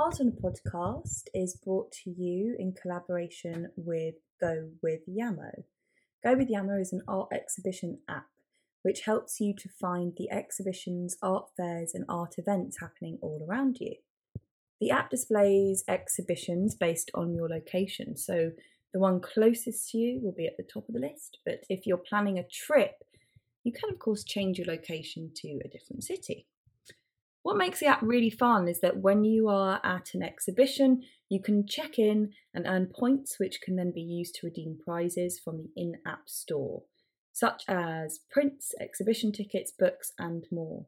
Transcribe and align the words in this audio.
Art 0.00 0.18
on 0.18 0.28
a 0.28 0.30
Podcast 0.30 1.24
is 1.34 1.58
brought 1.62 1.92
to 1.92 2.10
you 2.10 2.56
in 2.58 2.72
collaboration 2.72 3.68
with 3.76 4.14
Go 4.40 4.70
With 4.82 5.00
Yamo. 5.06 5.50
Go 6.24 6.36
With 6.36 6.48
Yamo 6.48 6.80
is 6.80 6.94
an 6.94 7.02
art 7.06 7.28
exhibition 7.34 7.98
app 8.08 8.24
which 8.80 9.02
helps 9.02 9.40
you 9.40 9.54
to 9.58 9.68
find 9.68 10.14
the 10.16 10.30
exhibitions, 10.30 11.18
art 11.22 11.50
fairs, 11.54 11.92
and 11.92 12.06
art 12.08 12.36
events 12.38 12.78
happening 12.80 13.18
all 13.20 13.46
around 13.46 13.76
you. 13.78 13.96
The 14.80 14.90
app 14.90 15.10
displays 15.10 15.84
exhibitions 15.86 16.74
based 16.74 17.10
on 17.12 17.34
your 17.34 17.50
location, 17.50 18.16
so 18.16 18.52
the 18.94 19.00
one 19.00 19.20
closest 19.20 19.90
to 19.90 19.98
you 19.98 20.18
will 20.22 20.32
be 20.32 20.46
at 20.46 20.56
the 20.56 20.62
top 20.62 20.88
of 20.88 20.94
the 20.94 21.00
list. 21.00 21.40
But 21.44 21.64
if 21.68 21.86
you're 21.86 21.98
planning 21.98 22.38
a 22.38 22.48
trip, 22.48 23.04
you 23.64 23.72
can, 23.74 23.90
of 23.90 23.98
course, 23.98 24.24
change 24.24 24.56
your 24.56 24.66
location 24.66 25.30
to 25.42 25.60
a 25.62 25.68
different 25.68 26.04
city. 26.04 26.46
What 27.42 27.56
makes 27.56 27.80
the 27.80 27.86
app 27.86 28.02
really 28.02 28.30
fun 28.30 28.68
is 28.68 28.80
that 28.80 28.98
when 28.98 29.24
you 29.24 29.48
are 29.48 29.80
at 29.82 30.14
an 30.14 30.22
exhibition, 30.22 31.02
you 31.28 31.40
can 31.42 31.66
check 31.66 31.98
in 31.98 32.32
and 32.52 32.66
earn 32.66 32.86
points, 32.86 33.38
which 33.38 33.60
can 33.62 33.76
then 33.76 33.92
be 33.92 34.02
used 34.02 34.34
to 34.36 34.46
redeem 34.46 34.78
prizes 34.84 35.38
from 35.38 35.56
the 35.58 35.70
in 35.74 35.96
app 36.06 36.28
store, 36.28 36.82
such 37.32 37.62
as 37.66 38.20
prints, 38.30 38.74
exhibition 38.78 39.32
tickets, 39.32 39.72
books, 39.76 40.12
and 40.18 40.46
more. 40.50 40.86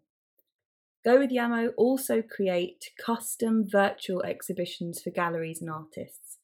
Go 1.05 1.19
with 1.19 1.31
Yamo 1.31 1.71
also 1.77 2.23
create 2.23 2.91
custom 3.05 3.67
virtual 3.69 4.23
exhibitions 4.23 5.01
for 5.03 5.11
galleries 5.11 5.61
and 5.61 5.71
artists. 5.71 6.39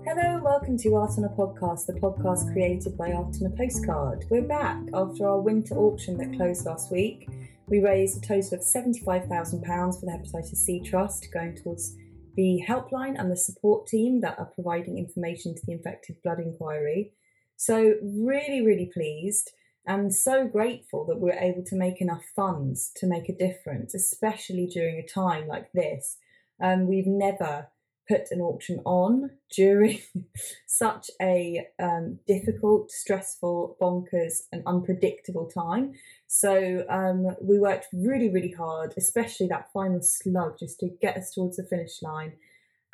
Hello, 0.08 0.36
and 0.36 0.42
welcome 0.42 0.78
to 0.78 0.94
Art 0.94 1.18
on 1.18 1.24
a 1.24 1.28
Podcast, 1.28 1.84
the 1.84 1.92
podcast 1.92 2.50
created 2.54 2.96
by 2.96 3.12
Art 3.12 3.36
on 3.42 3.52
a 3.52 3.54
Postcard. 3.54 4.24
We're 4.30 4.40
back 4.40 4.80
after 4.94 5.28
our 5.28 5.38
winter 5.38 5.74
auction 5.74 6.16
that 6.16 6.34
closed 6.34 6.64
last 6.64 6.90
week. 6.90 7.28
We 7.66 7.80
raised 7.80 8.16
a 8.16 8.26
total 8.26 8.54
of 8.54 8.60
£75,000 8.60 10.00
for 10.00 10.06
the 10.06 10.12
Hepatitis 10.12 10.56
C 10.56 10.80
Trust, 10.80 11.28
going 11.30 11.56
towards 11.56 11.94
the 12.36 12.64
helpline 12.66 13.20
and 13.20 13.30
the 13.30 13.36
support 13.36 13.86
team 13.86 14.22
that 14.22 14.38
are 14.38 14.46
providing 14.46 14.96
information 14.96 15.54
to 15.54 15.60
the 15.66 15.72
Infected 15.72 16.16
Blood 16.24 16.40
Inquiry. 16.40 17.12
So, 17.56 17.92
really, 18.02 18.64
really 18.64 18.90
pleased 18.90 19.50
and 19.86 20.14
so 20.14 20.46
grateful 20.46 21.04
that 21.04 21.20
we're 21.20 21.38
able 21.38 21.64
to 21.64 21.76
make 21.76 22.00
enough 22.00 22.24
funds 22.34 22.92
to 22.96 23.06
make 23.06 23.28
a 23.28 23.36
difference, 23.36 23.94
especially 23.94 24.68
during 24.68 24.96
a 24.96 25.06
time 25.06 25.46
like 25.46 25.70
this. 25.72 26.16
Um, 26.62 26.86
we've 26.86 27.06
never 27.06 27.68
put 28.08 28.30
an 28.30 28.40
auction 28.40 28.80
on 28.84 29.30
during 29.54 30.00
such 30.66 31.10
a 31.20 31.66
um, 31.78 32.18
difficult, 32.26 32.90
stressful, 32.90 33.76
bonkers, 33.80 34.44
and 34.50 34.62
unpredictable 34.66 35.46
time. 35.46 35.92
So 36.26 36.84
um, 36.88 37.36
we 37.42 37.58
worked 37.58 37.88
really, 37.92 38.30
really 38.30 38.52
hard, 38.52 38.94
especially 38.96 39.48
that 39.48 39.70
final 39.72 40.00
slug 40.02 40.58
just 40.58 40.80
to 40.80 40.88
get 41.00 41.16
us 41.16 41.32
towards 41.32 41.56
the 41.56 41.64
finish 41.64 42.02
line. 42.02 42.32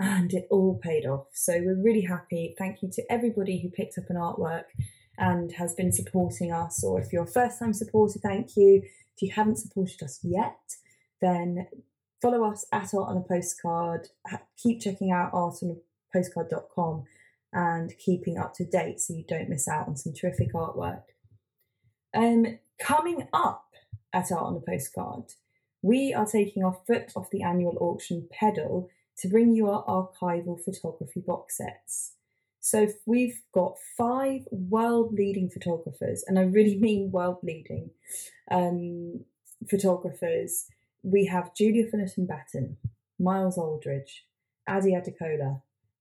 And 0.01 0.35
it 0.35 0.49
all 0.51 0.81
paid 0.83 1.07
off. 1.07 1.29
So 1.33 1.53
we're 1.63 1.81
really 1.81 2.03
happy. 2.03 2.55
Thank 2.59 2.83
you 2.83 2.91
to 2.95 3.03
everybody 3.09 3.61
who 3.61 3.71
picked 3.71 3.97
up 3.97 4.11
an 4.11 4.17
artwork 4.17 4.65
and 5.19 5.53
has 5.53 5.75
been 5.75 5.93
supporting 5.93 6.51
us. 6.51 6.83
Or 6.83 7.01
if 7.01 7.13
you're 7.13 7.23
a 7.23 7.29
first 7.29 7.61
time 7.61 7.73
supporter, 7.73 8.19
thank 8.19 8.57
you. 8.57 8.83
If 8.83 9.23
you 9.23 9.31
haven't 9.33 9.59
supported 9.59 10.03
us 10.03 10.19
yet, 10.25 10.59
then 11.21 11.69
follow 12.25 12.51
us 12.51 12.65
at 12.73 12.95
Art 12.95 13.11
on 13.11 13.19
a 13.19 13.21
Postcard. 13.21 14.09
Keep 14.57 14.81
checking 14.81 15.13
out 15.13 15.33
artonapostcard.com 15.33 17.05
and 17.53 17.93
keeping 17.99 18.39
up 18.39 18.55
to 18.55 18.65
date 18.65 18.99
so 18.99 19.13
you 19.13 19.25
don't 19.29 19.51
miss 19.51 19.69
out 19.69 19.89
on 19.89 19.97
some 19.97 20.15
terrific 20.15 20.55
artwork. 20.55 21.03
Um, 22.15 22.59
coming 22.81 23.29
up 23.35 23.67
at 24.15 24.33
Art 24.33 24.43
on 24.43 24.57
a 24.57 24.61
Postcard, 24.61 25.35
we 25.83 26.15
are 26.15 26.25
taking 26.25 26.65
our 26.65 26.79
foot 26.87 27.13
off 27.15 27.29
the 27.31 27.43
annual 27.43 27.77
auction 27.79 28.27
pedal 28.33 28.89
to 29.19 29.29
bring 29.29 29.55
you 29.55 29.69
our 29.69 29.85
archival 29.85 30.59
photography 30.59 31.21
box 31.21 31.59
sets. 31.59 32.13
So 32.59 32.89
we've 33.05 33.43
got 33.53 33.77
five 33.99 34.49
world 34.51 35.13
leading 35.13 35.51
photographers, 35.51 36.25
and 36.27 36.39
I 36.39 36.45
really 36.45 36.79
mean 36.79 37.11
world 37.13 37.41
leading 37.43 37.91
um, 38.51 39.27
photographers 39.69 40.69
we 41.05 41.27
have 41.27 41.55
Julia 41.55 41.87
Fullerton 41.87 42.27
Batten, 42.27 42.79
Miles 43.21 43.59
Aldridge, 43.59 44.25
Adi 44.67 44.93
Adekola, 44.93 45.61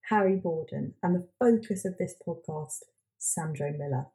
Harry 0.09 0.37
Borden, 0.37 0.93
and 1.03 1.15
the 1.15 1.27
focus 1.39 1.83
of 1.85 1.97
this 1.97 2.15
podcast, 2.25 2.83
Sandro 3.17 3.73
Miller. 3.77 4.07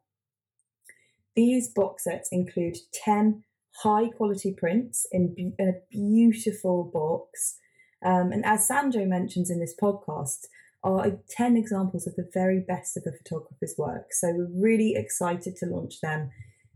These 1.35 1.69
box 1.69 2.05
sets 2.05 2.29
include 2.31 2.77
10 2.91 3.43
high 3.83 4.09
quality 4.09 4.51
prints 4.51 5.05
in, 5.11 5.33
be- 5.33 5.53
in 5.57 5.69
a 5.69 5.81
beautiful 5.91 6.83
box. 6.83 7.57
Um, 8.03 8.31
and 8.31 8.43
as 8.43 8.67
Sandro 8.67 9.05
mentions 9.05 9.51
in 9.51 9.59
this 9.59 9.75
podcast, 9.79 10.47
are 10.83 11.19
10 11.29 11.55
examples 11.55 12.07
of 12.07 12.15
the 12.15 12.29
very 12.33 12.59
best 12.59 12.97
of 12.97 13.03
the 13.03 13.11
photographer's 13.11 13.75
work. 13.77 14.07
So 14.11 14.29
we're 14.31 14.47
really 14.51 14.95
excited 14.95 15.55
to 15.57 15.65
launch 15.65 16.01
them 16.01 16.31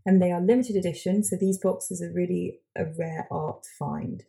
and 0.06 0.22
they 0.22 0.32
are 0.32 0.42
limited 0.42 0.76
edition, 0.76 1.24
so 1.24 1.36
these 1.36 1.58
boxes 1.58 2.02
are 2.02 2.12
really 2.12 2.60
a 2.76 2.86
rare 2.86 3.28
art 3.32 3.66
find. 3.80 4.24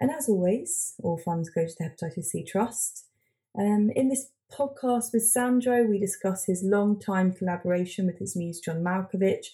And 0.00 0.10
as 0.10 0.28
always, 0.28 0.94
all 1.02 1.18
funds 1.18 1.48
go 1.50 1.64
to 1.64 1.74
the 1.78 1.84
Hepatitis 1.84 2.24
C 2.24 2.44
Trust. 2.44 3.06
Um, 3.56 3.90
in 3.94 4.08
this 4.08 4.30
podcast 4.52 5.12
with 5.12 5.24
Sandro, 5.24 5.84
we 5.84 5.98
discuss 5.98 6.46
his 6.46 6.62
long 6.64 6.98
time 6.98 7.32
collaboration 7.32 8.06
with 8.06 8.18
his 8.18 8.34
muse 8.34 8.60
John 8.60 8.82
Malkovich, 8.82 9.46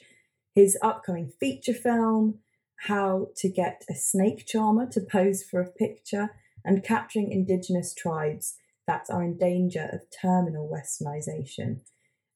his 0.55 0.78
upcoming 0.83 1.31
feature 1.39 1.75
film, 1.75 2.39
how 2.87 3.28
to 3.37 3.49
get 3.49 3.84
a 3.91 3.95
snake 3.95 4.47
charmer 4.47 4.87
to 4.91 5.00
pose 5.00 5.43
for 5.43 5.60
a 5.60 5.71
picture, 5.71 6.31
and 6.65 6.83
capturing 6.83 7.31
Indigenous 7.31 7.95
tribes 7.95 8.55
that 8.87 9.06
are 9.10 9.22
in 9.22 9.37
danger 9.37 9.89
of 9.93 10.00
terminal 10.10 10.69
westernisation. 10.69 11.81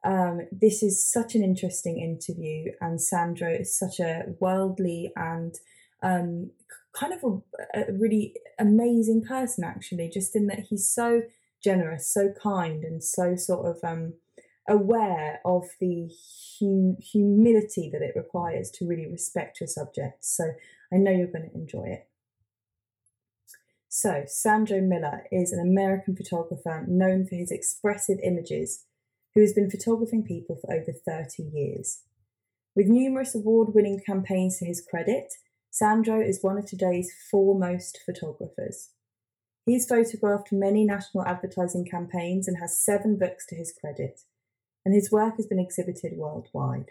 Um, 0.05 0.49
this 0.51 0.83
is 0.83 1.11
such 1.11 1.35
an 1.35 1.45
interesting 1.45 2.01
interview, 2.01 2.73
and 2.81 3.01
Sandro 3.01 3.53
is 3.53 3.77
such 3.77 4.01
a 4.01 4.25
worldly 4.41 5.13
and 5.15 5.55
um, 6.03 6.51
kind 6.93 7.13
of 7.13 7.23
a, 7.23 7.81
a, 7.81 7.93
really 7.93 8.35
amazing 8.59 9.23
person, 9.23 9.63
actually, 9.65 10.11
just 10.13 10.35
in 10.35 10.49
that 10.49 10.67
he's 10.69 10.89
so 10.89 11.23
generous, 11.63 12.13
so 12.13 12.33
kind, 12.43 12.83
and 12.83 13.03
so 13.05 13.37
sort 13.37 13.67
of 13.67 13.79
um, 13.85 14.15
aware 14.69 15.41
of 15.45 15.69
the 15.81 16.11
hum- 16.59 16.97
humility 17.01 17.89
that 17.93 18.03
it 18.03 18.15
requires 18.17 18.71
to 18.73 18.87
really 18.87 19.07
respect 19.07 19.61
your 19.61 19.69
subject. 19.69 20.25
So 20.25 20.45
I 20.93 20.97
know 20.97 21.13
you're 21.13 21.29
going 21.29 21.49
to 21.49 21.55
enjoy 21.57 21.85
it. 21.85 22.09
So, 23.89 24.25
Sandro 24.27 24.81
Miller 24.81 25.25
is 25.31 25.53
an 25.53 25.61
American 25.61 26.17
photographer 26.17 26.83
known 26.89 27.27
for 27.27 27.35
his 27.35 27.51
expressive 27.51 28.19
images 28.25 28.87
who 29.35 29.41
has 29.41 29.53
been 29.53 29.71
photographing 29.71 30.25
people 30.25 30.57
for 30.57 30.73
over 30.73 30.93
30 30.93 31.43
years. 31.43 32.03
With 32.75 32.87
numerous 32.87 33.35
award 33.35 33.75
winning 33.75 34.01
campaigns 34.05 34.59
to 34.59 34.65
his 34.65 34.81
credit, 34.81 35.35
Sandro 35.71 36.21
is 36.21 36.43
one 36.43 36.59
of 36.59 36.67
today's 36.67 37.13
foremost 37.31 37.99
photographers. 38.05 38.91
He's 39.65 39.89
photographed 39.89 40.53
many 40.53 40.85
national 40.85 41.25
advertising 41.25 41.85
campaigns 41.85 42.49
and 42.49 42.59
has 42.59 42.79
seven 42.79 43.17
books 43.17 43.47
to 43.47 43.55
his 43.55 43.73
credit, 43.73 44.21
and 44.85 44.95
his 44.95 45.13
work 45.13 45.37
has 45.37 45.47
been 45.47 45.61
exhibited 45.61 46.17
worldwide. 46.17 46.91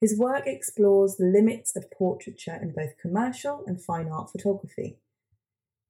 His 0.00 0.18
work 0.18 0.46
explores 0.46 1.16
the 1.16 1.24
limits 1.24 1.74
of 1.74 1.90
portraiture 1.90 2.58
in 2.60 2.72
both 2.72 2.98
commercial 3.00 3.64
and 3.66 3.82
fine 3.82 4.08
art 4.08 4.30
photography. 4.30 4.98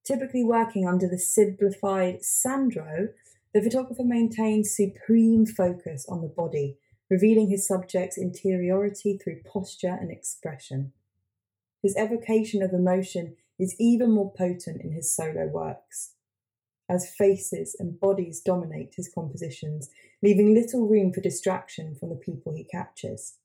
Typically 0.05 0.45
working 0.45 0.87
under 0.87 1.09
the 1.09 1.19
simplified 1.19 2.23
Sandro, 2.23 3.09
the 3.57 3.63
photographer 3.63 4.05
maintains 4.05 4.77
supreme 4.77 5.47
focus 5.47 6.05
on 6.11 6.21
the 6.21 6.29
body, 6.29 6.77
revealing 7.09 7.49
his 7.49 7.67
subject's 7.67 8.19
interiority 8.19 9.17
through 9.17 9.41
posture 9.51 9.97
and 9.99 10.11
expression. 10.11 10.93
his 11.83 11.97
evocation 11.97 12.63
of 12.63 12.75
emotion 12.75 13.35
is 13.59 13.75
even 13.81 14.11
more 14.11 14.31
potent 14.37 14.83
in 14.83 14.93
his 14.93 15.11
solo 15.11 15.47
works, 15.47 16.13
as 16.87 17.15
faces 17.17 17.75
and 17.79 17.99
bodies 17.99 18.43
dominate 18.43 18.93
his 18.95 19.11
compositions, 19.15 19.89
leaving 20.23 20.53
little 20.53 20.87
room 20.87 21.11
for 21.11 21.23
distraction 21.23 21.95
from 21.95 22.11
the 22.11 22.15
people 22.15 22.53
he 22.53 22.65
captures. 22.65 23.39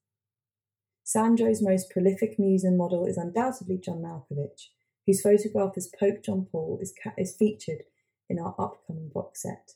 Sandro's 1.06 1.62
most 1.62 1.90
prolific 1.90 2.38
muse 2.38 2.66
and 2.66 2.78
model 2.78 3.06
is 3.06 3.16
undoubtedly 3.16 3.78
John 3.78 4.02
Malkovich, 4.02 4.72
whose 5.06 5.22
photograph 5.22 5.78
as 5.78 5.90
Pope 5.98 6.22
John 6.22 6.48
Paul 6.52 6.80
is, 6.82 6.94
ca- 7.02 7.14
is 7.18 7.34
featured 7.34 7.84
in 8.30 8.40
our 8.40 8.56
upcoming 8.60 9.08
box 9.08 9.44
set. 9.44 9.76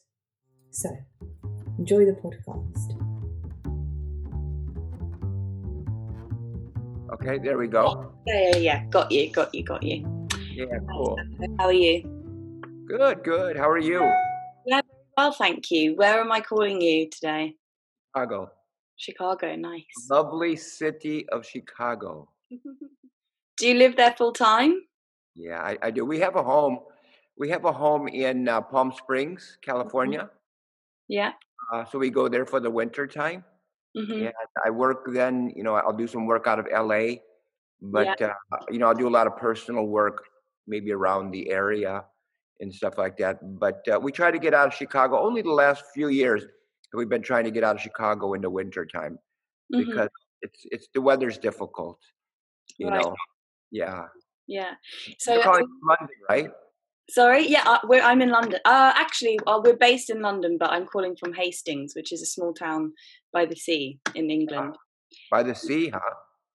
So, 0.75 0.89
enjoy 1.79 2.03
the 2.03 2.11
podcast. 2.11 2.99
Okay, 7.13 7.39
there 7.41 7.57
we 7.57 7.69
go. 7.69 8.11
Yeah, 8.27 8.49
yeah, 8.49 8.57
yeah. 8.57 8.85
Got 8.89 9.09
you, 9.09 9.31
got 9.31 9.55
you, 9.55 9.63
got 9.63 9.83
you. 9.83 10.27
Yeah, 10.51 10.65
cool. 10.91 11.17
How 11.57 11.67
are 11.67 11.71
you? 11.73 12.03
Good, 12.89 13.23
good. 13.23 13.55
How 13.55 13.69
are 13.69 13.79
you? 13.79 14.01
Yeah, 14.65 14.81
Well, 15.15 15.31
thank 15.31 15.71
you. 15.71 15.95
Where 15.95 16.19
am 16.19 16.33
I 16.33 16.41
calling 16.41 16.81
you 16.81 17.09
today? 17.09 17.55
Chicago. 18.13 18.51
Chicago, 18.97 19.55
nice. 19.55 19.85
Lovely 20.11 20.57
city 20.57 21.25
of 21.29 21.45
Chicago. 21.45 22.27
Do 23.57 23.65
you 23.65 23.75
live 23.75 23.95
there 23.95 24.13
full 24.17 24.33
time? 24.33 24.81
Yeah, 25.35 25.61
I, 25.61 25.77
I 25.81 25.91
do. 25.91 26.03
We 26.03 26.19
have 26.19 26.35
a 26.35 26.43
home. 26.43 26.79
We 27.37 27.49
have 27.49 27.63
a 27.63 27.71
home 27.71 28.09
in 28.09 28.49
uh, 28.49 28.59
Palm 28.59 28.91
Springs, 28.91 29.57
California. 29.61 30.29
Yeah. 31.07 31.33
Uh, 31.73 31.85
so 31.85 31.97
we 31.99 32.09
go 32.09 32.27
there 32.27 32.45
for 32.45 32.59
the 32.59 32.69
winter 32.69 33.07
time. 33.07 33.43
hmm 33.95 34.25
And 34.25 34.33
I 34.65 34.69
work 34.71 35.05
then, 35.13 35.51
you 35.55 35.63
know, 35.63 35.75
I'll 35.75 35.93
do 35.97 36.07
some 36.07 36.25
work 36.27 36.47
out 36.47 36.59
of 36.59 36.67
LA, 36.71 37.23
but, 37.81 38.19
uh, 38.21 38.33
you 38.71 38.79
know, 38.79 38.87
I'll 38.87 38.95
do 38.95 39.07
a 39.07 39.11
lot 39.11 39.27
of 39.27 39.37
personal 39.37 39.87
work 39.87 40.25
maybe 40.67 40.91
around 40.91 41.31
the 41.31 41.49
area 41.51 42.05
and 42.61 42.73
stuff 42.73 42.97
like 42.97 43.17
that. 43.17 43.39
But 43.59 43.87
uh, 43.91 43.99
we 44.01 44.11
try 44.11 44.31
to 44.31 44.39
get 44.39 44.53
out 44.53 44.67
of 44.69 44.73
Chicago 44.73 45.19
only 45.25 45.41
the 45.41 45.51
last 45.51 45.85
few 45.93 46.09
years. 46.09 46.45
We've 46.93 47.09
been 47.09 47.23
trying 47.23 47.45
to 47.45 47.51
get 47.51 47.63
out 47.63 47.75
of 47.77 47.81
Chicago 47.81 48.33
in 48.33 48.41
the 48.41 48.49
winter 48.49 48.85
time 48.85 49.19
hmm 49.71 49.77
because 49.77 50.09
it's 50.41 50.61
it's 50.71 50.87
the 50.93 51.01
weather's 51.01 51.37
difficult, 51.39 51.99
you 52.79 52.91
Right. 52.91 52.91
know. 52.91 53.15
Yeah. 53.71 54.07
Yeah. 54.47 54.75
So, 55.17 55.41
from 55.41 55.65
London, 55.83 56.15
right? 56.29 56.49
Sorry. 57.09 57.47
Yeah, 57.47 57.63
uh, 57.65 57.79
we're, 57.85 58.01
I'm 58.01 58.21
in 58.21 58.29
London. 58.29 58.59
Uh, 58.65 58.93
actually, 58.95 59.39
uh, 59.47 59.59
we're 59.63 59.75
based 59.75 60.09
in 60.09 60.21
London, 60.21 60.57
but 60.59 60.71
I'm 60.71 60.85
calling 60.85 61.15
from 61.15 61.33
Hastings, 61.33 61.93
which 61.95 62.11
is 62.11 62.21
a 62.21 62.25
small 62.25 62.53
town 62.53 62.93
by 63.33 63.45
the 63.45 63.55
sea 63.55 63.99
in 64.15 64.29
England. 64.31 64.75
By 65.31 65.43
the 65.43 65.55
sea, 65.55 65.89
huh? 65.89 65.99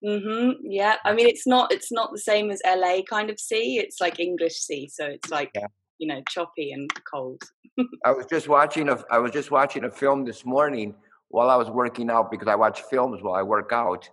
hmm 0.05 0.51
Yeah. 0.63 0.97
I 1.05 1.13
mean, 1.13 1.27
it's 1.27 1.47
not 1.47 1.73
it's 1.73 1.93
not 1.93 2.11
the 2.13 2.19
same 2.19 2.51
as 2.51 2.61
LA 2.67 3.03
kind 3.09 3.31
of 3.31 3.39
sea. 3.39 3.79
It's 3.79 4.01
like 4.01 4.19
English 4.19 4.55
sea, 4.55 4.89
so 4.89 5.07
it's 5.07 5.31
like 5.31 5.51
Yeah. 5.55 5.67
you 5.99 6.09
know 6.09 6.23
choppy 6.29 6.73
and 6.73 6.91
cold. 7.11 7.43
I 8.05 8.13
was 8.13 8.27
just 8.27 8.49
watching 8.49 8.89
a 8.89 9.03
I 9.11 9.19
was 9.19 9.31
just 9.33 9.51
watching 9.51 9.85
a 9.85 9.91
film 9.91 10.25
this 10.25 10.45
morning 10.45 10.95
while 11.29 11.49
I 11.49 11.57
was 11.57 11.71
working 11.71 12.11
out 12.11 12.31
because 12.31 12.49
I 12.49 12.55
watch 12.57 12.83
films 12.91 13.23
while 13.23 13.35
I 13.35 13.43
work 13.43 13.71
out. 13.73 14.09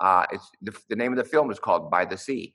Uh, 0.00 0.26
it's 0.30 0.48
the, 0.62 0.76
the 0.90 0.96
name 0.96 1.12
of 1.12 1.18
the 1.18 1.24
film 1.24 1.50
is 1.50 1.58
called 1.58 1.90
By 1.90 2.04
the 2.04 2.16
Sea. 2.16 2.54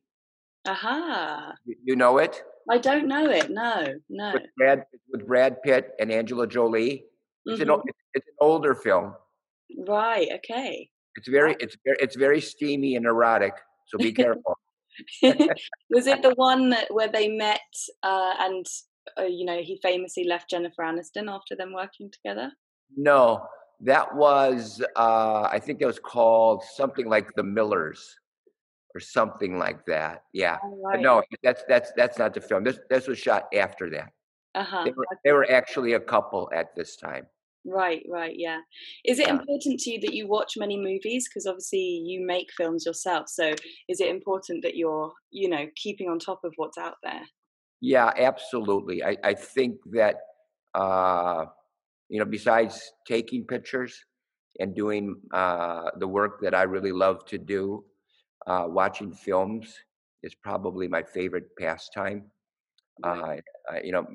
Aha. 0.66 1.54
You, 1.66 1.76
you 1.84 1.96
know 1.96 2.18
it 2.20 2.42
I 2.70 2.78
don't 2.78 3.08
know 3.08 3.30
it. 3.30 3.50
No, 3.50 3.86
no. 4.10 4.34
with 4.34 4.44
Brad 4.58 4.84
with 5.12 5.28
Brad 5.28 5.62
Pitt 5.64 5.92
and 6.00 6.12
Angela 6.12 6.48
Jolie. 6.48 7.06
It's 7.46 7.60
an 7.62 7.68
Mhm. 7.68 7.78
o- 7.80 7.84
it's, 7.86 8.00
it's 8.14 8.28
an 8.28 8.36
older 8.40 8.74
film. 8.76 9.16
Right. 9.88 10.30
Okay. 10.36 10.90
It's 11.16 11.28
very 11.28 11.56
it's 11.60 11.76
very 11.84 11.98
it's 12.00 12.16
very 12.16 12.42
steamy 12.42 12.96
and 12.96 13.06
erotic. 13.06 13.54
So 13.88 13.98
be 13.98 14.12
careful. 14.24 14.58
Was 15.90 16.08
it 16.08 16.22
the 16.22 16.34
one 16.36 16.70
that 16.70 16.94
where 16.94 17.08
they 17.10 17.28
met 17.28 17.60
uh, 18.04 18.34
and 18.40 18.66
uh, 19.20 19.24
you 19.24 19.46
know 19.46 19.62
he 19.62 19.80
famously 19.82 20.24
left 20.26 20.50
Jennifer 20.50 20.84
Aniston 20.84 21.30
after 21.30 21.56
them 21.56 21.74
working 21.74 22.10
together? 22.12 22.52
no, 22.96 23.46
that 23.82 24.16
was 24.16 24.82
uh, 24.96 25.48
I 25.52 25.60
think 25.60 25.82
it 25.82 25.86
was 25.86 26.00
called 26.00 26.64
something 26.76 27.08
like 27.10 27.28
The 27.36 27.44
Millers 27.44 28.16
or 28.96 29.00
something 29.00 29.58
like 29.58 29.86
that. 29.86 30.24
Yeah. 30.34 30.58
Oh, 30.64 30.82
But 30.92 31.02
no, 31.02 31.24
that's 31.44 31.64
that's 31.68 31.92
that's 31.96 32.18
not 32.18 32.34
the 32.34 32.42
film. 32.42 32.64
This 32.64 32.80
this 32.90 33.08
was 33.08 33.18
shot 33.20 33.48
after 33.54 33.90
that. 33.92 34.10
Uh 34.56 34.64
huh. 34.64 34.84
They 34.86 34.92
were, 34.92 35.08
they 35.26 35.32
were 35.32 35.50
actually 35.50 35.94
a 35.94 36.00
couple 36.00 36.50
at 36.54 36.76
this 36.76 36.96
time. 36.96 37.26
Right. 37.66 38.06
Right. 38.10 38.36
Yeah. 38.38 38.60
Is 39.06 39.20
it 39.20 39.28
Yeah. 39.28 39.40
important 39.40 39.80
to 39.80 39.92
you 39.92 40.00
that 40.02 40.14
you 40.14 40.28
watch 40.28 40.58
many 40.58 40.78
movies? 40.78 41.28
Because 41.28 41.48
obviously 41.48 41.80
you 41.80 42.26
make 42.26 42.50
films 42.58 42.86
yourself. 42.86 43.30
So 43.30 43.54
is 43.88 44.00
it 44.02 44.10
important 44.10 44.64
that 44.64 44.76
you're 44.76 45.12
you 45.32 45.50
know 45.50 45.66
keeping 45.76 46.10
on 46.10 46.20
top 46.20 46.42
of 46.44 46.54
what's 46.58 46.78
out 46.78 46.96
there? 47.04 47.22
Yeah, 47.82 48.12
absolutely. 48.16 49.04
I, 49.04 49.18
I 49.24 49.34
think 49.34 49.78
that 49.92 50.16
uh, 50.76 51.46
you 52.10 52.20
know, 52.20 52.26
besides 52.26 52.92
taking 53.08 53.46
pictures 53.46 53.94
and 54.60 54.76
doing 54.76 55.16
uh, 55.34 55.90
the 55.98 56.08
work 56.08 56.42
that 56.42 56.54
I 56.54 56.64
really 56.64 56.92
love 56.92 57.26
to 57.26 57.38
do, 57.38 57.84
uh, 58.48 58.66
watching 58.68 59.14
films 59.14 59.78
is 60.24 60.36
probably 60.36 60.88
my 60.88 61.04
favorite 61.04 61.50
pastime. 61.58 62.24
Right. 63.04 63.44
Uh, 63.72 63.80
you 63.84 63.92
know, 63.92 64.06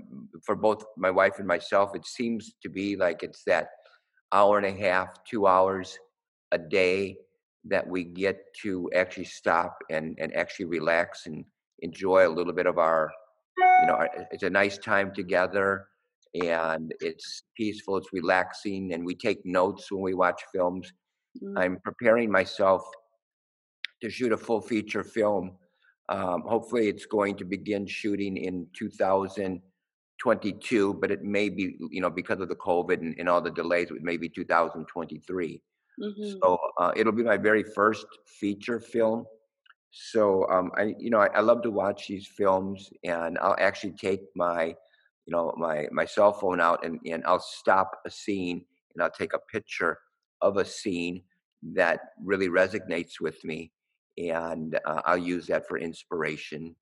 for 0.45 0.55
both 0.55 0.85
my 0.97 1.11
wife 1.11 1.39
and 1.39 1.47
myself, 1.47 1.95
it 1.97 2.07
seems 2.07 2.55
to 2.63 2.69
be 2.69 2.97
like 2.97 3.23
it's 3.23 3.43
that 3.45 3.69
hour 4.33 4.59
and 4.59 4.67
a 4.67 4.73
half, 4.73 5.09
two 5.25 5.47
hours 5.47 5.99
a 6.53 6.59
day 6.59 7.19
that 7.65 7.87
we 7.87 8.05
get 8.05 8.39
to 8.63 8.89
actually 8.95 9.25
stop 9.25 9.77
and, 9.91 10.17
and 10.21 10.35
actually 10.37 10.67
relax 10.67 11.27
and 11.27 11.45
enjoy 11.81 12.27
a 12.27 12.31
little 12.31 12.53
bit 12.53 12.67
of 12.67 12.79
our, 12.79 13.11
you 13.81 13.87
know, 13.89 13.95
our- 13.95 14.29
it's 14.31 14.45
a 14.45 14.51
nice 14.51 14.79
time 14.79 15.13
together 15.13 15.89
and 16.43 16.95
it's 17.01 17.43
peaceful, 17.57 17.97
it's 17.97 18.13
relaxing, 18.13 18.93
and 18.93 19.05
we 19.05 19.15
take 19.15 19.45
notes 19.45 19.91
when 19.91 20.03
we 20.03 20.15
watch 20.15 20.41
films. 20.53 20.93
Mm. 21.43 21.59
I'm 21.59 21.79
preparing 21.85 22.31
myself 22.31 22.83
to 24.01 24.11
shoot 24.11 24.33
a 24.33 24.37
full 24.37 24.61
feature 24.61 25.05
film. 25.05 25.53
Um, 26.09 26.43
hopefully, 26.43 26.89
it's 26.89 27.07
going 27.07 27.37
to 27.37 27.45
begin 27.45 27.87
shooting 27.87 28.37
in 28.37 28.67
2022, 28.79 30.95
but 30.95 31.11
it 31.11 31.23
may 31.23 31.49
be, 31.49 31.77
you 31.91 32.01
know, 32.01 32.11
because 32.11 32.41
of 32.41 32.49
the 32.49 32.57
COVID 32.57 33.01
and, 33.01 33.15
and 33.19 33.29
all 33.29 33.41
the 33.41 33.51
delays, 33.51 33.91
it 33.91 34.03
may 34.03 34.17
be 34.17 34.29
2023. 34.29 35.63
Mhm. 36.01 36.39
So 36.41 36.59
uh, 36.79 36.93
it'll 36.97 37.13
be 37.13 37.25
my 37.25 37.37
very 37.37 37.63
first 37.63 38.07
feature 38.27 38.81
film. 38.81 39.27
So 39.91 40.49
um, 40.51 40.71
I, 40.77 40.95
you 40.99 41.11
know, 41.11 41.19
I, 41.19 41.29
I 41.35 41.41
love 41.41 41.63
to 41.63 41.71
watch 41.71 42.09
these 42.09 42.27
films, 42.27 42.91
and 43.05 43.39
I'll 43.39 43.57
actually 43.59 43.93
take 43.93 44.21
my, 44.37 44.67
you 45.27 45.33
know, 45.33 45.53
my 45.57 45.87
my 45.91 46.05
cell 46.05 46.33
phone 46.33 46.61
out, 46.61 46.85
and 46.85 47.01
and 47.07 47.23
I'll 47.27 47.41
stop 47.41 48.01
a 48.07 48.11
scene, 48.11 48.65
and 48.95 49.03
I'll 49.03 49.11
take 49.11 49.33
a 49.35 49.39
picture 49.39 49.99
of 50.41 50.57
a 50.57 50.65
scene 50.65 51.23
that 51.75 52.01
really 52.23 52.49
resonates 52.49 53.21
with 53.21 53.43
me, 53.45 53.73
and 54.19 54.79
uh, 54.85 55.03
I'll 55.05 55.19
use 55.19 55.47
that 55.47 55.69
for 55.69 55.79
inspiration 55.79 56.75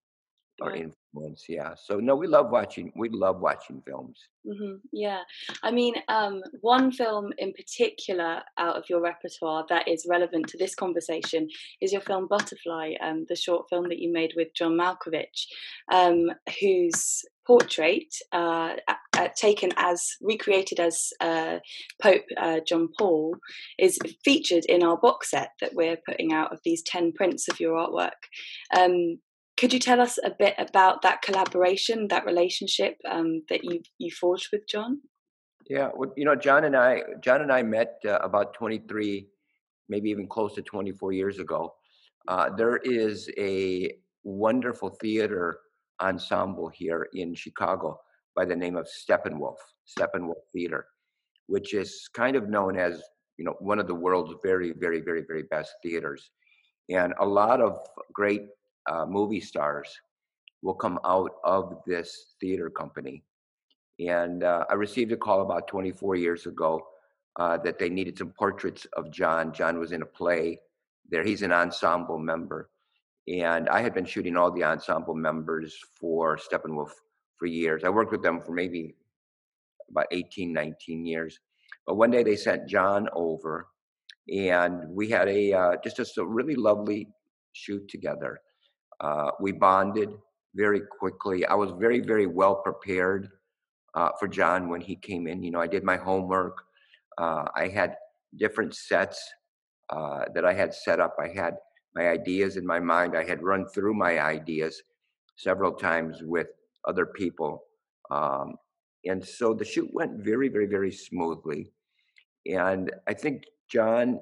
or 0.61 0.75
influence. 0.75 1.45
Yeah. 1.49 1.75
So 1.76 1.99
no, 2.00 2.16
we 2.16 2.26
love 2.26 2.50
watching. 2.50 2.93
We 2.97 3.09
love 3.11 3.40
watching 3.40 3.83
films. 3.83 4.19
hmm 4.47 4.76
Yeah, 4.93 5.21
I 5.62 5.71
mean, 5.71 5.95
um, 6.09 6.43
one 6.61 6.90
film 6.90 7.33
in 7.38 7.52
particular 7.52 8.43
out 8.59 8.76
of 8.76 8.85
your 8.88 9.00
repertoire 9.00 9.66
that 9.69 9.87
is 9.87 10.07
relevant 10.09 10.49
to 10.49 10.59
this 10.59 10.75
conversation 10.75 11.49
is 11.81 11.93
your 11.93 12.00
film 12.00 12.26
Butterfly, 12.26 12.95
um, 13.00 13.26
the 13.28 13.37
short 13.37 13.69
film 13.69 13.88
that 13.88 13.99
you 13.99 14.12
made 14.12 14.33
with 14.37 14.49
John 14.55 14.73
Malkovich, 14.73 15.47
um, 15.93 16.31
whose 16.61 17.25
portrait, 17.47 18.15
uh, 18.33 18.75
taken 19.37 19.71
as 19.76 20.03
recreated 20.21 20.81
as 20.81 21.11
uh, 21.21 21.59
Pope 22.03 22.25
uh, 22.37 22.61
John 22.67 22.88
Paul, 22.99 23.37
is 23.79 23.99
featured 24.25 24.65
in 24.67 24.83
our 24.83 24.97
box 24.97 25.31
set 25.31 25.50
that 25.61 25.75
we're 25.75 25.99
putting 26.07 26.33
out 26.33 26.53
of 26.53 26.61
these 26.65 26.83
ten 26.83 27.12
prints 27.12 27.49
of 27.49 27.61
your 27.61 27.75
artwork. 27.75 28.11
Um, 28.76 29.19
could 29.57 29.73
you 29.73 29.79
tell 29.79 30.00
us 30.00 30.19
a 30.23 30.31
bit 30.38 30.55
about 30.59 31.03
that 31.03 31.23
collaboration, 31.23 32.09
that 32.09 32.26
relationship 32.26 32.97
um, 33.09 33.43
that 33.49 33.65
you 33.65 33.81
you 33.99 34.11
forged 34.11 34.49
with 34.53 34.69
John? 34.69 35.00
Yeah, 35.69 35.91
well, 35.95 36.12
you 36.17 36.25
know, 36.25 36.37
John 36.37 36.65
and 36.65 36.76
I, 36.76 37.03
John 37.21 37.43
and 37.43 37.53
I 37.53 37.62
met 37.62 37.97
uh, 38.05 38.19
about 38.23 38.55
23, 38.55 39.26
maybe 39.88 40.11
even 40.11 40.29
close 40.29 40.55
to 40.55 40.62
24 40.62 41.12
years 41.12 41.41
ago. 41.41 41.75
Uh, 42.29 42.50
there 42.57 42.76
is 42.76 43.29
a 43.37 43.93
wonderful 44.23 44.91
theater 44.91 45.59
ensemble 46.00 46.69
here 46.69 47.09
in 47.15 47.35
Chicago 47.35 48.00
by 48.35 48.45
the 48.45 48.57
name 48.57 48.76
of 48.76 48.87
Steppenwolf, 48.87 49.57
Steppenwolf 49.87 50.43
Theater, 50.53 50.87
which 51.47 51.75
is 51.75 52.09
kind 52.15 52.37
of 52.37 52.49
known 52.49 52.79
as, 52.79 53.03
you 53.38 53.45
know, 53.45 53.55
one 53.61 53.79
of 53.79 53.87
the 53.87 53.95
world's 53.95 54.35
very, 54.43 54.73
very, 54.73 55.00
very, 55.00 55.23
very 55.26 55.45
best 55.45 55.75
theaters. 55.83 56.31
And 56.88 57.15
a 57.21 57.26
lot 57.26 57.61
of 57.61 57.79
great 58.12 58.43
uh, 58.91 59.07
movie 59.07 59.41
stars 59.41 59.88
will 60.62 60.75
come 60.75 60.99
out 61.05 61.33
of 61.45 61.83
this 61.87 62.35
theater 62.41 62.71
company. 62.71 63.25
And 63.99 64.45
uh, 64.45 64.65
I 64.69 64.75
received 64.75 65.12
a 65.12 65.17
call 65.17 65.43
about 65.43 65.69
24 65.69 66.17
years 66.17 66.47
ago 66.47 66.87
uh, 67.38 67.57
that 67.59 67.79
they 67.79 67.88
needed 67.88 68.19
some 68.19 68.33
portraits 68.38 68.87
of 68.97 69.11
John. 69.11 69.53
John 69.53 69.79
was 69.79 69.93
in 69.93 70.03
a 70.03 70.07
play 70.07 70.61
there. 71.11 71.25
He's 71.25 71.43
an 71.43 71.53
ensemble 71.53 72.19
member. 72.19 72.71
And 73.28 73.68
I 73.68 73.80
had 73.80 73.95
been 73.95 74.04
shooting 74.04 74.37
all 74.37 74.50
the 74.50 74.64
ensemble 74.64 75.14
members 75.14 75.76
for 75.99 76.37
Steppenwolf 76.37 76.90
for 77.37 77.47
years. 77.47 77.83
I 77.85 77.88
worked 77.88 78.12
with 78.12 78.23
them 78.23 78.40
for 78.40 78.52
maybe 78.52 78.95
about 79.90 80.06
18, 80.11 80.52
19 80.52 81.04
years. 81.04 81.38
But 81.87 81.97
one 81.97 82.11
day 82.11 82.23
they 82.23 82.37
sent 82.37 82.68
John 82.68 83.09
over, 83.12 83.68
and 84.33 84.88
we 84.88 85.09
had 85.09 85.28
a 85.28 85.52
uh, 85.52 85.73
just, 85.83 85.97
just 85.97 86.18
a 86.18 86.25
really 86.25 86.54
lovely 86.54 87.09
shoot 87.52 87.88
together. 87.88 88.40
Uh, 89.00 89.30
we 89.40 89.52
bonded 89.52 90.11
very 90.54 90.80
quickly. 90.99 91.45
I 91.47 91.54
was 91.54 91.73
very, 91.78 92.00
very 92.00 92.26
well 92.26 92.56
prepared 92.56 93.28
uh, 93.95 94.11
for 94.18 94.28
John 94.28 94.68
when 94.68 94.80
he 94.80 94.97
came 94.97 95.26
in. 95.26 95.42
You 95.42 95.50
know, 95.50 95.61
I 95.61 95.66
did 95.66 95.85
my 95.85 95.97
homework. 95.97 96.59
Uh, 97.18 97.45
I 97.54 97.68
had 97.68 97.97
different 98.37 98.75
sets 98.75 99.23
uh, 99.90 100.25
that 100.35 100.45
I 100.45 100.52
had 100.52 100.75
set 100.75 101.00
up. 101.00 101.16
I 101.21 101.28
had 101.28 101.54
my 101.97 102.09
ideas 102.09 102.57
in 102.57 102.67
my 102.67 102.79
mind. 102.79 103.17
I 103.17 103.25
had 103.25 103.43
run 103.43 103.67
through 103.67 103.95
my 103.95 104.21
ideas 104.21 104.83
several 105.37 105.73
times 105.73 106.19
with 106.23 106.49
other 106.87 107.07
people. 107.07 107.65
Um, 108.11 108.55
and 109.05 109.25
so 109.25 109.55
the 109.55 109.65
shoot 109.65 109.88
went 109.93 110.25
very, 110.25 110.49
very, 110.49 110.67
very 110.67 110.93
smoothly. 110.93 111.73
And 112.47 112.93
I 113.09 113.15
think 113.15 113.45
John, 113.69 114.21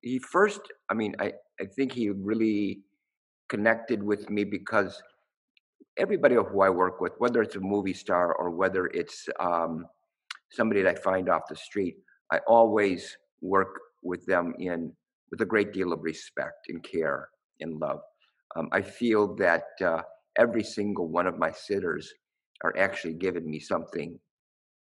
he 0.00 0.18
first, 0.18 0.60
I 0.88 0.94
mean, 0.94 1.14
I, 1.20 1.32
I 1.60 1.66
think 1.66 1.92
he 1.92 2.10
really 2.10 2.80
connected 3.48 4.02
with 4.02 4.30
me 4.30 4.44
because 4.44 5.02
everybody 5.96 6.36
who 6.36 6.62
I 6.62 6.70
work 6.70 7.00
with, 7.00 7.12
whether 7.18 7.42
it's 7.42 7.56
a 7.56 7.60
movie 7.60 7.94
star 7.94 8.34
or 8.34 8.50
whether 8.50 8.86
it's 8.86 9.28
um, 9.38 9.86
somebody 10.50 10.82
that 10.82 10.98
I 10.98 11.00
find 11.00 11.28
off 11.28 11.42
the 11.48 11.56
street, 11.56 11.96
I 12.32 12.38
always 12.46 13.16
work 13.42 13.78
with 14.02 14.24
them 14.26 14.54
in 14.58 14.92
with 15.30 15.40
a 15.40 15.46
great 15.46 15.72
deal 15.72 15.92
of 15.92 16.02
respect 16.02 16.68
and 16.68 16.82
care 16.82 17.28
and 17.60 17.80
love. 17.80 18.00
Um, 18.56 18.68
I 18.72 18.82
feel 18.82 19.34
that 19.36 19.64
uh, 19.84 20.02
every 20.38 20.64
single 20.64 21.08
one 21.08 21.26
of 21.26 21.38
my 21.38 21.52
sitters 21.52 22.12
are 22.64 22.76
actually 22.76 23.14
giving 23.14 23.48
me 23.48 23.60
something, 23.60 24.18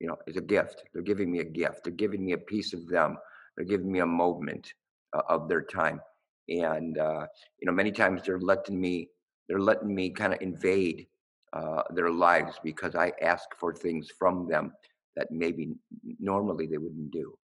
you 0.00 0.08
know, 0.08 0.16
as 0.28 0.36
a 0.36 0.40
gift. 0.40 0.84
They're 0.92 1.02
giving 1.02 1.30
me 1.30 1.40
a 1.40 1.44
gift. 1.44 1.80
They're 1.84 1.92
giving 1.92 2.24
me 2.24 2.32
a 2.32 2.38
piece 2.38 2.72
of 2.72 2.86
them. 2.88 3.16
They're 3.56 3.66
giving 3.66 3.90
me 3.90 4.00
a 4.00 4.06
moment 4.06 4.72
uh, 5.16 5.22
of 5.28 5.48
their 5.48 5.62
time. 5.62 6.00
And 6.48 6.98
uh, 6.98 7.26
you 7.60 7.66
know, 7.66 7.72
many 7.72 7.92
times 7.92 8.22
they're 8.24 8.40
letting 8.40 8.80
me, 8.80 9.08
they're 9.48 9.60
letting 9.60 9.94
me 9.94 10.10
kind 10.10 10.32
of 10.32 10.40
invade 10.40 11.06
uh, 11.52 11.82
their 11.94 12.10
lives 12.10 12.56
because 12.62 12.94
I 12.94 13.12
ask 13.22 13.44
for 13.58 13.74
things 13.74 14.08
from 14.18 14.48
them 14.48 14.72
that 15.16 15.30
maybe 15.30 15.74
normally 16.20 16.66
they 16.66 16.78
wouldn't 16.78 17.10
do. 17.10 17.36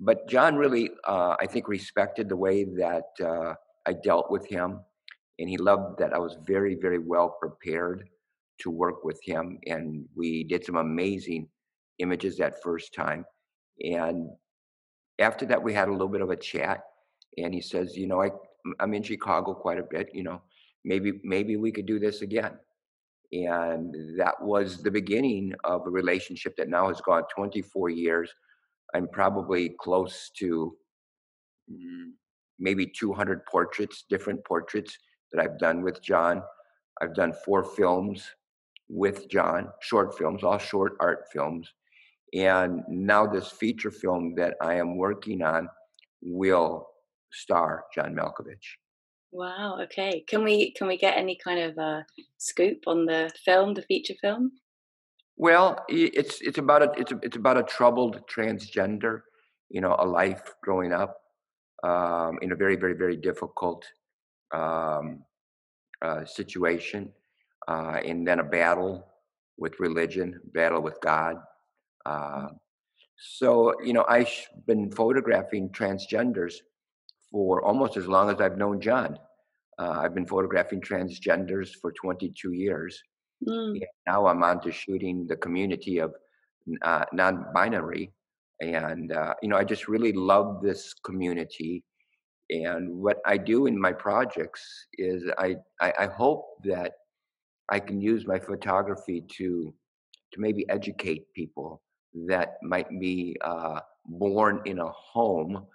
But 0.00 0.28
John 0.28 0.56
really, 0.56 0.90
uh, 1.04 1.36
I 1.40 1.46
think, 1.46 1.68
respected 1.68 2.28
the 2.28 2.36
way 2.36 2.64
that 2.64 3.04
uh, 3.24 3.54
I 3.86 3.94
dealt 3.94 4.30
with 4.30 4.46
him, 4.46 4.80
and 5.38 5.48
he 5.48 5.56
loved 5.56 5.98
that 5.98 6.12
I 6.12 6.18
was 6.18 6.36
very, 6.46 6.74
very 6.74 6.98
well 6.98 7.36
prepared 7.40 8.08
to 8.58 8.70
work 8.70 9.04
with 9.04 9.18
him. 9.22 9.58
And 9.66 10.06
we 10.14 10.44
did 10.44 10.64
some 10.64 10.76
amazing 10.76 11.48
images 11.98 12.36
that 12.36 12.62
first 12.62 12.94
time. 12.94 13.24
And 13.80 14.28
after 15.18 15.46
that, 15.46 15.62
we 15.62 15.72
had 15.72 15.88
a 15.88 15.92
little 15.92 16.08
bit 16.08 16.20
of 16.20 16.30
a 16.30 16.36
chat. 16.36 16.82
And 17.38 17.54
he 17.54 17.60
says, 17.60 17.96
"You 17.96 18.06
know, 18.06 18.22
I, 18.22 18.30
I'm 18.80 18.94
in 18.94 19.02
Chicago 19.02 19.54
quite 19.54 19.78
a 19.78 19.86
bit. 19.90 20.10
You 20.12 20.24
know, 20.24 20.42
maybe 20.84 21.20
maybe 21.22 21.56
we 21.56 21.72
could 21.72 21.86
do 21.86 21.98
this 21.98 22.22
again." 22.22 22.52
And 23.32 24.18
that 24.18 24.40
was 24.40 24.82
the 24.82 24.90
beginning 24.90 25.52
of 25.64 25.86
a 25.86 25.90
relationship 25.90 26.54
that 26.56 26.68
now 26.68 26.88
has 26.88 27.00
gone 27.00 27.24
24 27.34 27.90
years 27.90 28.32
I'm 28.94 29.08
probably 29.08 29.74
close 29.80 30.30
to 30.38 30.76
mm, 31.70 32.10
maybe 32.58 32.86
200 32.86 33.44
portraits, 33.46 34.04
different 34.08 34.44
portraits 34.44 34.96
that 35.32 35.42
I've 35.42 35.58
done 35.58 35.82
with 35.82 36.02
John. 36.02 36.42
I've 37.02 37.14
done 37.14 37.32
four 37.44 37.64
films 37.64 38.26
with 38.88 39.28
John, 39.28 39.68
short 39.80 40.16
films, 40.16 40.44
all 40.44 40.58
short 40.58 40.96
art 41.00 41.26
films. 41.32 41.72
And 42.34 42.82
now 42.88 43.26
this 43.26 43.50
feature 43.50 43.90
film 43.90 44.34
that 44.36 44.54
I 44.60 44.74
am 44.74 44.96
working 44.96 45.42
on 45.42 45.68
will 46.22 46.88
star 47.32 47.84
John 47.94 48.14
Malkovich. 48.14 48.76
Wow. 49.32 49.78
Okay. 49.82 50.24
Can 50.26 50.44
we 50.44 50.72
can 50.72 50.86
we 50.86 50.96
get 50.96 51.16
any 51.16 51.36
kind 51.36 51.60
of 51.60 51.78
uh, 51.78 52.02
scoop 52.38 52.84
on 52.86 53.04
the 53.04 53.30
film, 53.44 53.74
the 53.74 53.82
feature 53.82 54.14
film? 54.20 54.52
Well, 55.36 55.84
it's 55.88 56.40
it's 56.40 56.58
about 56.58 56.82
a 56.82 57.00
it's 57.00 57.12
a, 57.12 57.18
it's 57.22 57.36
about 57.36 57.58
a 57.58 57.62
troubled 57.62 58.20
transgender, 58.26 59.20
you 59.68 59.80
know, 59.82 59.94
a 59.98 60.06
life 60.06 60.54
growing 60.62 60.92
up 60.92 61.20
um, 61.82 62.38
in 62.40 62.52
a 62.52 62.56
very 62.56 62.76
very 62.76 62.94
very 62.94 63.16
difficult 63.16 63.84
um, 64.52 65.24
uh, 66.00 66.24
situation, 66.24 67.12
uh, 67.68 68.00
and 68.04 68.26
then 68.26 68.40
a 68.40 68.44
battle 68.44 69.06
with 69.58 69.78
religion, 69.78 70.40
battle 70.54 70.80
with 70.80 70.98
God. 71.02 71.36
Uh, 72.06 72.48
so 73.18 73.74
you 73.82 73.92
know, 73.92 74.06
I've 74.08 74.32
been 74.66 74.90
photographing 74.90 75.68
transgenders 75.68 76.54
for 77.30 77.62
almost 77.62 77.98
as 77.98 78.06
long 78.06 78.30
as 78.30 78.40
I've 78.40 78.56
known 78.56 78.80
John. 78.80 79.18
Uh, 79.78 79.98
I've 80.00 80.14
been 80.14 80.26
photographing 80.26 80.80
transgenders 80.80 81.70
for 81.82 81.92
22 81.92 82.52
years. 82.52 83.02
Mm. 83.46 83.80
now 84.06 84.26
I'm 84.26 84.42
on 84.42 84.60
to 84.62 84.72
shooting 84.72 85.26
the 85.26 85.36
community 85.36 85.98
of 85.98 86.14
uh, 86.82 87.04
non-binary, 87.12 88.12
and 88.60 89.12
uh, 89.12 89.34
you 89.42 89.48
know 89.48 89.56
I 89.56 89.64
just 89.64 89.88
really 89.88 90.12
love 90.12 90.62
this 90.62 90.94
community. 91.04 91.84
And 92.50 92.96
what 92.96 93.18
I 93.26 93.36
do 93.36 93.66
in 93.66 93.78
my 93.78 93.92
projects 93.92 94.62
is 94.98 95.24
I, 95.36 95.56
I, 95.80 95.92
I 96.00 96.06
hope 96.06 96.46
that 96.64 96.92
I 97.70 97.80
can 97.80 98.00
use 98.00 98.26
my 98.26 98.38
photography 98.38 99.24
to 99.36 99.74
to 100.32 100.40
maybe 100.40 100.68
educate 100.68 101.32
people 101.34 101.82
that 102.28 102.54
might 102.62 102.88
be 103.00 103.36
uh, 103.42 103.80
born 104.06 104.60
in 104.64 104.78
a 104.78 104.88
home 104.88 105.66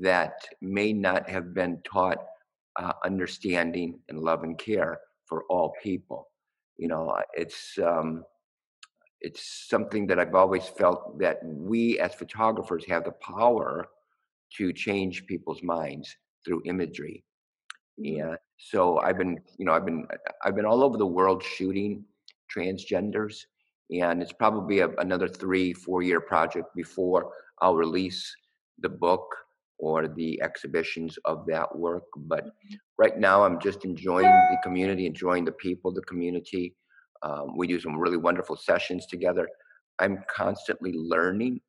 that 0.00 0.34
may 0.60 0.92
not 0.92 1.28
have 1.28 1.54
been 1.54 1.80
taught 1.84 2.18
uh, 2.80 2.92
understanding 3.04 3.98
and 4.08 4.18
love 4.18 4.42
and 4.42 4.58
care 4.58 4.98
for 5.26 5.44
all 5.48 5.72
people 5.82 6.28
you 6.76 6.88
know 6.88 7.16
it's 7.34 7.78
um, 7.78 8.24
it's 9.20 9.68
something 9.68 10.06
that 10.06 10.18
i've 10.18 10.34
always 10.34 10.66
felt 10.66 11.18
that 11.18 11.38
we 11.44 11.98
as 11.98 12.14
photographers 12.14 12.84
have 12.86 13.04
the 13.04 13.12
power 13.12 13.88
to 14.56 14.72
change 14.72 15.26
people's 15.26 15.62
minds 15.62 16.16
through 16.44 16.62
imagery 16.66 17.24
mm-hmm. 18.00 18.34
so 18.56 18.98
i've 18.98 19.18
been 19.18 19.38
you 19.56 19.64
know 19.64 19.72
i've 19.72 19.86
been 19.86 20.06
i've 20.44 20.56
been 20.56 20.66
all 20.66 20.82
over 20.82 20.98
the 20.98 21.06
world 21.06 21.42
shooting 21.42 22.04
transgenders 22.54 23.44
and 23.90 24.22
it's 24.22 24.32
probably 24.32 24.80
a, 24.80 24.88
another 24.98 25.28
three 25.28 25.72
four 25.72 26.02
year 26.02 26.20
project 26.20 26.66
before 26.74 27.30
i'll 27.60 27.76
release 27.76 28.34
the 28.80 28.88
book 28.88 29.26
or 29.84 30.08
the 30.08 30.40
exhibitions 30.42 31.18
of 31.24 31.44
that 31.46 31.68
work. 31.76 32.04
But 32.16 32.44
mm-hmm. 32.46 32.74
right 32.96 33.18
now, 33.18 33.44
I'm 33.44 33.60
just 33.60 33.84
enjoying 33.84 34.34
the 34.52 34.58
community, 34.62 35.06
enjoying 35.06 35.44
the 35.44 35.52
people, 35.52 35.92
the 35.92 36.02
community. 36.02 36.74
Um, 37.22 37.56
we 37.56 37.66
do 37.66 37.78
some 37.80 37.98
really 37.98 38.16
wonderful 38.16 38.56
sessions 38.56 39.06
together. 39.06 39.46
I'm 39.98 40.18
constantly 40.28 40.92
learning 40.94 41.60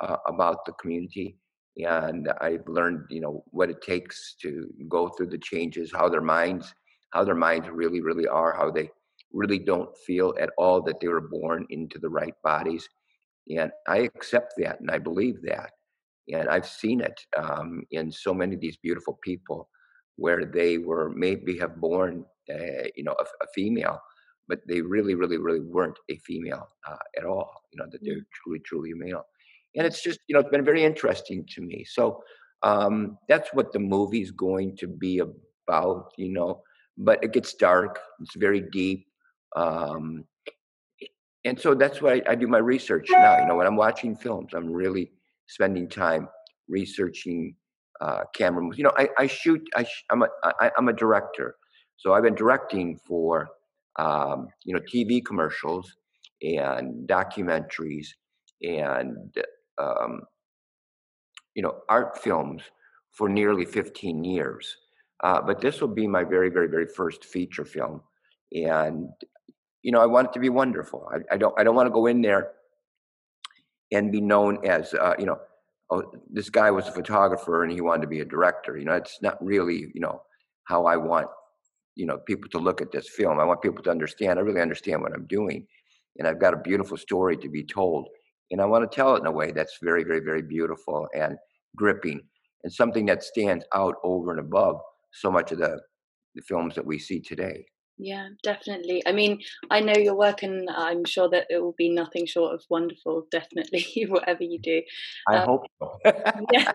uh, 0.00 0.16
about 0.26 0.64
the 0.66 0.72
community, 0.80 1.36
and 1.78 2.28
I've 2.40 2.66
learned, 2.68 3.00
you 3.10 3.20
know, 3.20 3.44
what 3.58 3.70
it 3.70 3.80
takes 3.82 4.36
to 4.42 4.68
go 4.88 5.08
through 5.08 5.30
the 5.30 5.38
changes, 5.38 5.90
how 5.92 6.08
their 6.08 6.20
minds, 6.20 6.74
how 7.14 7.24
their 7.24 7.34
minds 7.34 7.68
really, 7.70 8.00
really 8.00 8.26
are, 8.26 8.54
how 8.54 8.70
they 8.70 8.90
really 9.32 9.58
don't 9.58 9.90
feel 10.06 10.34
at 10.38 10.50
all 10.58 10.82
that 10.82 11.00
they 11.00 11.08
were 11.08 11.28
born 11.38 11.66
into 11.70 11.98
the 11.98 12.08
right 12.08 12.34
bodies. 12.42 12.88
And 13.48 13.70
I 13.88 13.98
accept 13.98 14.54
that, 14.58 14.80
and 14.80 14.90
I 14.90 14.98
believe 14.98 15.36
that 15.42 15.70
and 16.32 16.48
I've 16.48 16.66
seen 16.66 17.00
it 17.00 17.20
um, 17.36 17.84
in 17.90 18.10
so 18.10 18.32
many 18.32 18.54
of 18.54 18.60
these 18.60 18.76
beautiful 18.76 19.18
people 19.22 19.68
where 20.16 20.44
they 20.44 20.78
were 20.78 21.10
maybe 21.10 21.58
have 21.58 21.80
born, 21.80 22.24
uh, 22.50 22.88
you 22.96 23.04
know, 23.04 23.14
a, 23.18 23.24
a, 23.24 23.46
female, 23.54 24.00
but 24.48 24.60
they 24.68 24.80
really, 24.80 25.14
really, 25.14 25.38
really 25.38 25.60
weren't 25.60 25.98
a 26.08 26.16
female 26.18 26.68
uh, 26.88 26.96
at 27.18 27.24
all. 27.24 27.50
You 27.72 27.80
know, 27.80 27.86
that 27.90 28.00
they're 28.02 28.16
mm. 28.16 28.26
truly, 28.32 28.60
truly 28.60 28.92
a 28.92 28.96
male. 28.96 29.24
And 29.76 29.86
it's 29.86 30.02
just, 30.02 30.20
you 30.28 30.34
know, 30.34 30.40
it's 30.40 30.50
been 30.50 30.64
very 30.64 30.84
interesting 30.84 31.44
to 31.54 31.60
me. 31.60 31.84
So 31.84 32.22
um, 32.62 33.18
that's 33.28 33.50
what 33.52 33.72
the 33.72 33.80
movie's 33.80 34.30
going 34.30 34.76
to 34.78 34.86
be 34.86 35.20
about, 35.68 36.12
you 36.16 36.32
know. 36.32 36.62
But 36.96 37.24
it 37.24 37.32
gets 37.32 37.54
dark. 37.54 37.98
It's 38.20 38.36
very 38.36 38.60
deep. 38.60 39.06
Um, 39.56 40.24
and 41.44 41.60
so 41.60 41.74
that's 41.74 42.00
why 42.00 42.22
I, 42.26 42.30
I 42.30 42.34
do 42.36 42.46
my 42.46 42.58
research 42.58 43.08
now. 43.10 43.38
You 43.40 43.46
know, 43.46 43.56
when 43.56 43.66
I'm 43.66 43.76
watching 43.76 44.16
films, 44.16 44.54
I'm 44.54 44.70
really 44.70 45.10
spending 45.46 45.88
time 45.88 46.28
researching 46.68 47.54
uh, 48.00 48.24
camera 48.34 48.62
moves. 48.62 48.78
You 48.78 48.84
know, 48.84 48.92
I, 48.96 49.08
I 49.18 49.26
shoot. 49.26 49.62
I, 49.76 49.86
am 50.10 50.22
a 50.22 50.28
I, 50.42 50.70
I'm 50.76 50.88
a 50.88 50.92
director, 50.92 51.56
so 51.96 52.12
I've 52.12 52.22
been 52.22 52.34
directing 52.34 52.98
for 53.06 53.48
um, 53.98 54.48
you 54.64 54.74
know 54.74 54.80
TV 54.80 55.24
commercials 55.24 55.96
and 56.42 57.08
documentaries 57.08 58.08
and 58.62 59.34
um, 59.78 60.22
you 61.54 61.62
know 61.62 61.80
art 61.88 62.20
films 62.22 62.62
for 63.12 63.28
nearly 63.28 63.64
15 63.64 64.24
years. 64.24 64.76
Uh, 65.22 65.40
but 65.40 65.60
this 65.60 65.80
will 65.80 65.88
be 65.88 66.06
my 66.06 66.24
very, 66.24 66.50
very, 66.50 66.68
very 66.68 66.86
first 66.86 67.24
feature 67.24 67.64
film, 67.64 68.02
and 68.52 69.08
you 69.84 69.92
know, 69.92 70.00
I 70.00 70.06
want 70.06 70.28
it 70.28 70.32
to 70.32 70.40
be 70.40 70.48
wonderful. 70.48 71.08
I, 71.14 71.34
I 71.34 71.36
don't, 71.36 71.54
I 71.58 71.62
don't 71.62 71.76
want 71.76 71.86
to 71.86 71.92
go 71.92 72.06
in 72.06 72.22
there 72.22 72.52
and 73.94 74.10
be 74.10 74.20
known 74.20 74.58
as, 74.66 74.92
uh, 74.94 75.14
you 75.18 75.24
know, 75.26 75.38
oh, 75.90 76.02
this 76.30 76.50
guy 76.50 76.70
was 76.70 76.88
a 76.88 76.92
photographer 76.92 77.62
and 77.62 77.72
he 77.72 77.80
wanted 77.80 78.02
to 78.02 78.08
be 78.08 78.20
a 78.20 78.24
director. 78.24 78.76
You 78.76 78.84
know, 78.84 78.94
it's 78.94 79.18
not 79.22 79.42
really, 79.42 79.86
you 79.94 80.00
know, 80.00 80.20
how 80.64 80.86
I 80.86 80.96
want, 80.96 81.28
you 81.94 82.04
know, 82.04 82.18
people 82.18 82.50
to 82.50 82.58
look 82.58 82.80
at 82.80 82.90
this 82.90 83.08
film. 83.08 83.38
I 83.38 83.44
want 83.44 83.62
people 83.62 83.84
to 83.84 83.90
understand. 83.90 84.38
I 84.38 84.42
really 84.42 84.60
understand 84.60 85.00
what 85.00 85.14
I'm 85.14 85.26
doing, 85.26 85.66
and 86.18 86.26
I've 86.26 86.40
got 86.40 86.54
a 86.54 86.58
beautiful 86.58 86.96
story 86.96 87.36
to 87.36 87.48
be 87.48 87.64
told, 87.64 88.08
and 88.50 88.60
I 88.60 88.64
want 88.64 88.90
to 88.90 88.94
tell 88.94 89.14
it 89.14 89.20
in 89.20 89.26
a 89.26 89.32
way 89.32 89.52
that's 89.52 89.78
very, 89.80 90.02
very, 90.02 90.20
very 90.20 90.42
beautiful 90.42 91.08
and 91.14 91.36
gripping, 91.76 92.20
and 92.64 92.72
something 92.72 93.06
that 93.06 93.22
stands 93.22 93.64
out 93.74 93.94
over 94.02 94.32
and 94.32 94.40
above 94.40 94.80
so 95.12 95.30
much 95.30 95.52
of 95.52 95.58
the 95.58 95.80
the 96.34 96.42
films 96.42 96.74
that 96.74 96.84
we 96.84 96.98
see 96.98 97.20
today. 97.20 97.64
Yeah, 97.96 98.28
definitely. 98.42 99.02
I 99.06 99.12
mean, 99.12 99.40
I 99.70 99.80
know 99.80 99.94
your 99.94 100.16
work, 100.16 100.42
and 100.42 100.68
I'm 100.68 101.04
sure 101.04 101.28
that 101.28 101.46
it 101.48 101.62
will 101.62 101.76
be 101.78 101.88
nothing 101.88 102.26
short 102.26 102.52
of 102.52 102.62
wonderful. 102.68 103.26
Definitely, 103.30 104.06
whatever 104.08 104.42
you 104.42 104.58
do. 104.58 104.82
I 105.28 105.36
um, 105.36 105.46
hope 105.46 105.62
so. 105.80 105.98
yeah. 106.52 106.72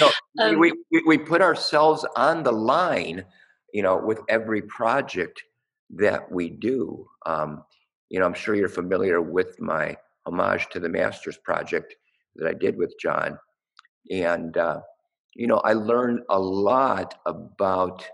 no, 0.00 0.10
um, 0.40 0.58
we, 0.58 0.72
we 0.90 1.02
we 1.06 1.18
put 1.18 1.40
ourselves 1.40 2.04
on 2.16 2.42
the 2.42 2.52
line, 2.52 3.24
you 3.72 3.82
know, 3.82 3.96
with 3.96 4.20
every 4.28 4.62
project 4.62 5.42
that 5.90 6.30
we 6.32 6.50
do. 6.50 7.06
Um, 7.26 7.62
you 8.08 8.18
know, 8.18 8.26
I'm 8.26 8.34
sure 8.34 8.56
you're 8.56 8.68
familiar 8.68 9.20
with 9.20 9.60
my 9.60 9.96
homage 10.26 10.68
to 10.70 10.80
the 10.80 10.88
Masters 10.88 11.38
project 11.44 11.94
that 12.36 12.48
I 12.48 12.54
did 12.54 12.76
with 12.76 12.92
John, 13.00 13.38
and 14.10 14.56
uh, 14.56 14.80
you 15.36 15.46
know, 15.46 15.58
I 15.58 15.74
learned 15.74 16.22
a 16.28 16.38
lot 16.40 17.14
about 17.24 18.04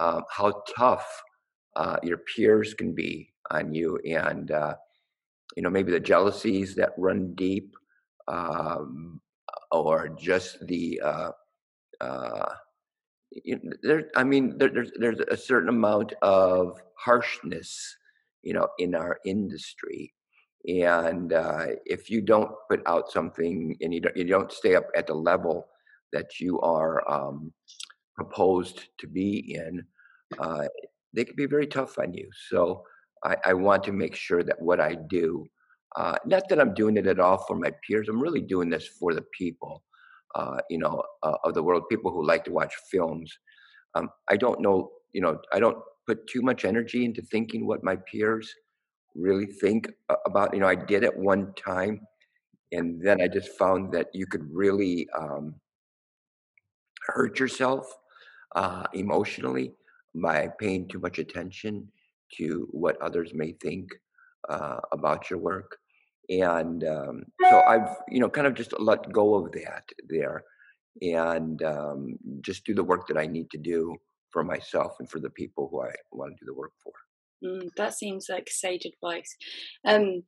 uh, 0.00 0.22
how 0.30 0.64
tough 0.76 1.22
uh, 1.76 1.96
your 2.02 2.18
peers 2.18 2.74
can 2.74 2.94
be 2.94 3.32
on 3.50 3.74
you, 3.74 3.98
and 4.04 4.50
uh, 4.50 4.74
you 5.56 5.62
know 5.62 5.70
maybe 5.70 5.92
the 5.92 6.00
jealousies 6.00 6.74
that 6.76 6.92
run 6.98 7.34
deep, 7.34 7.74
um, 8.28 9.20
or 9.70 10.08
just 10.08 10.66
the 10.66 11.00
uh, 11.04 11.30
uh, 12.00 12.54
you 13.44 13.60
know, 13.62 13.72
there. 13.82 14.10
I 14.16 14.24
mean, 14.24 14.58
there, 14.58 14.70
there's 14.70 14.92
there's 14.98 15.20
a 15.20 15.36
certain 15.36 15.68
amount 15.68 16.12
of 16.22 16.80
harshness, 16.98 17.96
you 18.42 18.52
know, 18.52 18.68
in 18.78 18.94
our 18.94 19.18
industry, 19.24 20.12
and 20.68 21.32
uh, 21.32 21.66
if 21.84 22.10
you 22.10 22.20
don't 22.20 22.50
put 22.70 22.82
out 22.86 23.10
something 23.10 23.76
and 23.80 23.94
you 23.94 24.00
don't 24.00 24.16
you 24.16 24.24
don't 24.24 24.52
stay 24.52 24.74
up 24.74 24.86
at 24.96 25.06
the 25.06 25.14
level 25.14 25.66
that 26.12 26.40
you 26.40 26.60
are 26.60 27.02
um, 27.10 27.52
proposed 28.14 28.88
to 28.98 29.06
be 29.06 29.54
in, 29.54 29.82
uh, 30.38 30.66
they 31.14 31.24
can 31.24 31.36
be 31.36 31.46
very 31.46 31.66
tough 31.66 31.98
on 31.98 32.12
you. 32.14 32.28
So 32.48 32.82
I, 33.24 33.36
I 33.46 33.54
want 33.54 33.84
to 33.84 33.92
make 33.92 34.14
sure 34.14 34.42
that 34.42 34.60
what 34.60 34.80
I 34.80 34.96
do, 35.08 35.46
uh, 35.96 36.16
not 36.24 36.48
that 36.48 36.60
I'm 36.60 36.74
doing 36.74 36.96
it 36.96 37.06
at 37.06 37.20
all 37.20 37.38
for 37.46 37.56
my 37.56 37.70
peers, 37.86 38.08
I'm 38.08 38.20
really 38.20 38.40
doing 38.40 38.70
this 38.70 38.86
for 38.86 39.14
the 39.14 39.24
people, 39.36 39.82
uh, 40.34 40.58
you 40.70 40.78
know, 40.78 41.02
uh, 41.22 41.36
of 41.44 41.54
the 41.54 41.62
world, 41.62 41.84
people 41.90 42.10
who 42.10 42.26
like 42.26 42.44
to 42.44 42.52
watch 42.52 42.74
films. 42.90 43.32
Um, 43.94 44.08
I 44.30 44.36
don't 44.36 44.60
know, 44.60 44.90
you 45.12 45.20
know, 45.20 45.38
I 45.52 45.60
don't 45.60 45.78
put 46.06 46.26
too 46.26 46.42
much 46.42 46.64
energy 46.64 47.04
into 47.04 47.22
thinking 47.22 47.66
what 47.66 47.84
my 47.84 47.96
peers 48.10 48.52
really 49.14 49.46
think 49.46 49.90
about. 50.26 50.54
You 50.54 50.60
know, 50.60 50.68
I 50.68 50.74
did 50.74 51.04
it 51.04 51.16
one 51.16 51.52
time, 51.54 52.00
and 52.72 53.00
then 53.00 53.20
I 53.20 53.28
just 53.28 53.50
found 53.58 53.92
that 53.92 54.08
you 54.14 54.26
could 54.26 54.48
really 54.50 55.06
um, 55.16 55.54
hurt 57.06 57.38
yourself 57.38 57.86
uh, 58.56 58.84
emotionally 58.94 59.74
by 60.14 60.48
paying 60.58 60.88
too 60.88 60.98
much 60.98 61.18
attention 61.18 61.88
to 62.36 62.68
what 62.70 63.00
others 63.00 63.32
may 63.34 63.52
think 63.52 63.90
uh, 64.48 64.80
about 64.92 65.30
your 65.30 65.38
work. 65.38 65.76
And 66.28 66.84
um, 66.84 67.24
so 67.50 67.62
I've, 67.62 67.96
you 68.08 68.20
know, 68.20 68.28
kind 68.28 68.46
of 68.46 68.54
just 68.54 68.78
let 68.78 69.12
go 69.12 69.34
of 69.34 69.52
that 69.52 69.84
there 70.08 70.44
and 71.00 71.62
um, 71.62 72.18
just 72.40 72.64
do 72.64 72.74
the 72.74 72.84
work 72.84 73.06
that 73.08 73.18
I 73.18 73.26
need 73.26 73.50
to 73.50 73.58
do 73.58 73.96
for 74.30 74.44
myself 74.44 74.96
and 74.98 75.08
for 75.10 75.20
the 75.20 75.30
people 75.30 75.68
who 75.70 75.82
I 75.82 75.92
want 76.10 76.36
to 76.38 76.44
do 76.44 76.46
the 76.46 76.58
work 76.58 76.72
for. 76.82 76.92
Mm, 77.44 77.68
that 77.76 77.94
seems 77.94 78.26
like 78.28 78.48
sage 78.48 78.84
advice. 78.84 79.36
Um, 79.84 80.22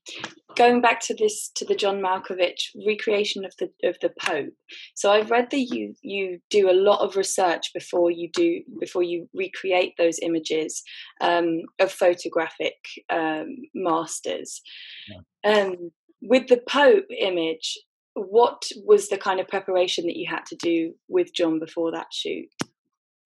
going 0.56 0.80
back 0.80 1.00
to 1.00 1.14
this 1.14 1.50
to 1.56 1.64
the 1.64 1.74
John 1.74 2.00
Malkovich 2.00 2.70
recreation 2.86 3.44
of 3.44 3.54
the 3.58 3.70
of 3.88 3.96
the 4.00 4.10
Pope. 4.20 4.54
So 4.94 5.10
I've 5.10 5.30
read 5.30 5.50
that 5.50 5.60
you 5.60 5.94
you 6.02 6.40
do 6.50 6.70
a 6.70 6.72
lot 6.72 7.00
of 7.00 7.16
research 7.16 7.72
before 7.72 8.10
you 8.10 8.30
do 8.32 8.62
before 8.80 9.02
you 9.02 9.28
recreate 9.34 9.94
those 9.96 10.18
images 10.20 10.82
um, 11.20 11.62
of 11.78 11.92
photographic 11.92 12.76
um, 13.10 13.56
masters. 13.74 14.60
Yeah. 15.08 15.52
Um, 15.52 15.92
with 16.22 16.48
the 16.48 16.62
Pope 16.68 17.06
image, 17.16 17.78
what 18.14 18.62
was 18.84 19.08
the 19.08 19.18
kind 19.18 19.40
of 19.40 19.48
preparation 19.48 20.06
that 20.06 20.16
you 20.16 20.26
had 20.28 20.46
to 20.46 20.56
do 20.56 20.94
with 21.08 21.34
John 21.34 21.58
before 21.58 21.92
that 21.92 22.06
shoot? 22.12 22.48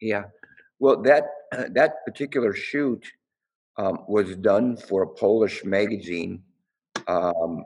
Yeah, 0.01 0.25
well, 0.79 1.01
that 1.03 1.25
uh, 1.53 1.65
that 1.73 2.05
particular 2.05 2.55
shoot 2.55 3.05
um, 3.79 4.05
was 4.09 4.37
done 4.37 4.77
for 4.77 5.03
a 5.03 5.09
Polish 5.09 5.65
magazine 5.65 6.43
um, 7.07 7.65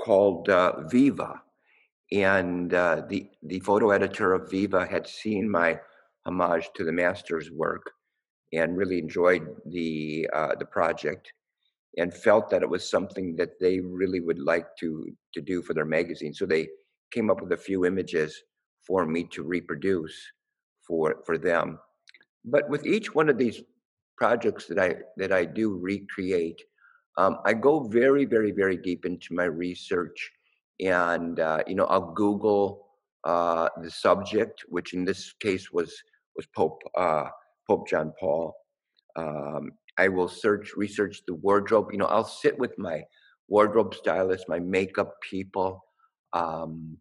called 0.00 0.48
uh, 0.48 0.86
Viva. 0.88 1.42
And 2.12 2.72
uh, 2.72 3.02
the, 3.08 3.28
the 3.42 3.58
photo 3.60 3.90
editor 3.90 4.32
of 4.32 4.50
Viva 4.50 4.86
had 4.86 5.06
seen 5.06 5.50
my 5.50 5.80
homage 6.24 6.70
to 6.76 6.84
the 6.84 6.92
master's 6.92 7.50
work 7.50 7.90
and 8.52 8.76
really 8.76 8.98
enjoyed 8.98 9.48
the, 9.66 10.28
uh, 10.32 10.54
the 10.58 10.64
project 10.66 11.32
and 11.98 12.14
felt 12.14 12.48
that 12.50 12.62
it 12.62 12.68
was 12.68 12.88
something 12.88 13.34
that 13.36 13.58
they 13.60 13.80
really 13.80 14.20
would 14.20 14.38
like 14.38 14.66
to, 14.78 15.08
to 15.34 15.40
do 15.40 15.62
for 15.62 15.74
their 15.74 15.84
magazine. 15.84 16.32
So 16.32 16.46
they 16.46 16.68
came 17.10 17.30
up 17.30 17.40
with 17.40 17.52
a 17.52 17.56
few 17.56 17.84
images 17.84 18.40
for 18.86 19.04
me 19.06 19.24
to 19.32 19.42
reproduce 19.42 20.16
for, 20.86 21.16
for 21.24 21.38
them. 21.38 21.80
But 22.44 22.68
with 22.68 22.86
each 22.86 23.12
one 23.12 23.28
of 23.28 23.38
these 23.38 23.62
projects 24.16 24.66
that 24.66 24.78
I 24.78 24.96
that 25.16 25.32
I 25.32 25.44
do 25.44 25.76
recreate, 25.76 26.62
um, 27.18 27.38
I 27.44 27.54
go 27.54 27.80
very, 27.80 28.24
very, 28.24 28.52
very 28.52 28.76
deep 28.76 29.04
into 29.06 29.34
my 29.34 29.44
research, 29.44 30.32
and 30.80 31.40
uh, 31.40 31.62
you 31.66 31.74
know 31.74 31.86
I'll 31.86 32.12
Google 32.12 32.86
uh, 33.24 33.68
the 33.82 33.90
subject, 33.90 34.64
which 34.68 34.94
in 34.94 35.04
this 35.04 35.32
case 35.40 35.72
was 35.72 35.94
was 36.36 36.46
Pope 36.54 36.82
uh, 36.96 37.28
Pope 37.66 37.88
John 37.88 38.12
Paul. 38.18 38.54
Um, 39.16 39.72
I 39.98 40.08
will 40.08 40.28
search 40.28 40.72
research 40.76 41.22
the 41.26 41.34
wardrobe. 41.34 41.88
You 41.90 41.98
know, 41.98 42.06
I'll 42.06 42.24
sit 42.24 42.58
with 42.58 42.76
my 42.78 43.02
wardrobe 43.48 43.94
stylist, 43.94 44.48
my 44.48 44.58
makeup 44.58 45.14
people, 45.22 45.82
um, 46.34 46.98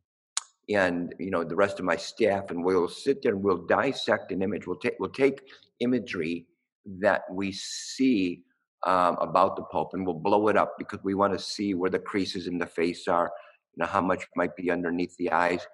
and 0.70 1.14
you 1.20 1.32
know 1.32 1.44
the 1.44 1.56
rest 1.56 1.80
of 1.80 1.86
my 1.86 1.98
staff, 1.98 2.52
and 2.52 2.64
we'll 2.64 2.88
sit 2.88 3.22
there 3.22 3.34
and 3.34 3.44
we'll 3.44 3.66
dissect 3.66 4.32
an 4.32 4.42
image. 4.42 4.66
We'll 4.66 4.78
take 4.78 4.96
we'll 5.00 5.10
take 5.10 5.42
imagery 5.82 6.48
that 6.86 7.24
we 7.32 7.52
see 7.52 8.44
um, 8.86 9.18
about 9.20 9.56
the 9.56 9.64
Pope, 9.64 9.92
and 9.94 10.06
we'll 10.06 10.16
blow 10.16 10.48
it 10.48 10.58
up 10.58 10.76
because 10.78 11.00
we 11.04 11.16
want 11.16 11.34
to 11.34 11.40
see 11.40 11.74
where 11.74 11.90
the 11.90 12.00
creases 12.00 12.48
in 12.48 12.58
the 12.58 12.66
face 12.66 13.08
are, 13.08 13.32
you 13.76 13.82
know, 13.82 13.88
how 13.88 14.02
much 14.02 14.24
might 14.36 14.56
be 14.56 14.70
underneath 14.70 15.16
the 15.18 15.32
eyes. 15.32 15.66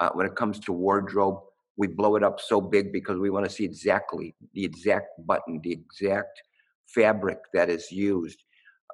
Uh, 0.00 0.10
when 0.14 0.26
it 0.26 0.34
comes 0.34 0.58
to 0.58 0.72
wardrobe, 0.72 1.38
we 1.76 1.86
blow 1.86 2.16
it 2.16 2.22
up 2.22 2.40
so 2.40 2.60
big 2.60 2.92
because 2.92 3.18
we 3.18 3.30
want 3.30 3.44
to 3.44 3.50
see 3.50 3.64
exactly 3.64 4.34
the 4.54 4.64
exact 4.64 5.08
button, 5.26 5.60
the 5.62 5.72
exact 5.72 6.40
fabric 6.86 7.38
that 7.52 7.68
is 7.68 7.90
used. 7.90 8.42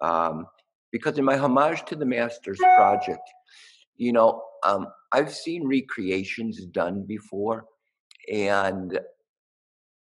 Um, 0.02 0.46
because 0.92 1.18
in 1.18 1.24
my 1.24 1.36
homage 1.36 1.84
to 1.86 1.94
the 1.94 2.06
Masters 2.06 2.58
project, 2.58 3.22
you 3.96 4.12
know, 4.12 4.42
um, 4.64 4.88
I've 5.12 5.32
seen 5.32 5.66
recreations 5.66 6.64
done 6.66 7.04
before, 7.06 7.66
and 8.32 8.98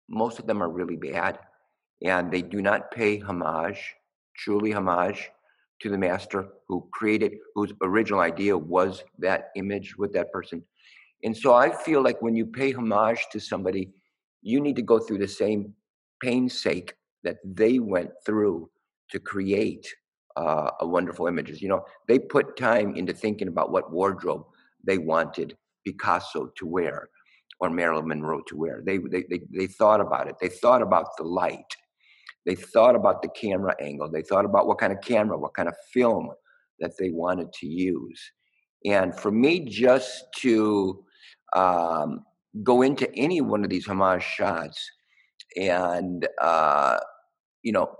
most 0.09 0.38
of 0.38 0.47
them 0.47 0.62
are 0.62 0.71
really 0.71 0.97
bad 0.97 1.38
and 2.03 2.31
they 2.31 2.43
do 2.43 2.63
not 2.63 2.91
pay 2.91 3.19
homage, 3.19 3.95
truly 4.37 4.73
homage, 4.73 5.31
to 5.81 5.91
the 5.91 5.99
master 5.99 6.49
who 6.67 6.89
created, 6.93 7.37
whose 7.55 7.73
original 7.83 8.21
idea 8.21 8.57
was 8.57 9.05
that 9.19 9.51
image 9.57 9.97
with 9.97 10.13
that 10.13 10.33
person. 10.33 10.63
And 11.25 11.37
so 11.37 11.55
I 11.55 11.71
feel 11.71 12.03
like 12.03 12.21
when 12.23 12.35
you 12.35 12.47
pay 12.47 12.73
homage 12.73 13.27
to 13.33 13.41
somebody, 13.41 13.91
you 14.43 14.61
need 14.61 14.77
to 14.77 14.83
go 14.83 14.99
through 14.99 15.19
the 15.19 15.29
same 15.29 15.75
painstaking 16.23 16.95
that 17.25 17.39
they 17.45 17.79
went 17.79 18.11
through 18.25 18.71
to 19.11 19.19
create 19.19 19.87
uh, 20.37 20.71
a 20.81 20.87
wonderful 20.87 21.27
images. 21.27 21.61
You 21.61 21.69
know, 21.69 21.85
they 22.07 22.19
put 22.19 22.57
time 22.57 22.95
into 22.95 23.13
thinking 23.13 23.49
about 23.49 23.73
what 23.73 23.93
wardrobe 23.93 24.45
they 24.85 24.99
wanted 24.99 25.57
Picasso 25.85 26.53
to 26.57 26.67
wear 26.67 27.09
or 27.61 27.71
Marilyn 27.71 28.07
Monroe 28.07 28.43
to 28.47 28.57
wear. 28.57 28.83
They, 28.85 28.99
they, 28.99 29.25
they, 29.29 29.41
they 29.53 29.67
thought 29.67 30.01
about 30.01 30.29
it. 30.29 30.37
They 30.41 30.49
thought 30.49 30.83
about 30.83 31.17
the 31.17 31.25
light. 31.25 31.77
They 32.49 32.55
thought 32.55 32.97
about 32.97 33.21
the 33.21 33.29
camera 33.29 33.75
angle. 33.79 34.11
They 34.11 34.23
thought 34.23 34.47
about 34.47 34.67
what 34.67 34.79
kind 34.79 34.91
of 34.91 35.03
camera, 35.03 35.39
what 35.39 35.53
kind 35.53 35.69
of 35.69 35.75
film 35.93 36.31
that 36.81 36.93
they 36.99 37.11
wanted 37.11 37.53
to 37.61 37.67
use. 37.67 38.21
And 38.87 39.15
for 39.15 39.31
me, 39.31 39.61
just 39.61 40.25
to 40.39 41.05
um, 41.55 42.25
go 42.63 42.81
into 42.81 43.15
any 43.15 43.43
one 43.43 43.65
of 43.65 43.69
these 43.69 43.87
homage 43.87 44.23
shots 44.23 44.91
and 45.59 46.27
uh, 46.41 46.97
you 47.63 47.73
know 47.73 47.95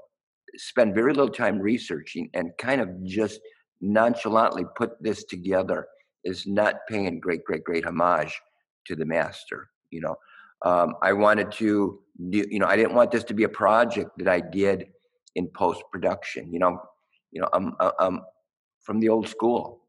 spend 0.57 0.95
very 0.95 1.13
little 1.13 1.33
time 1.33 1.59
researching 1.59 2.31
and 2.33 2.51
kind 2.59 2.81
of 2.81 2.89
just 3.05 3.41
nonchalantly 3.83 4.65
put 4.77 4.93
this 5.03 5.25
together 5.25 5.87
is 6.25 6.47
not 6.47 6.77
paying 6.89 7.21
great 7.21 7.45
great 7.45 7.65
great 7.65 7.85
homage 7.85 8.41
to 8.87 8.97
the 8.97 9.05
master 9.05 9.69
you 9.91 10.01
know 10.01 10.17
um, 10.65 10.95
i 11.03 11.13
wanted 11.13 11.51
to 11.53 12.01
do, 12.31 12.45
you 12.51 12.59
know 12.59 12.67
i 12.67 12.77
didn't 12.77 12.95
want 12.95 13.11
this 13.11 13.25
to 13.25 13.35
be 13.35 13.45
a 13.45 13.49
project 13.49 14.11
that 14.19 14.29
i 14.29 14.41
did 14.41 14.87
in 15.35 15.49
post 15.49 15.83
production 15.93 16.53
you 16.53 16.59
know 16.59 16.79
you 17.31 17.41
know 17.41 17.49
i'm 17.53 17.75
i'm 17.99 18.21
from 18.83 19.01
the 19.01 19.09
old 19.09 19.29
school 19.29 19.83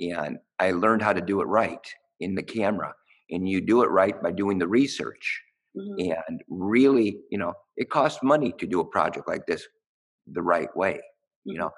and 0.00 0.38
i 0.58 0.70
learned 0.70 1.02
how 1.02 1.12
to 1.12 1.20
do 1.20 1.40
it 1.40 1.44
right 1.44 1.86
in 2.20 2.34
the 2.34 2.42
camera 2.42 2.92
and 3.30 3.48
you 3.48 3.60
do 3.60 3.82
it 3.82 3.90
right 3.90 4.22
by 4.22 4.30
doing 4.30 4.58
the 4.58 4.68
research 4.68 5.42
mm-hmm. 5.76 6.12
and 6.28 6.42
really 6.48 7.20
you 7.30 7.38
know 7.38 7.52
it 7.76 7.90
costs 7.90 8.22
money 8.22 8.52
to 8.58 8.66
do 8.66 8.80
a 8.80 8.84
project 8.84 9.28
like 9.28 9.46
this 9.46 9.66
the 10.32 10.42
right 10.42 10.74
way 10.76 10.94
mm-hmm. 10.94 11.52
you 11.52 11.58
know 11.58 11.70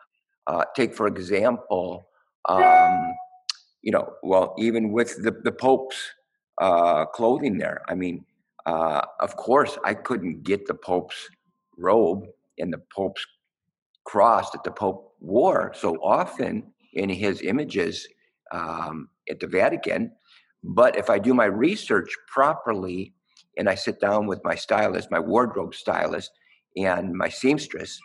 uh, 0.47 0.65
take 0.75 0.95
for 0.95 1.07
example 1.07 2.09
um, 2.49 3.13
you 3.83 3.93
know 3.93 4.09
well 4.23 4.55
even 4.59 4.93
with 4.93 5.23
the, 5.23 5.33
the 5.45 5.53
pope's 5.53 5.97
uh, 6.61 7.05
clothing 7.07 7.59
there 7.59 7.83
i 7.89 7.95
mean 7.95 8.25
uh, 8.69 9.03
of 9.21 9.37
course 9.37 9.79
i 9.85 9.95
couldn't 9.95 10.43
get 10.43 10.67
the 10.67 10.75
pope's 10.75 11.21
robe 11.77 12.23
and 12.59 12.73
the 12.73 12.83
pope's 12.95 13.25
cross 14.05 14.51
that 14.51 14.65
the 14.65 14.71
pope 14.71 15.15
wore 15.21 15.73
so 15.75 15.91
often 16.03 16.55
in 16.95 17.09
his 17.09 17.43
images 17.43 17.95
um, 18.53 19.09
at 19.31 19.39
the 19.41 19.47
vatican 19.47 20.11
but 20.63 20.97
if 20.97 21.09
I 21.09 21.19
do 21.19 21.35
my 21.35 21.45
research 21.45 22.11
properly 22.27 23.15
and 23.57 23.69
I 23.69 23.75
sit 23.75 24.01
down 24.01 24.27
with 24.27 24.43
my 24.45 24.55
stylist, 24.55 25.11
my 25.11 25.21
wardrobe 25.21 25.75
stylist, 25.75 26.31
and 26.77 27.13
my 27.13 27.29
seamstress, 27.29 27.99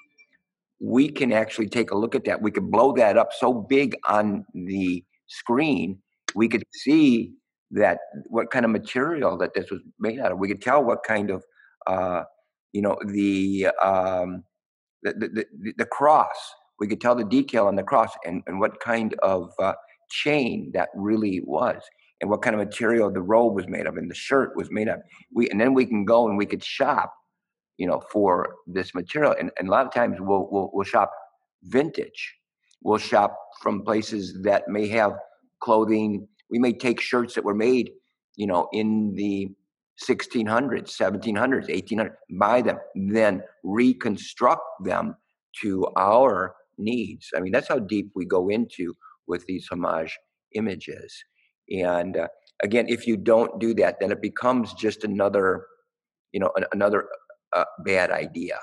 we 0.80 1.10
can 1.10 1.32
actually 1.32 1.70
take 1.70 1.92
a 1.92 1.98
look 1.98 2.16
at 2.16 2.26
that. 2.26 2.42
We 2.42 2.52
could 2.52 2.72
blow 2.72 2.94
that 2.94 3.18
up 3.18 3.32
so 3.34 3.54
big 3.54 3.96
on 4.08 4.46
the 4.54 5.04
screen, 5.28 6.00
we 6.36 6.48
could 6.48 6.64
see 6.74 7.34
that 7.74 8.00
what 8.28 8.52
kind 8.52 8.66
of 8.66 8.72
material 8.72 9.38
that 9.38 9.54
this 9.54 9.70
was 9.72 9.82
made 10.00 10.20
out 10.20 10.32
of. 10.32 10.40
We 10.40 10.48
could 10.48 10.62
tell 10.62 10.84
what 10.84 11.04
kind 11.04 11.30
of, 11.30 11.44
uh, 11.88 12.24
you 12.72 12.82
know, 12.82 12.98
the, 13.06 13.68
um, 13.84 14.44
the, 15.04 15.14
the, 15.14 15.46
the, 15.60 15.74
the 15.78 15.86
cross. 15.86 16.36
We 16.80 16.88
could 16.88 17.02
tell 17.02 17.16
the 17.16 17.24
detail 17.24 17.68
on 17.68 17.76
the 17.76 17.84
cross 17.84 18.12
and, 18.26 18.44
and 18.48 18.60
what 18.60 18.80
kind 18.80 19.16
of 19.22 19.52
uh, 19.60 19.74
chain 20.10 20.72
that 20.74 20.90
really 20.96 21.42
was 21.46 21.82
and 22.22 22.30
what 22.30 22.42
kind 22.42 22.56
of 22.56 22.66
material 22.66 23.12
the 23.12 23.22
robe 23.22 23.54
was 23.54 23.68
made 23.68 23.86
of 23.86 23.98
and 23.98 24.10
the 24.10 24.16
shirt 24.16 24.56
was 24.56 24.70
made 24.72 24.88
of. 24.88 25.00
We 25.34 25.50
and 25.50 25.60
then 25.60 25.74
we 25.74 25.86
can 25.86 26.06
go 26.06 26.28
and 26.28 26.38
we 26.38 26.46
could 26.46 26.64
shop, 26.64 27.14
you 27.78 27.88
know, 27.88 28.02
for 28.12 28.56
this 28.68 28.94
material. 28.96 29.36
And, 29.38 29.52
and 29.58 29.68
a 29.68 29.72
lot 29.72 29.86
of 29.86 29.94
times 29.94 30.18
we'll, 30.20 30.48
we'll 30.52 30.72
we'll 30.74 30.86
shop 30.86 31.12
vintage. 31.64 32.36
We'll 32.82 32.98
shop 32.98 33.38
from 33.62 33.84
places 33.84 34.38
that 34.44 34.68
may 34.68 34.88
have 34.88 35.14
clothing. 35.62 36.28
We 36.54 36.60
may 36.60 36.72
take 36.72 37.02
shirts 37.02 37.34
that 37.34 37.44
were 37.44 37.56
made, 37.56 37.90
you 38.36 38.46
know, 38.46 38.68
in 38.72 39.16
the 39.16 39.50
1600s, 40.08 40.96
1700s, 40.96 41.68
1800s, 41.68 42.14
buy 42.38 42.62
them, 42.62 42.78
then 42.94 43.42
reconstruct 43.64 44.62
them 44.86 45.16
to 45.64 45.88
our 45.98 46.54
needs. 46.78 47.30
I 47.36 47.40
mean, 47.40 47.52
that's 47.52 47.68
how 47.68 47.80
deep 47.80 48.12
we 48.14 48.26
go 48.26 48.50
into 48.50 48.94
with 49.28 49.44
these 49.48 49.68
homage 49.72 50.20
images. 50.54 51.24
And 51.72 52.18
uh, 52.18 52.28
again, 52.64 52.86
if 52.88 53.08
you 53.08 53.18
don't 53.18 53.60
do 53.60 53.74
that, 53.74 54.00
then 54.00 54.12
it 54.12 54.22
becomes 54.22 54.74
just 54.74 55.04
another, 55.04 55.66
you 56.34 56.40
know, 56.40 56.52
an, 56.56 56.66
another 56.72 57.08
uh, 57.56 57.66
bad 57.84 58.12
idea. 58.12 58.60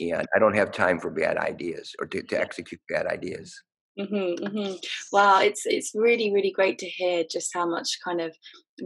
And 0.00 0.26
I 0.34 0.40
don't 0.40 0.56
have 0.56 0.72
time 0.72 0.98
for 0.98 1.10
bad 1.10 1.36
ideas 1.36 1.94
or 2.00 2.06
to, 2.08 2.20
to 2.20 2.40
execute 2.40 2.80
bad 2.88 3.06
ideas. 3.06 3.54
Mm-hmm, 3.98 4.44
mm-hmm. 4.44 4.74
Wow, 5.12 5.40
it's 5.40 5.66
it's 5.66 5.90
really 5.92 6.32
really 6.32 6.52
great 6.52 6.78
to 6.78 6.86
hear 6.86 7.24
just 7.28 7.50
how 7.52 7.66
much 7.66 7.98
kind 8.04 8.20
of 8.20 8.32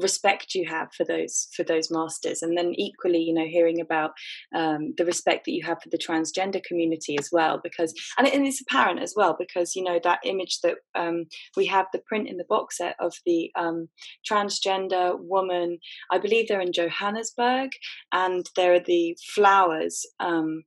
respect 0.00 0.54
you 0.54 0.66
have 0.66 0.88
for 0.96 1.04
those 1.04 1.48
for 1.54 1.64
those 1.64 1.90
masters, 1.90 2.40
and 2.40 2.56
then 2.56 2.72
equally, 2.76 3.18
you 3.18 3.34
know, 3.34 3.44
hearing 3.44 3.78
about 3.80 4.12
um, 4.54 4.94
the 4.96 5.04
respect 5.04 5.44
that 5.44 5.52
you 5.52 5.62
have 5.64 5.82
for 5.82 5.90
the 5.90 5.98
transgender 5.98 6.64
community 6.64 7.18
as 7.18 7.28
well, 7.30 7.60
because 7.62 7.92
and, 8.16 8.26
it, 8.26 8.32
and 8.32 8.46
it's 8.46 8.62
apparent 8.62 9.00
as 9.00 9.12
well 9.14 9.36
because 9.38 9.76
you 9.76 9.84
know 9.84 10.00
that 10.02 10.20
image 10.24 10.60
that 10.62 10.76
um, 10.94 11.26
we 11.58 11.66
have 11.66 11.86
the 11.92 12.02
print 12.06 12.26
in 12.26 12.38
the 12.38 12.46
box 12.48 12.78
set 12.78 12.96
of 12.98 13.12
the 13.26 13.50
um, 13.54 13.90
transgender 14.30 15.18
woman. 15.18 15.78
I 16.10 16.16
believe 16.18 16.48
they're 16.48 16.62
in 16.62 16.72
Johannesburg, 16.72 17.70
and 18.12 18.48
there 18.56 18.72
are 18.72 18.80
the 18.80 19.14
flowers 19.34 20.06
um, 20.20 20.64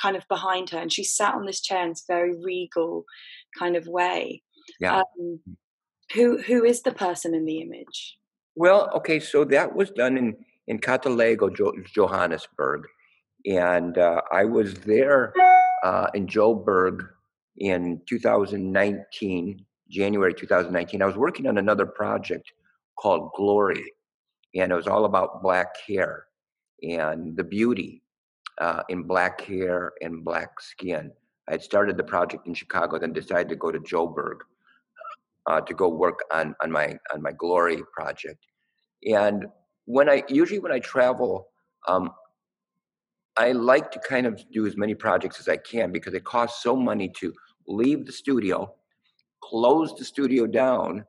kind 0.00 0.16
of 0.16 0.26
behind 0.28 0.70
her 0.70 0.78
and 0.78 0.92
she 0.92 1.04
sat 1.04 1.34
on 1.34 1.46
this 1.46 1.60
chair 1.60 1.82
in 1.82 1.90
this 1.90 2.04
very 2.06 2.34
regal 2.42 3.04
kind 3.58 3.76
of 3.76 3.86
way. 3.86 4.42
Yeah. 4.80 5.02
Um, 5.02 5.40
who 6.14 6.38
who 6.42 6.64
is 6.64 6.82
the 6.82 6.92
person 6.92 7.34
in 7.34 7.44
the 7.44 7.60
image? 7.60 8.18
Well 8.56 8.90
okay 8.94 9.20
so 9.20 9.44
that 9.44 9.74
was 9.74 9.90
done 9.90 10.18
in 10.18 10.36
in 10.68 10.78
Katlehong, 10.78 11.86
Johannesburg, 11.86 12.86
and 13.46 13.96
uh, 13.96 14.20
I 14.30 14.44
was 14.44 14.74
there 14.74 15.32
uh, 15.82 16.08
in 16.14 16.26
Joburg 16.26 17.08
in 17.56 18.02
2019, 18.06 19.64
January 19.90 20.34
2019. 20.34 21.02
I 21.02 21.06
was 21.06 21.16
working 21.16 21.46
on 21.46 21.56
another 21.58 21.86
project 21.86 22.52
called 22.98 23.30
Glory, 23.34 23.82
and 24.54 24.70
it 24.70 24.74
was 24.74 24.86
all 24.86 25.06
about 25.06 25.42
black 25.42 25.74
hair 25.86 26.26
and 26.82 27.36
the 27.36 27.44
beauty 27.44 28.02
uh, 28.60 28.82
in 28.88 29.02
black 29.02 29.40
hair 29.40 29.92
and 30.00 30.24
black 30.24 30.60
skin. 30.60 31.12
I 31.48 31.52
had 31.52 31.62
started 31.62 31.96
the 31.96 32.04
project 32.04 32.46
in 32.46 32.54
Chicago, 32.54 32.98
then 32.98 33.12
decided 33.12 33.48
to 33.48 33.56
go 33.56 33.72
to 33.72 33.78
Joburg 33.78 34.40
uh, 35.46 35.60
to 35.62 35.74
go 35.74 35.88
work 35.88 36.20
on 36.32 36.54
on 36.62 36.70
my 36.70 36.98
on 37.12 37.22
my 37.22 37.32
Glory 37.32 37.82
project. 37.92 38.44
And 39.04 39.46
when 39.86 40.08
I 40.08 40.22
usually 40.28 40.58
when 40.58 40.72
I 40.72 40.78
travel, 40.80 41.48
um, 41.86 42.10
I 43.36 43.52
like 43.52 43.90
to 43.92 44.00
kind 44.00 44.26
of 44.26 44.42
do 44.52 44.66
as 44.66 44.76
many 44.76 44.94
projects 44.94 45.40
as 45.40 45.48
I 45.48 45.56
can 45.56 45.92
because 45.92 46.14
it 46.14 46.24
costs 46.24 46.62
so 46.62 46.76
money 46.76 47.10
to 47.20 47.32
leave 47.66 48.04
the 48.04 48.12
studio, 48.12 48.74
close 49.40 49.94
the 49.96 50.04
studio 50.04 50.46
down. 50.46 51.04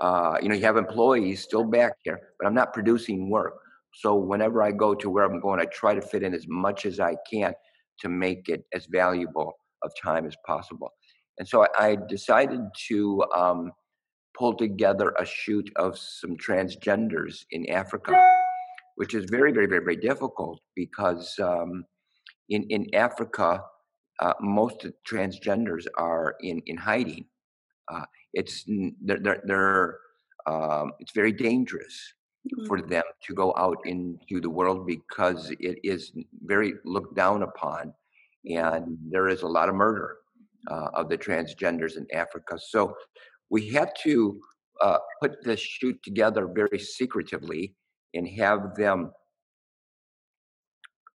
Uh, 0.00 0.36
you 0.42 0.48
know, 0.48 0.54
you 0.54 0.64
have 0.64 0.76
employees 0.76 1.42
still 1.42 1.64
back 1.64 1.92
here, 2.02 2.20
but 2.38 2.46
I'm 2.46 2.54
not 2.54 2.72
producing 2.72 3.30
work. 3.30 3.54
So 3.94 4.16
whenever 4.16 4.62
I 4.62 4.72
go 4.72 4.94
to 4.94 5.08
where 5.08 5.24
I'm 5.24 5.40
going, 5.40 5.60
I 5.60 5.66
try 5.66 5.94
to 5.94 6.02
fit 6.02 6.22
in 6.22 6.34
as 6.34 6.46
much 6.48 6.84
as 6.84 6.98
I 7.00 7.16
can 7.30 7.54
to 8.00 8.08
make 8.08 8.48
it 8.48 8.64
as 8.74 8.86
valuable 8.86 9.52
of 9.82 9.92
time 10.02 10.26
as 10.26 10.34
possible. 10.46 10.90
And 11.38 11.46
so 11.46 11.66
I, 11.78 11.96
decided 12.08 12.60
to 12.88 13.24
um, 13.36 13.72
pull 14.36 14.54
together 14.54 15.14
a 15.18 15.24
shoot 15.24 15.70
of 15.76 15.98
some 15.98 16.36
transgenders 16.36 17.44
in 17.50 17.68
Africa, 17.70 18.20
which 18.96 19.14
is 19.14 19.26
very, 19.30 19.52
very, 19.52 19.66
very, 19.66 19.84
very 19.84 19.96
difficult 19.96 20.60
because 20.74 21.34
um, 21.40 21.84
in 22.48 22.64
in 22.64 22.86
Africa, 22.94 23.62
uh, 24.20 24.34
most 24.40 24.86
transgenders 25.08 25.86
are 25.96 26.36
in 26.40 26.62
in 26.66 26.76
hiding. 26.76 27.26
Uh, 27.92 28.04
it's 28.32 28.64
they're, 29.02 29.18
they're, 29.18 29.42
they're 29.44 29.98
um, 30.46 30.92
it's 31.00 31.12
very 31.12 31.32
dangerous 31.32 32.14
mm-hmm. 32.46 32.66
for 32.66 32.80
them 32.82 33.04
to 33.26 33.34
go 33.34 33.54
out 33.56 33.78
into 33.84 34.40
the 34.40 34.50
world 34.50 34.86
because 34.86 35.50
it 35.60 35.78
is 35.82 36.12
very 36.44 36.74
looked 36.84 37.16
down 37.16 37.42
upon 37.42 37.92
and 38.46 38.98
there 39.10 39.28
is 39.28 39.42
a 39.42 39.48
lot 39.48 39.68
of 39.68 39.74
murder 39.74 40.16
uh, 40.70 40.88
of 40.94 41.08
the 41.08 41.16
transgenders 41.16 41.96
in 41.96 42.06
Africa. 42.12 42.58
So 42.58 42.94
we 43.50 43.68
had 43.70 43.90
to 44.02 44.40
uh, 44.80 44.98
put 45.22 45.42
this 45.44 45.60
shoot 45.60 45.98
together 46.02 46.48
very 46.52 46.78
secretively 46.78 47.74
and 48.14 48.28
have 48.28 48.74
them 48.74 49.12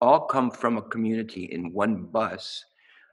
all 0.00 0.26
come 0.26 0.50
from 0.50 0.76
a 0.76 0.82
community 0.82 1.44
in 1.46 1.72
one 1.72 2.04
bus 2.04 2.62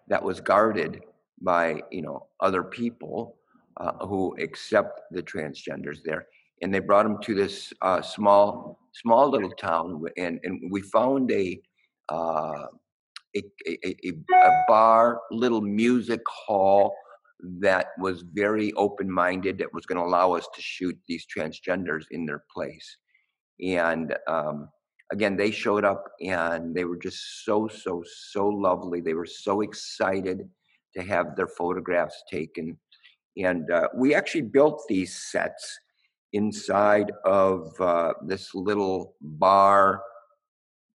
that 0.08 0.22
was 0.22 0.42
guarded 0.42 1.02
by 1.42 1.82
you 1.92 2.02
know 2.02 2.28
other 2.40 2.64
people 2.64 3.38
uh, 3.78 4.06
who 4.06 4.36
accept 4.40 5.02
the 5.12 5.24
transgenders 5.24 6.00
there 6.04 6.26
and 6.64 6.74
they 6.74 6.80
brought 6.80 7.06
him 7.06 7.18
to 7.22 7.36
this 7.36 7.74
uh, 7.82 8.02
small 8.02 8.80
small 8.94 9.30
little 9.30 9.52
town 9.52 10.02
and, 10.18 10.40
and 10.44 10.72
we 10.72 10.82
found 10.82 11.32
a, 11.32 11.60
uh, 12.10 12.66
a, 13.36 13.42
a, 13.68 13.96
a, 14.06 14.12
bar 14.68 15.20
little 15.32 15.62
music 15.62 16.22
hall 16.28 16.94
that 17.60 17.88
was 18.00 18.24
very 18.34 18.72
open-minded 18.74 19.58
that 19.58 19.74
was 19.74 19.88
going 19.88 19.98
to 19.98 20.06
allow 20.06 20.34
us 20.34 20.48
to 20.54 20.62
shoot 20.62 20.96
these 21.08 21.26
transgenders 21.26 22.04
in 22.12 22.24
their 22.28 22.44
place. 22.54 22.98
And 23.60 24.16
um, 24.28 24.70
again 25.12 25.36
they 25.36 25.50
showed 25.50 25.84
up 25.84 26.06
and 26.22 26.76
they 26.76 26.86
were 26.86 26.98
just 26.98 27.44
so 27.46 27.68
so 27.68 28.04
so 28.30 28.48
lovely. 28.48 29.02
They 29.02 29.16
were 29.16 29.26
so 29.26 29.62
excited 29.62 30.48
to 30.96 31.04
have 31.04 31.36
their 31.36 31.48
photographs 31.48 32.24
taken. 32.32 32.78
And 33.36 33.70
uh, 33.72 33.88
we 33.96 34.14
actually 34.14 34.44
built 34.44 34.84
these 34.88 35.20
sets 35.32 35.80
inside 36.34 37.12
of 37.26 37.80
uh, 37.80 38.14
this 38.26 38.54
little 38.54 39.16
bar 39.22 40.02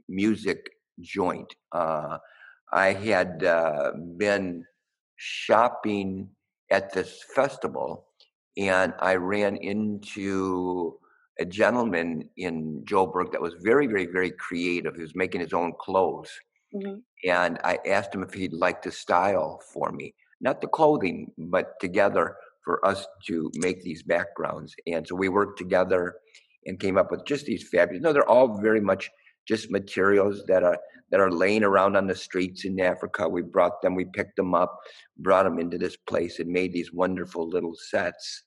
music 0.08 0.68
joint. 1.00 1.54
Uh, 1.72 2.18
I 2.72 2.92
had 2.92 3.44
uh, 3.44 3.92
been 4.16 4.64
shopping 5.16 6.28
at 6.70 6.92
this 6.92 7.24
festival 7.34 8.06
and 8.56 8.92
I 8.98 9.14
ran 9.14 9.56
into 9.56 10.98
a 11.38 11.44
gentleman 11.44 12.28
in 12.36 12.82
Joburg 12.84 13.30
that 13.32 13.40
was 13.40 13.54
very, 13.60 13.86
very, 13.86 14.06
very 14.06 14.32
creative. 14.32 14.96
He 14.96 15.02
was 15.02 15.14
making 15.14 15.40
his 15.40 15.52
own 15.52 15.72
clothes. 15.78 16.30
Mm-hmm. 16.74 16.96
And 17.28 17.58
I 17.64 17.78
asked 17.86 18.14
him 18.14 18.22
if 18.22 18.34
he'd 18.34 18.52
like 18.52 18.82
to 18.82 18.90
style 18.90 19.60
for 19.72 19.92
me, 19.92 20.14
not 20.40 20.60
the 20.60 20.66
clothing, 20.66 21.30
but 21.38 21.78
together 21.80 22.36
for 22.68 22.84
us 22.84 23.06
to 23.26 23.50
make 23.54 23.82
these 23.82 24.02
backgrounds. 24.02 24.74
And 24.86 25.08
so 25.08 25.14
we 25.14 25.30
worked 25.30 25.56
together 25.56 26.16
and 26.66 26.78
came 26.78 26.98
up 26.98 27.10
with 27.10 27.24
just 27.24 27.46
these 27.46 27.66
fabulous. 27.66 28.02
No, 28.02 28.12
they're 28.12 28.28
all 28.28 28.60
very 28.60 28.82
much 28.82 29.08
just 29.48 29.70
materials 29.70 30.44
that 30.48 30.62
are 30.62 30.78
that 31.10 31.18
are 31.18 31.30
laying 31.30 31.64
around 31.64 31.96
on 31.96 32.06
the 32.06 32.14
streets 32.14 32.66
in 32.66 32.78
Africa. 32.78 33.26
We 33.26 33.40
brought 33.40 33.80
them, 33.80 33.94
we 33.94 34.04
picked 34.04 34.36
them 34.36 34.54
up, 34.54 34.78
brought 35.16 35.44
them 35.44 35.58
into 35.58 35.78
this 35.78 35.96
place, 35.96 36.40
and 36.40 36.50
made 36.50 36.74
these 36.74 36.92
wonderful 36.92 37.48
little 37.48 37.72
sets 37.74 38.44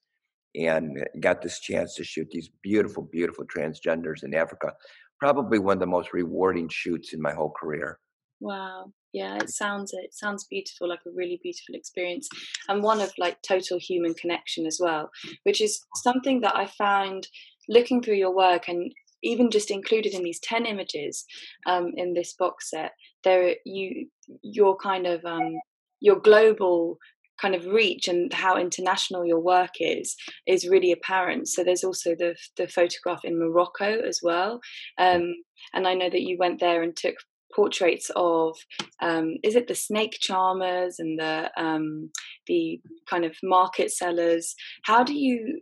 and 0.54 1.04
got 1.20 1.42
this 1.42 1.60
chance 1.60 1.96
to 1.96 2.04
shoot 2.04 2.28
these 2.30 2.52
beautiful, 2.62 3.10
beautiful 3.12 3.46
transgenders 3.46 4.24
in 4.24 4.36
Africa. 4.36 4.72
Probably 5.20 5.58
one 5.58 5.78
of 5.78 5.80
the 5.80 5.88
most 5.88 6.14
rewarding 6.14 6.70
shoots 6.70 7.14
in 7.14 7.20
my 7.20 7.34
whole 7.34 7.54
career. 7.60 7.98
Wow. 8.40 8.94
Yeah, 9.14 9.36
it 9.38 9.50
sounds 9.50 9.92
it 9.94 10.14
sounds 10.14 10.46
beautiful, 10.50 10.88
like 10.88 11.02
a 11.06 11.12
really 11.12 11.40
beautiful 11.44 11.76
experience, 11.76 12.30
and 12.70 12.82
one 12.82 13.02
of 13.02 13.12
like 13.18 13.42
total 13.42 13.78
human 13.78 14.14
connection 14.14 14.66
as 14.66 14.80
well, 14.82 15.10
which 15.44 15.62
is 15.62 15.82
something 15.96 16.42
that 16.42 16.56
I 16.56 16.66
found 16.66 17.28
looking 17.68 18.02
through 18.02 18.16
your 18.16 18.34
work 18.36 18.68
and 18.68 18.92
even 19.24 19.52
just 19.52 19.70
included 19.70 20.14
in 20.14 20.24
these 20.24 20.40
10 20.40 20.66
images 20.66 21.26
um, 21.68 21.92
in 21.96 22.14
this 22.14 22.34
box 22.34 22.72
set 22.72 22.94
there 23.24 23.56
you 23.66 24.08
your 24.42 24.76
kind 24.78 25.06
of 25.06 25.24
um, 25.26 25.60
your 26.00 26.20
global 26.20 26.98
kind 27.40 27.56
of 27.56 27.66
reach 27.66 28.08
and 28.08 28.32
how 28.34 28.56
international 28.58 29.26
your 29.26 29.40
work 29.40 29.72
is 29.80 30.16
is 30.48 30.68
really 30.68 30.92
apparent. 30.92 31.48
So 31.48 31.64
there's 31.64 31.84
also 31.84 32.16
the 32.16 32.36
the 32.58 32.68
photograph 32.68 33.22
in 33.24 33.40
Morocco 33.40 34.00
as 34.02 34.20
well, 34.24 34.60
um, 34.98 35.34
and 35.74 35.88
I 35.88 35.94
know 35.94 36.10
that 36.10 36.22
you 36.22 36.38
went 36.38 36.60
there 36.60 36.84
and 36.84 36.96
took 36.96 37.16
portraits 37.56 38.10
of 38.16 38.58
um, 39.02 39.36
is 39.44 39.56
it 39.56 39.68
the 39.68 39.76
snake 39.76 40.18
charmers 40.20 41.00
and 41.00 41.20
the 41.20 41.52
um, 41.58 42.12
the 42.48 42.82
kind 43.10 43.26
of 43.26 43.36
market 43.44 43.92
sellers. 43.92 44.56
How 44.84 45.04
do 45.04 45.14
you 45.14 45.62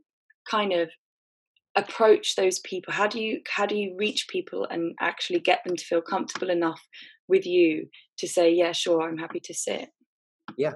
kind 0.49 0.73
of 0.73 0.89
approach 1.75 2.35
those 2.35 2.59
people? 2.59 2.93
How 2.93 3.07
do 3.07 3.19
you 3.21 3.41
how 3.47 3.65
do 3.65 3.75
you 3.75 3.95
reach 3.97 4.27
people 4.29 4.67
and 4.69 4.95
actually 4.99 5.39
get 5.39 5.59
them 5.65 5.75
to 5.75 5.85
feel 5.85 6.01
comfortable 6.01 6.49
enough 6.49 6.81
with 7.27 7.45
you 7.45 7.87
to 8.17 8.27
say, 8.27 8.53
yeah, 8.53 8.71
sure, 8.71 9.01
I'm 9.01 9.17
happy 9.17 9.39
to 9.41 9.53
sit? 9.53 9.89
Yeah, 10.57 10.73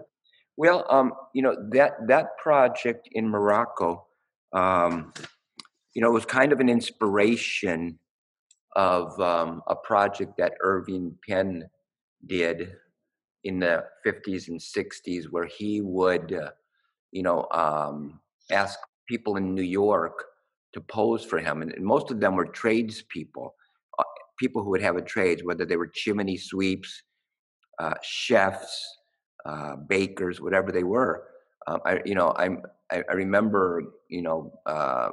well, 0.58 0.86
um, 0.90 1.14
you 1.34 1.42
know 1.42 1.56
that 1.72 1.94
that 2.08 2.38
project 2.42 3.10
in 3.12 3.28
Morocco, 3.28 4.06
um, 4.54 5.14
you 5.94 6.02
know, 6.02 6.12
was 6.12 6.26
kind 6.26 6.52
of 6.52 6.60
an 6.60 6.70
inspiration 6.70 8.00
of 8.76 9.20
um, 9.20 9.62
a 9.68 9.76
project 9.76 10.38
that 10.38 10.54
Irving 10.62 11.16
Penn 11.28 11.66
did 12.26 12.74
in 13.44 13.60
the 13.60 13.84
50s 14.06 14.48
and 14.48 14.60
60s, 14.60 15.26
where 15.30 15.46
he 15.46 15.82
would, 15.82 16.34
uh, 16.34 16.52
you 17.12 17.24
know, 17.24 17.48
um, 17.52 18.20
ask 18.52 18.80
people 19.08 19.38
in 19.38 19.54
New 19.54 19.64
York 19.64 20.24
to 20.74 20.82
pose 20.82 21.24
for 21.24 21.40
him, 21.40 21.62
and, 21.62 21.72
and 21.74 21.86
most 21.86 22.10
of 22.10 22.20
them 22.20 22.36
were 22.36 22.46
tradespeople, 22.46 23.54
uh, 24.00 24.04
people 24.40 24.64
who 24.64 24.70
would 24.70 24.82
have 24.82 24.96
a 24.96 25.02
trade, 25.02 25.42
whether 25.44 25.66
they 25.66 25.76
were 25.76 25.88
chimney 25.88 26.38
sweeps, 26.38 27.04
uh, 27.80 27.94
chefs 28.02 28.98
uh, 29.46 29.76
bakers, 29.76 30.42
whatever 30.42 30.72
they 30.72 30.84
were. 30.84 31.28
Um, 31.68 31.80
I, 31.86 32.00
you 32.06 32.16
know, 32.16 32.34
I'm, 32.38 32.62
I, 32.92 33.04
I 33.10 33.14
remember, 33.14 33.84
you 34.10 34.22
know, 34.22 34.54
uh, 34.66 35.10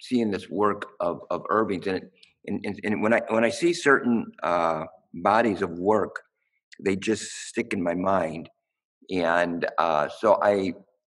seeing 0.00 0.30
this 0.30 0.48
work 0.48 0.86
of, 1.00 1.20
of 1.30 1.44
Irving's 1.50 1.86
and, 1.86 2.10
and, 2.46 2.64
and, 2.64 2.80
and 2.84 3.02
when 3.02 3.12
I, 3.12 3.22
when 3.28 3.44
I 3.44 3.50
see 3.50 3.72
certain 3.72 4.32
uh, 4.42 4.84
bodies 5.14 5.62
of 5.62 5.70
work, 5.78 6.20
they 6.82 6.96
just 6.96 7.30
stick 7.48 7.72
in 7.72 7.82
my 7.82 7.94
mind. 7.94 8.48
And 9.10 9.66
uh, 9.78 10.08
so 10.08 10.38
I, 10.42 10.52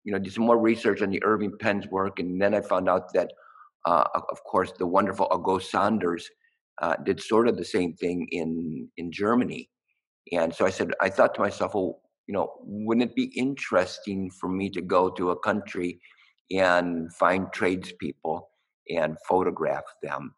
you 0.03 0.13
know, 0.13 0.19
did 0.19 0.33
some 0.33 0.45
more 0.45 0.57
research 0.59 1.01
on 1.01 1.09
the 1.09 1.23
Irving 1.23 1.53
Penn's 1.59 1.87
work. 1.87 2.19
And 2.19 2.41
then 2.41 2.53
I 2.53 2.61
found 2.61 2.87
out 2.87 3.13
that, 3.13 3.31
uh, 3.85 4.05
of 4.13 4.43
course, 4.43 4.71
the 4.77 4.87
wonderful 4.87 5.27
August 5.31 5.71
Sanders 5.71 6.29
uh, 6.81 6.95
did 7.03 7.21
sort 7.21 7.47
of 7.47 7.57
the 7.57 7.65
same 7.65 7.93
thing 7.93 8.27
in, 8.31 8.87
in 8.97 9.11
Germany. 9.11 9.69
And 10.31 10.53
so 10.53 10.65
I 10.65 10.69
said, 10.69 10.91
I 11.01 11.09
thought 11.09 11.33
to 11.35 11.41
myself, 11.41 11.73
well, 11.73 12.01
you 12.27 12.33
know, 12.33 12.53
wouldn't 12.61 13.09
it 13.09 13.15
be 13.15 13.31
interesting 13.35 14.29
for 14.29 14.49
me 14.49 14.69
to 14.71 14.81
go 14.81 15.09
to 15.09 15.31
a 15.31 15.39
country 15.39 15.99
and 16.51 17.11
find 17.13 17.47
tradespeople 17.53 18.49
and 18.89 19.17
photograph 19.27 19.83
them? 20.03 20.35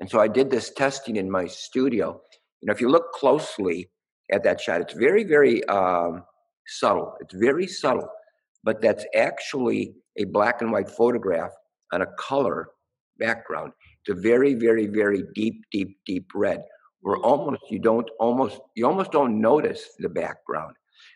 And 0.00 0.10
so 0.10 0.18
I 0.20 0.28
did 0.28 0.50
this 0.50 0.70
testing 0.70 1.16
in 1.16 1.30
my 1.30 1.46
studio. 1.46 2.20
You 2.60 2.66
know, 2.66 2.72
if 2.72 2.80
you 2.80 2.88
look 2.88 3.12
closely 3.12 3.90
at 4.32 4.42
that 4.44 4.60
shot, 4.60 4.80
it's 4.80 4.94
very, 4.94 5.24
very 5.24 5.64
um, 5.64 6.24
subtle. 6.66 7.14
It's 7.20 7.34
very 7.34 7.66
subtle, 7.66 8.08
but 8.64 8.80
that's 8.80 9.04
actually 9.14 9.94
a 10.16 10.24
black 10.24 10.62
and 10.62 10.72
white 10.72 10.90
photograph 10.90 11.50
on 11.92 12.02
a 12.02 12.06
color 12.18 12.70
background. 13.18 13.72
It's 14.04 14.18
a 14.18 14.20
very, 14.20 14.54
very, 14.54 14.86
very 14.86 15.24
deep, 15.34 15.64
deep, 15.70 15.98
deep 16.06 16.30
red. 16.34 16.62
Where 17.02 17.16
almost 17.16 17.62
you 17.70 17.78
don't 17.78 18.08
almost 18.18 18.60
you 18.76 18.86
almost 18.86 19.10
don't 19.10 19.40
notice 19.40 19.88
the 19.98 20.10
background 20.10 20.74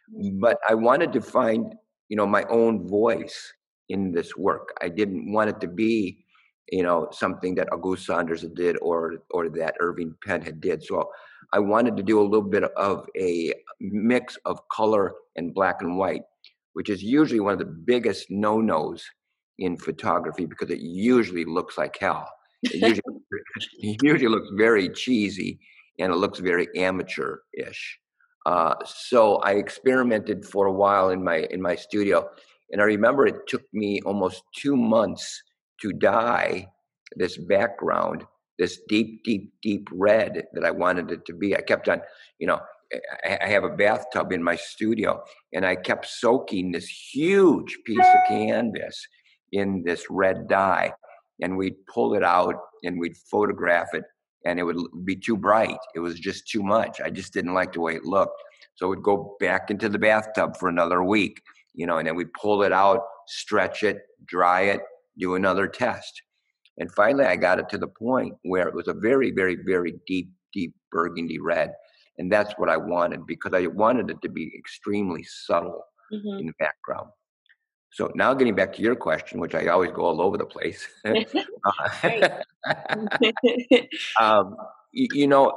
but 0.08 0.58
I 0.68 0.74
wanted 0.74 1.12
to 1.14 1.20
find, 1.20 1.74
you 2.08 2.16
know, 2.16 2.26
my 2.26 2.44
own 2.44 2.86
voice 2.88 3.52
in 3.88 4.12
this 4.12 4.36
work. 4.36 4.76
I 4.80 4.88
didn't 4.88 5.32
want 5.32 5.50
it 5.50 5.60
to 5.60 5.68
be, 5.68 6.23
you 6.70 6.82
know, 6.82 7.08
something 7.12 7.54
that 7.56 7.72
August 7.72 8.06
Sanders 8.06 8.42
did 8.54 8.76
or 8.80 9.16
or 9.30 9.48
that 9.50 9.74
Irving 9.80 10.14
Penn 10.24 10.42
had 10.42 10.60
did. 10.60 10.82
So 10.82 11.10
I 11.52 11.58
wanted 11.58 11.96
to 11.96 12.02
do 12.02 12.20
a 12.20 12.24
little 12.24 12.48
bit 12.48 12.64
of 12.64 13.06
a 13.16 13.54
mix 13.80 14.36
of 14.44 14.66
color 14.68 15.14
and 15.36 15.54
black 15.54 15.82
and 15.82 15.98
white, 15.98 16.22
which 16.72 16.88
is 16.88 17.02
usually 17.02 17.40
one 17.40 17.52
of 17.52 17.58
the 17.58 17.64
biggest 17.64 18.30
no-nos 18.30 19.04
in 19.58 19.76
photography 19.76 20.46
because 20.46 20.70
it 20.70 20.80
usually 20.80 21.44
looks 21.44 21.78
like 21.78 21.96
hell. 21.98 22.28
It 22.62 22.74
usually, 22.88 23.20
it 23.78 24.02
usually 24.02 24.28
looks 24.28 24.48
very 24.56 24.88
cheesy 24.88 25.60
and 25.98 26.12
it 26.12 26.16
looks 26.16 26.40
very 26.40 26.66
amateur-ish. 26.76 28.00
Uh, 28.46 28.74
so 28.84 29.36
I 29.36 29.52
experimented 29.52 30.44
for 30.44 30.66
a 30.66 30.72
while 30.72 31.10
in 31.10 31.22
my 31.22 31.46
in 31.50 31.62
my 31.62 31.74
studio, 31.74 32.28
and 32.72 32.82
I 32.82 32.84
remember 32.84 33.26
it 33.26 33.46
took 33.46 33.62
me 33.72 34.00
almost 34.02 34.42
two 34.56 34.76
months 34.76 35.42
to 35.80 35.92
dye 35.92 36.68
this 37.16 37.36
background, 37.36 38.24
this 38.58 38.80
deep, 38.88 39.22
deep, 39.24 39.52
deep 39.62 39.88
red 39.92 40.44
that 40.52 40.64
I 40.64 40.70
wanted 40.70 41.10
it 41.10 41.24
to 41.26 41.32
be. 41.32 41.56
I 41.56 41.60
kept 41.60 41.88
on, 41.88 42.00
you 42.38 42.46
know, 42.46 42.60
I 43.24 43.46
have 43.46 43.64
a 43.64 43.70
bathtub 43.70 44.32
in 44.32 44.42
my 44.42 44.56
studio, 44.56 45.22
and 45.52 45.66
I 45.66 45.74
kept 45.74 46.06
soaking 46.06 46.70
this 46.70 46.86
huge 46.86 47.78
piece 47.84 47.98
of 47.98 48.28
canvas 48.28 49.06
in 49.52 49.82
this 49.84 50.04
red 50.10 50.48
dye, 50.48 50.92
and 51.40 51.56
we'd 51.56 51.86
pull 51.92 52.14
it 52.14 52.22
out 52.22 52.54
and 52.84 53.00
we'd 53.00 53.16
photograph 53.30 53.88
it 53.94 54.04
and 54.44 54.58
it 54.58 54.62
would 54.62 54.76
be 55.04 55.16
too 55.16 55.36
bright. 55.36 55.78
It 55.94 56.00
was 56.00 56.18
just 56.20 56.48
too 56.48 56.62
much. 56.62 57.00
I 57.00 57.10
just 57.10 57.32
didn't 57.32 57.54
like 57.54 57.72
the 57.72 57.80
way 57.80 57.94
it 57.94 58.04
looked. 58.04 58.40
So 58.74 58.88
we'd 58.88 59.02
go 59.02 59.36
back 59.40 59.70
into 59.70 59.88
the 59.88 59.98
bathtub 59.98 60.56
for 60.56 60.68
another 60.68 61.02
week, 61.02 61.40
you 61.74 61.86
know, 61.86 61.98
and 61.98 62.06
then 62.06 62.16
we'd 62.16 62.32
pull 62.40 62.62
it 62.62 62.72
out, 62.72 63.00
stretch 63.26 63.82
it, 63.82 64.02
dry 64.26 64.62
it, 64.62 64.80
do 65.18 65.34
another 65.34 65.66
test. 65.66 66.22
And 66.78 66.90
finally, 66.92 67.24
I 67.24 67.36
got 67.36 67.58
it 67.58 67.68
to 67.70 67.78
the 67.78 67.88
point 67.88 68.34
where 68.42 68.66
it 68.66 68.74
was 68.74 68.88
a 68.88 68.94
very, 68.94 69.30
very, 69.30 69.56
very 69.64 69.94
deep, 70.06 70.30
deep 70.52 70.74
burgundy 70.90 71.38
red. 71.38 71.72
And 72.18 72.32
that's 72.32 72.52
what 72.54 72.68
I 72.68 72.76
wanted 72.76 73.26
because 73.26 73.52
I 73.54 73.66
wanted 73.66 74.10
it 74.10 74.20
to 74.22 74.28
be 74.28 74.52
extremely 74.56 75.24
subtle 75.24 75.84
mm-hmm. 76.12 76.40
in 76.40 76.46
the 76.46 76.52
background. 76.58 77.10
So 77.92 78.10
now 78.16 78.34
getting 78.34 78.56
back 78.56 78.72
to 78.74 78.82
your 78.82 78.96
question, 78.96 79.38
which 79.38 79.54
I 79.54 79.68
always 79.68 79.92
go 79.92 80.04
all 80.04 80.20
over 80.20 80.36
the 80.36 80.46
place. 80.46 80.88
um, 84.20 84.56
you, 84.92 85.08
you, 85.12 85.26
know, 85.28 85.54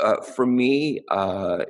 uh, 0.00 0.20
for 0.20 0.46
me, 0.46 1.00
uh, 1.10 1.64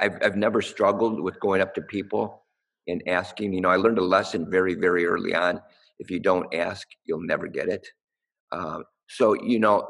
I've, 0.00 0.18
I've 0.22 0.36
never 0.36 0.62
struggled 0.62 1.20
with 1.20 1.38
going 1.38 1.60
up 1.60 1.74
to 1.74 1.82
people 1.82 2.44
and 2.86 3.02
asking. 3.06 3.52
You 3.52 3.60
know, 3.60 3.68
I 3.68 3.76
learned 3.76 3.98
a 3.98 4.04
lesson 4.04 4.50
very, 4.50 4.74
very 4.74 5.04
early 5.04 5.34
on. 5.34 5.60
If 5.98 6.10
you 6.10 6.20
don't 6.20 6.52
ask, 6.54 6.86
you'll 7.04 7.26
never 7.26 7.46
get 7.48 7.68
it. 7.68 7.86
Uh, 8.52 8.80
so, 9.08 9.34
you 9.34 9.58
know, 9.58 9.86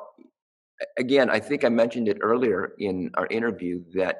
again, 0.97 1.31
I 1.31 1.41
think 1.41 1.65
I 1.65 1.69
mentioned 1.69 2.09
it 2.09 2.19
earlier 2.21 2.73
in 2.79 3.11
our 3.15 3.27
interview 3.31 3.83
that 3.95 4.17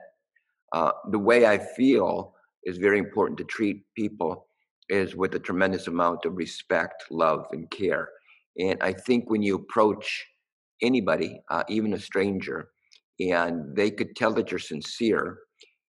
uh, 0.73 0.93
the 1.11 1.19
way 1.19 1.47
I 1.47 1.59
feel 1.59 2.35
is 2.65 2.79
very 2.79 2.99
important 2.99 3.39
to 3.39 3.45
treat 3.45 3.83
people 3.97 4.47
is 4.89 5.15
with 5.15 5.35
a 5.35 5.39
tremendous 5.39 5.87
amount 5.87 6.25
of 6.25 6.37
respect, 6.37 7.05
love, 7.11 7.47
and 7.53 7.71
care. 7.71 8.09
And 8.59 8.79
I 8.83 8.93
think 8.93 9.31
when 9.31 9.43
you 9.43 9.55
approach 9.55 10.27
anybody, 10.83 11.41
uh, 11.51 11.65
even 11.69 11.95
a 11.95 11.99
stranger, 11.99 12.69
and 13.21 13.75
they 13.77 13.91
could 13.91 14.17
tell 14.17 14.33
that 14.35 14.51
you're 14.51 14.61
sincere 14.61 15.39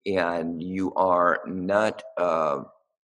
and 0.05 0.61
you 0.61 0.93
are 0.95 1.39
not 1.47 2.03
uh, 2.19 2.59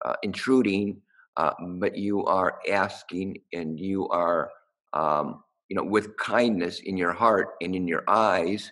uh, 0.05 0.15
intruding, 0.23 1.01
uh, 1.39 1.53
but 1.77 1.95
you 1.95 2.25
are 2.25 2.59
asking 2.69 3.37
and 3.53 3.79
you 3.79 4.09
are, 4.09 4.51
um, 4.91 5.41
you 5.69 5.75
know, 5.77 5.83
with 5.83 6.17
kindness 6.17 6.81
in 6.81 6.97
your 6.97 7.13
heart 7.13 7.51
and 7.61 7.73
in 7.73 7.87
your 7.87 8.03
eyes. 8.09 8.69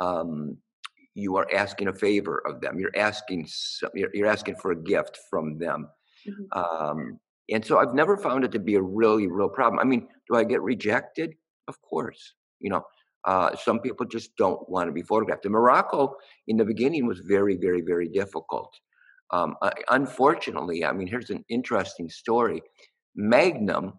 Um, 0.00 0.56
you 1.14 1.36
are 1.36 1.46
asking 1.54 1.86
a 1.86 1.92
favor 1.92 2.42
of 2.44 2.60
them. 2.60 2.80
You're 2.80 2.96
asking. 2.96 3.48
You're, 3.94 4.10
you're 4.12 4.26
asking 4.26 4.56
for 4.56 4.72
a 4.72 4.82
gift 4.82 5.18
from 5.30 5.58
them. 5.58 5.88
Mm-hmm. 6.28 6.58
Um, 6.58 7.20
and 7.50 7.64
so 7.64 7.78
I've 7.78 7.94
never 7.94 8.16
found 8.16 8.44
it 8.44 8.50
to 8.52 8.58
be 8.58 8.74
a 8.74 8.82
really 8.82 9.28
real 9.28 9.48
problem. 9.48 9.78
I 9.78 9.84
mean, 9.84 10.08
do 10.28 10.36
I 10.36 10.42
get 10.42 10.60
rejected? 10.60 11.34
Of 11.68 11.80
course. 11.82 12.34
You 12.58 12.70
know, 12.70 12.82
uh, 13.26 13.54
some 13.54 13.78
people 13.78 14.06
just 14.06 14.36
don't 14.36 14.68
want 14.68 14.88
to 14.88 14.92
be 14.92 15.02
photographed. 15.02 15.46
In 15.46 15.52
Morocco, 15.52 16.16
in 16.48 16.56
the 16.56 16.64
beginning, 16.64 17.06
was 17.06 17.20
very, 17.20 17.56
very, 17.56 17.80
very 17.80 18.08
difficult. 18.08 18.72
Um, 19.30 19.56
uh, 19.60 19.70
unfortunately, 19.90 20.84
I 20.84 20.92
mean, 20.92 21.06
here's 21.06 21.30
an 21.30 21.44
interesting 21.48 22.08
story. 22.08 22.62
Magnum, 23.14 23.98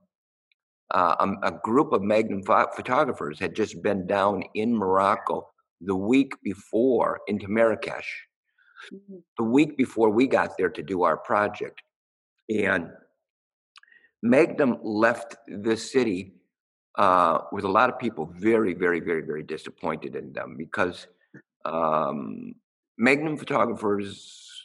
uh, 0.92 1.16
a, 1.20 1.24
um, 1.24 1.38
a, 1.44 1.52
group 1.52 1.94
of 1.94 2.02
Magnum 2.02 2.42
ph- 2.42 2.68
photographers 2.76 3.40
had 3.40 3.56
just 3.56 3.82
been 3.84 4.08
down 4.08 4.44
in 4.56 4.76
Morocco 4.76 5.48
the 5.82 5.96
week 5.96 6.34
before 6.44 7.22
into 7.28 7.48
Marrakesh, 7.48 8.28
mm-hmm. 8.92 9.18
the 9.38 9.44
week 9.44 9.78
before 9.78 10.10
we 10.10 10.26
got 10.26 10.58
there 10.58 10.70
to 10.70 10.82
do 10.82 11.04
our 11.04 11.18
project. 11.18 11.82
And 12.50 12.90
Magnum 14.24 14.80
left 14.82 15.36
the 15.48 15.78
city 15.78 16.34
uh, 16.98 17.42
with 17.52 17.64
a 17.64 17.70
lot 17.70 17.90
of 17.90 18.00
people 18.00 18.34
very, 18.36 18.74
very, 18.74 19.00
very, 19.00 19.22
very 19.22 19.44
disappointed 19.44 20.16
in 20.16 20.34
them 20.34 20.56
because 20.58 21.08
um, 21.66 22.56
Magnum 22.98 23.38
photographers, 23.38 24.59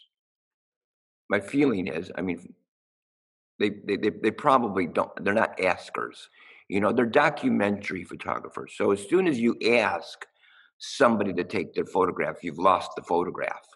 my 1.28 1.40
feeling 1.40 1.86
is, 1.88 2.10
I 2.16 2.22
mean, 2.22 2.54
they, 3.58 3.70
they, 3.70 3.96
they, 3.96 4.10
they 4.10 4.30
probably 4.30 4.86
don't, 4.86 5.10
they're 5.24 5.34
not 5.34 5.60
askers. 5.60 6.28
You 6.68 6.80
know, 6.80 6.92
they're 6.92 7.06
documentary 7.06 8.04
photographers. 8.04 8.74
So 8.76 8.90
as 8.90 9.08
soon 9.08 9.26
as 9.26 9.38
you 9.38 9.56
ask 9.72 10.24
somebody 10.78 11.32
to 11.34 11.44
take 11.44 11.74
their 11.74 11.86
photograph, 11.86 12.42
you've 12.42 12.58
lost 12.58 12.90
the 12.96 13.02
photograph. 13.02 13.66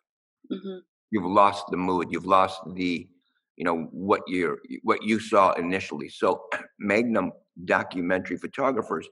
Mm-hmm. 0.50 0.78
You've 1.10 1.30
lost 1.30 1.66
the 1.70 1.76
mood. 1.76 2.08
You've 2.10 2.26
lost 2.26 2.60
the 2.74 3.08
you 3.56 3.64
know 3.64 3.88
what 3.90 4.22
you 4.28 4.56
what 4.82 5.02
you 5.02 5.18
saw 5.18 5.52
initially. 5.54 6.08
So 6.08 6.44
Magnum 6.78 7.32
documentary 7.64 8.36
photographers 8.36 9.08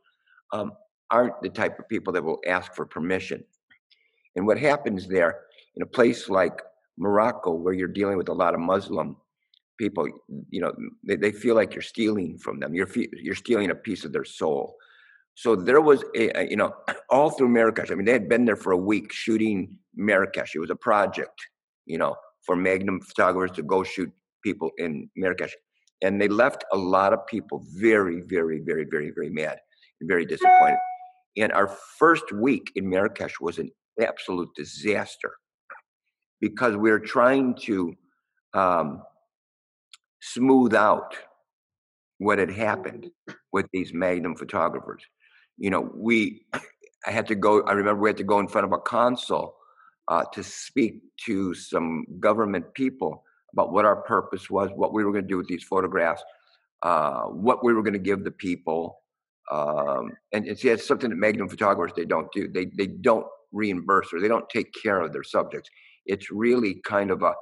um, 0.52 0.72
aren't 1.10 1.40
the 1.42 1.48
type 1.48 1.78
of 1.78 1.88
people 1.88 2.12
that 2.12 2.24
will 2.24 2.40
ask 2.46 2.74
for 2.74 2.86
permission. 2.86 3.44
And 4.36 4.46
what 4.46 4.58
happens 4.58 5.08
there 5.08 5.40
in 5.74 5.82
a 5.82 5.86
place 5.86 6.28
like 6.28 6.60
Morocco, 6.98 7.52
where 7.52 7.74
you're 7.74 7.88
dealing 7.88 8.16
with 8.16 8.28
a 8.28 8.34
lot 8.34 8.54
of 8.54 8.60
Muslim 8.60 9.16
people, 9.78 10.08
you 10.50 10.60
know, 10.60 10.72
they, 11.04 11.16
they 11.16 11.32
feel 11.32 11.54
like 11.54 11.74
you're 11.74 11.82
stealing 11.82 12.38
from 12.38 12.60
them. 12.60 12.74
You're 12.74 12.88
you're 13.12 13.34
stealing 13.34 13.70
a 13.70 13.74
piece 13.74 14.04
of 14.04 14.12
their 14.12 14.24
soul. 14.24 14.74
So 15.34 15.54
there 15.54 15.82
was 15.82 16.02
a, 16.14 16.38
a, 16.38 16.48
you 16.48 16.56
know, 16.56 16.72
all 17.10 17.30
through 17.30 17.48
Marrakesh. 17.48 17.90
I 17.90 17.94
mean, 17.94 18.06
they 18.06 18.12
had 18.12 18.28
been 18.28 18.44
there 18.44 18.56
for 18.56 18.72
a 18.72 18.76
week 18.76 19.12
shooting 19.12 19.78
Marrakesh. 19.94 20.54
It 20.54 20.60
was 20.60 20.70
a 20.70 20.76
project, 20.76 21.38
you 21.84 21.98
know, 21.98 22.16
for 22.42 22.56
Magnum 22.56 23.00
photographers 23.00 23.54
to 23.56 23.62
go 23.62 23.82
shoot 23.82 24.10
people 24.42 24.70
in 24.78 25.10
Marrakesh. 25.16 25.54
And 26.02 26.20
they 26.20 26.28
left 26.28 26.64
a 26.72 26.76
lot 26.76 27.12
of 27.12 27.26
people 27.26 27.64
very, 27.74 28.20
very, 28.22 28.60
very, 28.60 28.84
very, 28.84 29.10
very 29.10 29.30
mad 29.30 29.58
and 30.00 30.08
very 30.08 30.26
disappointed. 30.26 30.78
And 31.38 31.52
our 31.52 31.68
first 31.98 32.32
week 32.32 32.72
in 32.76 32.88
Marrakesh 32.88 33.40
was 33.40 33.58
an 33.58 33.70
absolute 34.00 34.48
disaster 34.54 35.32
because 36.40 36.76
we're 36.76 36.98
trying 36.98 37.54
to 37.62 37.94
um, 38.54 39.02
smooth 40.20 40.74
out 40.74 41.14
what 42.18 42.38
had 42.38 42.50
happened 42.50 43.10
with 43.52 43.66
these 43.72 43.92
Magnum 43.92 44.36
photographers. 44.36 45.02
You 45.58 45.70
know, 45.70 45.90
we, 45.94 46.42
I 47.06 47.10
had 47.10 47.26
to 47.28 47.34
go, 47.34 47.62
I 47.62 47.72
remember 47.72 48.02
we 48.02 48.08
had 48.08 48.16
to 48.18 48.24
go 48.24 48.40
in 48.40 48.48
front 48.48 48.66
of 48.66 48.72
a 48.72 48.78
consul 48.78 49.54
uh, 50.08 50.24
to 50.32 50.42
speak 50.42 51.00
to 51.26 51.54
some 51.54 52.04
government 52.20 52.72
people 52.74 53.22
about 53.52 53.72
what 53.72 53.84
our 53.84 53.96
purpose 53.96 54.50
was, 54.50 54.70
what 54.74 54.92
we 54.92 55.04
were 55.04 55.12
going 55.12 55.24
to 55.24 55.28
do 55.28 55.36
with 55.36 55.48
these 55.48 55.64
photographs, 55.64 56.22
uh, 56.82 57.22
what 57.24 57.64
we 57.64 57.72
were 57.72 57.82
going 57.82 57.92
to 57.94 57.98
give 57.98 58.24
the 58.24 58.30
people. 58.30 59.00
Um, 59.50 60.12
and 60.32 60.46
it's, 60.46 60.62
yeah, 60.62 60.72
it's 60.72 60.86
something 60.86 61.10
that 61.10 61.16
Magnum 61.16 61.48
photographers 61.48 61.94
they 61.96 62.04
don't 62.04 62.30
do. 62.32 62.48
They 62.48 62.66
they 62.76 62.86
don't 62.86 63.26
reimburse 63.52 64.12
or 64.12 64.20
they 64.20 64.28
don't 64.28 64.48
take 64.50 64.72
care 64.82 65.00
of 65.00 65.12
their 65.12 65.22
subjects. 65.22 65.70
It's 66.06 66.30
really 66.30 66.80
kind 66.84 67.10
of 67.10 67.22
a 67.22 67.34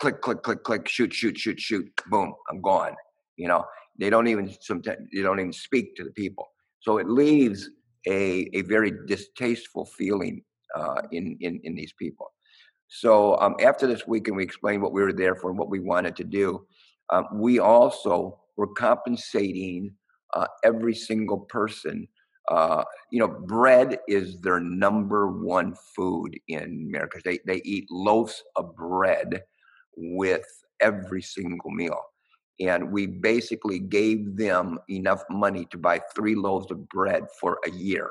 click, 0.00 0.20
click, 0.20 0.42
click, 0.42 0.62
click, 0.62 0.88
shoot, 0.88 1.12
shoot, 1.12 1.38
shoot, 1.38 1.60
shoot, 1.60 1.90
boom, 2.08 2.34
I'm 2.50 2.60
gone. 2.60 2.94
You 3.36 3.48
know, 3.48 3.64
they 3.98 4.10
don't 4.10 4.28
even 4.28 4.54
sometimes 4.60 5.08
they 5.14 5.22
don't 5.22 5.40
even 5.40 5.52
speak 5.52 5.96
to 5.96 6.04
the 6.04 6.10
people. 6.12 6.48
So 6.80 6.98
it 6.98 7.08
leaves 7.08 7.70
a 8.06 8.48
a 8.52 8.62
very 8.62 8.92
distasteful 9.06 9.86
feeling 9.86 10.42
uh, 10.74 11.02
in 11.12 11.36
in 11.40 11.60
in 11.64 11.74
these 11.74 11.92
people. 11.98 12.32
So 12.88 13.38
um, 13.40 13.56
after 13.64 13.86
this 13.86 14.06
weekend, 14.06 14.36
we 14.36 14.44
explained 14.44 14.82
what 14.82 14.92
we 14.92 15.02
were 15.02 15.12
there 15.12 15.34
for 15.34 15.50
and 15.50 15.58
what 15.58 15.70
we 15.70 15.80
wanted 15.80 16.16
to 16.16 16.24
do. 16.24 16.66
Um, 17.10 17.26
we 17.34 17.58
also 17.58 18.40
were 18.56 18.68
compensating 18.68 19.94
uh, 20.34 20.46
every 20.64 20.94
single 20.94 21.40
person. 21.40 22.06
Uh, 22.50 22.84
you 23.10 23.18
know, 23.18 23.28
bread 23.28 23.98
is 24.06 24.40
their 24.40 24.60
number 24.60 25.28
one 25.28 25.74
food 25.96 26.38
in 26.48 26.86
America. 26.88 27.18
They 27.24 27.38
they 27.46 27.62
eat 27.64 27.90
loaves 27.90 28.42
of 28.56 28.76
bread 28.76 29.42
with 29.96 30.44
every 30.80 31.22
single 31.22 31.70
meal, 31.70 32.00
and 32.60 32.92
we 32.92 33.06
basically 33.06 33.78
gave 33.78 34.36
them 34.36 34.78
enough 34.90 35.24
money 35.30 35.66
to 35.70 35.78
buy 35.78 36.00
three 36.14 36.34
loaves 36.34 36.70
of 36.70 36.88
bread 36.88 37.24
for 37.40 37.58
a 37.66 37.70
year. 37.70 38.10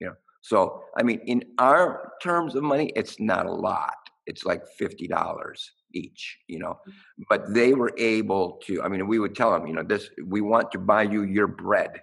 You 0.00 0.08
know, 0.08 0.14
so, 0.40 0.82
I 0.96 1.02
mean, 1.02 1.20
in 1.26 1.44
our 1.58 2.12
terms 2.22 2.56
of 2.56 2.64
money, 2.64 2.92
it's 2.96 3.20
not 3.20 3.46
a 3.46 3.52
lot. 3.52 3.94
It's 4.26 4.44
like 4.44 4.62
$50 4.80 5.56
each, 5.94 6.38
you 6.48 6.58
know. 6.58 6.78
Mm-hmm. 6.88 7.22
But 7.28 7.52
they 7.52 7.74
were 7.74 7.92
able 7.98 8.60
to, 8.66 8.82
I 8.82 8.88
mean, 8.88 9.06
we 9.06 9.18
would 9.18 9.34
tell 9.34 9.52
them, 9.52 9.66
you 9.66 9.74
know, 9.74 9.82
this, 9.82 10.08
we 10.26 10.40
want 10.40 10.72
to 10.72 10.78
buy 10.78 11.02
you 11.02 11.22
your 11.22 11.46
bread 11.46 12.00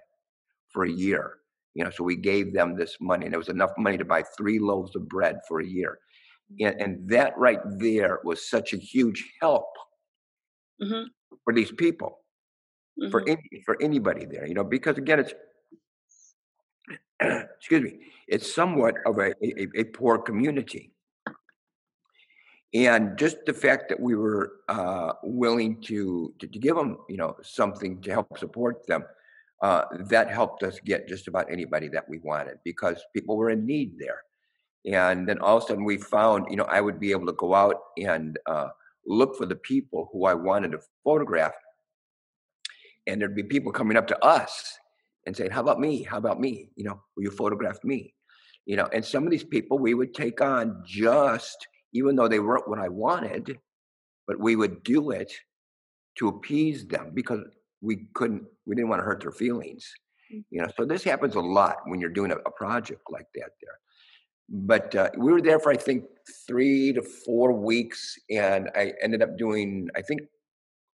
for 0.72 0.84
a 0.84 0.90
year. 0.90 1.38
You 1.74 1.84
know, 1.84 1.90
so 1.90 2.02
we 2.02 2.16
gave 2.16 2.52
them 2.52 2.76
this 2.76 2.96
money, 3.00 3.26
and 3.26 3.34
it 3.34 3.38
was 3.38 3.48
enough 3.48 3.70
money 3.78 3.98
to 3.98 4.04
buy 4.04 4.22
three 4.36 4.58
loaves 4.58 4.96
of 4.96 5.08
bread 5.08 5.38
for 5.46 5.60
a 5.60 5.66
year. 5.66 5.98
And, 6.60 6.80
and 6.80 7.08
that 7.10 7.36
right 7.36 7.60
there 7.78 8.20
was 8.24 8.48
such 8.48 8.72
a 8.72 8.78
huge 8.78 9.24
help 9.40 9.68
mm-hmm. 10.82 11.04
for 11.44 11.52
these 11.52 11.70
people, 11.72 12.20
mm-hmm. 13.00 13.10
for 13.10 13.28
any, 13.28 13.42
for 13.64 13.76
anybody 13.80 14.24
there, 14.24 14.46
you 14.46 14.54
know, 14.54 14.64
because 14.64 14.98
again, 14.98 15.20
it's 15.20 15.34
excuse 17.20 17.82
me, 17.82 17.98
it's 18.26 18.52
somewhat 18.52 18.94
of 19.06 19.18
a, 19.18 19.32
a, 19.42 19.68
a, 19.76 19.84
poor 19.84 20.18
community. 20.18 20.92
And 22.74 23.16
just 23.18 23.38
the 23.46 23.54
fact 23.54 23.88
that 23.88 23.98
we 23.98 24.14
were 24.14 24.52
uh, 24.68 25.14
willing 25.22 25.80
to, 25.82 26.34
to, 26.38 26.46
to 26.46 26.58
give 26.58 26.76
them, 26.76 26.98
you 27.08 27.16
know, 27.16 27.36
something 27.42 28.00
to 28.02 28.10
help 28.10 28.38
support 28.38 28.86
them, 28.86 29.04
uh, 29.60 29.84
that 30.08 30.30
helped 30.30 30.62
us 30.62 30.78
get 30.84 31.08
just 31.08 31.28
about 31.28 31.50
anybody 31.50 31.88
that 31.88 32.08
we 32.08 32.18
wanted 32.18 32.58
because 32.64 33.04
people 33.14 33.36
were 33.36 33.50
in 33.50 33.66
need 33.66 33.98
there. 33.98 34.22
And 34.84 35.28
then 35.28 35.38
all 35.38 35.56
of 35.58 35.64
a 35.64 35.66
sudden 35.66 35.84
we 35.84 35.98
found, 35.98 36.46
you 36.50 36.56
know, 36.56 36.64
I 36.64 36.80
would 36.80 37.00
be 37.00 37.10
able 37.10 37.26
to 37.26 37.32
go 37.32 37.54
out 37.54 37.76
and 37.98 38.38
uh, 38.46 38.68
look 39.06 39.36
for 39.36 39.46
the 39.46 39.56
people 39.56 40.08
who 40.12 40.26
I 40.26 40.34
wanted 40.34 40.72
to 40.72 40.80
photograph. 41.04 41.54
And 43.06 43.20
there'd 43.20 43.34
be 43.34 43.42
people 43.42 43.72
coming 43.72 43.96
up 43.96 44.06
to 44.08 44.24
us 44.24 44.78
and 45.26 45.36
saying, 45.36 45.50
How 45.50 45.60
about 45.60 45.80
me? 45.80 46.02
How 46.02 46.18
about 46.18 46.40
me? 46.40 46.70
You 46.76 46.84
know, 46.84 47.00
will 47.16 47.24
you 47.24 47.30
photograph 47.30 47.82
me? 47.82 48.14
You 48.66 48.76
know, 48.76 48.88
and 48.92 49.04
some 49.04 49.24
of 49.24 49.30
these 49.30 49.44
people 49.44 49.78
we 49.78 49.94
would 49.94 50.14
take 50.14 50.40
on 50.40 50.82
just, 50.86 51.66
even 51.92 52.16
though 52.16 52.28
they 52.28 52.38
weren't 52.38 52.68
what 52.68 52.78
I 52.78 52.88
wanted, 52.88 53.58
but 54.26 54.38
we 54.38 54.56
would 54.56 54.84
do 54.84 55.10
it 55.10 55.32
to 56.18 56.28
appease 56.28 56.86
them 56.86 57.12
because 57.14 57.40
we 57.80 58.06
couldn't, 58.14 58.44
we 58.66 58.74
didn't 58.74 58.88
want 58.88 59.00
to 59.00 59.04
hurt 59.04 59.20
their 59.20 59.32
feelings. 59.32 59.92
Mm. 60.32 60.44
You 60.50 60.62
know, 60.62 60.68
so 60.76 60.84
this 60.84 61.04
happens 61.04 61.34
a 61.34 61.40
lot 61.40 61.78
when 61.86 62.00
you're 62.00 62.10
doing 62.10 62.32
a, 62.32 62.36
a 62.36 62.50
project 62.50 63.02
like 63.10 63.26
that 63.34 63.50
there. 63.62 63.78
But 64.50 64.94
uh, 64.94 65.10
we 65.16 65.30
were 65.30 65.42
there 65.42 65.60
for, 65.60 65.70
I 65.70 65.76
think, 65.76 66.04
three 66.46 66.92
to 66.94 67.02
four 67.02 67.52
weeks, 67.52 68.18
and 68.30 68.70
I 68.74 68.94
ended 69.02 69.22
up 69.22 69.36
doing, 69.36 69.88
I 69.94 70.00
think, 70.00 70.22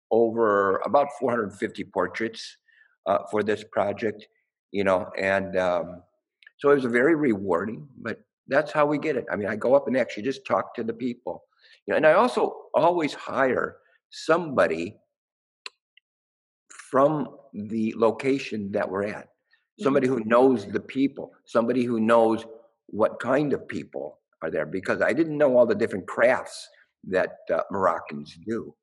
over 0.10 0.78
about 0.86 1.08
450 1.20 1.84
portraits 1.86 2.58
uh, 3.06 3.20
for 3.30 3.44
this 3.44 3.64
project, 3.64 4.28
you 4.72 4.84
know, 4.84 5.10
and 5.18 5.58
um, 5.58 6.02
so 6.60 6.70
it 6.72 6.76
was 6.76 6.86
very 6.86 7.16
rewarding. 7.16 7.88
But 7.98 8.22
that's 8.48 8.72
how 8.72 8.86
we 8.86 8.98
get 8.98 9.16
it. 9.16 9.26
I 9.32 9.36
mean, 9.36 9.48
I 9.48 9.56
go 9.56 9.76
up 9.76 9.88
and 9.88 9.98
actually 9.98 10.24
just 10.24 10.46
talk 10.46 10.74
to 10.76 10.84
the 10.84 10.94
people, 10.94 11.44
you 11.86 11.92
know, 11.92 11.98
and 11.98 12.06
I 12.06 12.14
also 12.14 12.56
always 12.74 13.14
hire 13.14 13.78
somebody 14.12 14.96
from 16.92 17.30
the 17.54 17.94
location 17.98 18.72
that 18.74 18.90
we're 18.90 19.06
at. 19.06 19.30
Somebody 19.80 20.08
who 20.08 20.20
knows 20.26 20.68
the 20.68 20.80
people, 20.80 21.32
somebody 21.46 21.84
who 21.84 22.00
knows 22.00 22.46
what 22.88 23.20
kind 23.20 23.54
of 23.54 23.68
people 23.68 24.20
are 24.44 24.52
there, 24.52 24.66
because 24.66 25.02
I 25.02 25.14
didn't 25.14 25.38
know 25.38 25.58
all 25.58 25.66
the 25.66 25.74
different 25.74 26.08
crafts 26.08 26.68
that 27.08 27.38
uh, 27.52 27.62
Moroccans 27.72 28.38
do. 28.46 28.76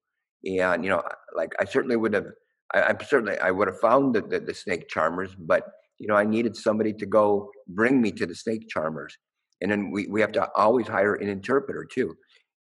And, 0.45 0.83
you 0.83 0.91
know, 0.91 1.03
like 1.37 1.53
I 1.61 1.65
certainly 1.67 1.97
would 1.97 2.15
have, 2.15 2.27
I, 2.75 2.91
am 2.91 2.99
certainly, 3.07 3.39
I 3.39 3.51
would 3.51 3.69
have 3.69 3.79
found 3.81 4.15
the, 4.15 4.23
the, 4.23 4.41
the 4.41 4.55
snake 4.55 4.89
charmers, 4.89 5.37
but, 5.39 5.65
you 5.99 6.09
know, 6.09 6.15
I 6.15 6.25
needed 6.25 6.57
somebody 6.57 6.93
to 6.95 7.07
go 7.07 7.51
bring 7.69 8.01
me 8.01 8.11
to 8.13 8.27
the 8.27 8.35
snake 8.35 8.69
charmers. 8.69 9.17
And 9.61 9.71
then 9.71 9.91
we, 9.91 10.07
we 10.07 10.21
have 10.21 10.33
to 10.33 10.49
always 10.55 10.89
hire 10.89 11.15
an 11.15 11.29
interpreter 11.29 11.85
too. 11.85 12.17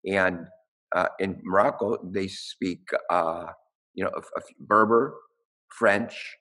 And 0.05 0.47
uh, 0.95 1.07
in 1.19 1.39
Morocco, 1.43 1.97
they 2.03 2.27
speak, 2.27 2.81
uh, 3.09 3.45
you 3.93 4.03
know, 4.03 4.11
a, 4.15 4.19
a 4.19 4.43
Berber, 4.59 5.15
French, 5.69 6.37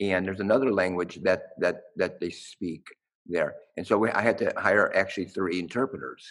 and 0.00 0.26
there's 0.26 0.40
another 0.40 0.72
language 0.72 1.20
that 1.22 1.42
that 1.58 1.82
that 1.96 2.20
they 2.20 2.30
speak 2.30 2.86
there. 3.26 3.54
And 3.76 3.86
so 3.86 3.98
we, 3.98 4.10
I 4.10 4.22
had 4.22 4.38
to 4.38 4.52
hire 4.56 4.94
actually 4.94 5.26
three 5.26 5.58
interpreters, 5.58 6.24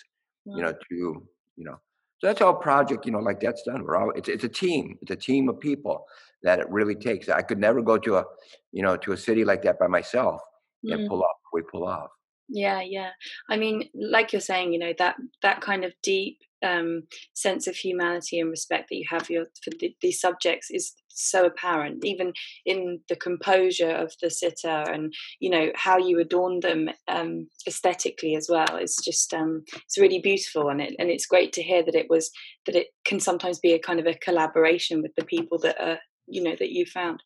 wow. 0.45 0.55
you 0.57 0.63
know, 0.63 0.73
to 0.73 1.27
you 1.55 1.65
know. 1.65 1.79
So 2.19 2.27
that's 2.27 2.39
how 2.39 2.49
a 2.49 2.61
project, 2.61 3.05
you 3.05 3.11
know, 3.11 3.19
like 3.19 3.41
that's 3.41 3.63
done. 3.63 3.83
We're 3.83 3.97
all 3.97 4.11
it's 4.11 4.29
it's 4.29 4.43
a 4.43 4.49
team. 4.49 4.97
It's 5.01 5.11
a 5.11 5.15
team 5.15 5.49
of 5.49 5.59
people 5.59 6.05
that 6.43 6.59
it 6.59 6.69
really 6.69 6.95
takes. 6.95 7.29
I 7.29 7.41
could 7.41 7.59
never 7.59 7.81
go 7.81 7.97
to 7.97 8.17
a, 8.17 8.25
you 8.71 8.81
know, 8.81 8.95
to 8.97 9.11
a 9.13 9.17
city 9.17 9.43
like 9.43 9.61
that 9.63 9.79
by 9.79 9.87
myself 9.87 10.41
mm. 10.85 10.93
and 10.93 11.09
pull 11.09 11.21
off. 11.21 11.37
We 11.51 11.61
pull 11.61 11.85
off. 11.85 12.09
Yeah, 12.49 12.81
yeah. 12.81 13.09
I 13.49 13.57
mean, 13.57 13.89
like 13.93 14.31
you're 14.33 14.41
saying, 14.41 14.73
you 14.73 14.79
know, 14.79 14.93
that 14.99 15.15
that 15.41 15.61
kind 15.61 15.83
of 15.83 15.93
deep 16.01 16.39
um, 16.63 17.03
sense 17.33 17.67
of 17.67 17.75
humanity 17.75 18.39
and 18.39 18.49
respect 18.49 18.89
that 18.89 18.95
you 18.95 19.05
have 19.09 19.29
your, 19.29 19.45
for 19.63 19.71
the, 19.79 19.95
these 20.01 20.19
subjects 20.19 20.69
is 20.71 20.93
so 21.15 21.45
apparent, 21.45 22.03
even 22.03 22.33
in 22.65 22.99
the 23.09 23.15
composure 23.15 23.91
of 23.91 24.13
the 24.21 24.29
sitter 24.29 24.83
and 24.91 25.13
you 25.39 25.49
know 25.49 25.71
how 25.75 25.97
you 25.97 26.19
adorn 26.19 26.59
them 26.61 26.89
um, 27.07 27.47
aesthetically 27.67 28.35
as 28.35 28.47
well. 28.49 28.77
It's 28.77 29.03
just 29.03 29.33
um, 29.33 29.63
it's 29.85 29.97
really 29.97 30.19
beautiful, 30.19 30.69
and 30.69 30.81
it 30.81 30.95
and 30.99 31.09
it's 31.09 31.25
great 31.25 31.53
to 31.53 31.63
hear 31.63 31.83
that 31.83 31.95
it 31.95 32.07
was 32.09 32.31
that 32.65 32.75
it 32.75 32.87
can 33.05 33.19
sometimes 33.19 33.59
be 33.59 33.73
a 33.73 33.79
kind 33.79 33.99
of 33.99 34.07
a 34.07 34.15
collaboration 34.15 35.01
with 35.01 35.13
the 35.15 35.25
people 35.25 35.59
that 35.59 35.79
are 35.79 35.99
you 36.27 36.43
know 36.43 36.55
that 36.59 36.71
you 36.71 36.85
found. 36.85 37.21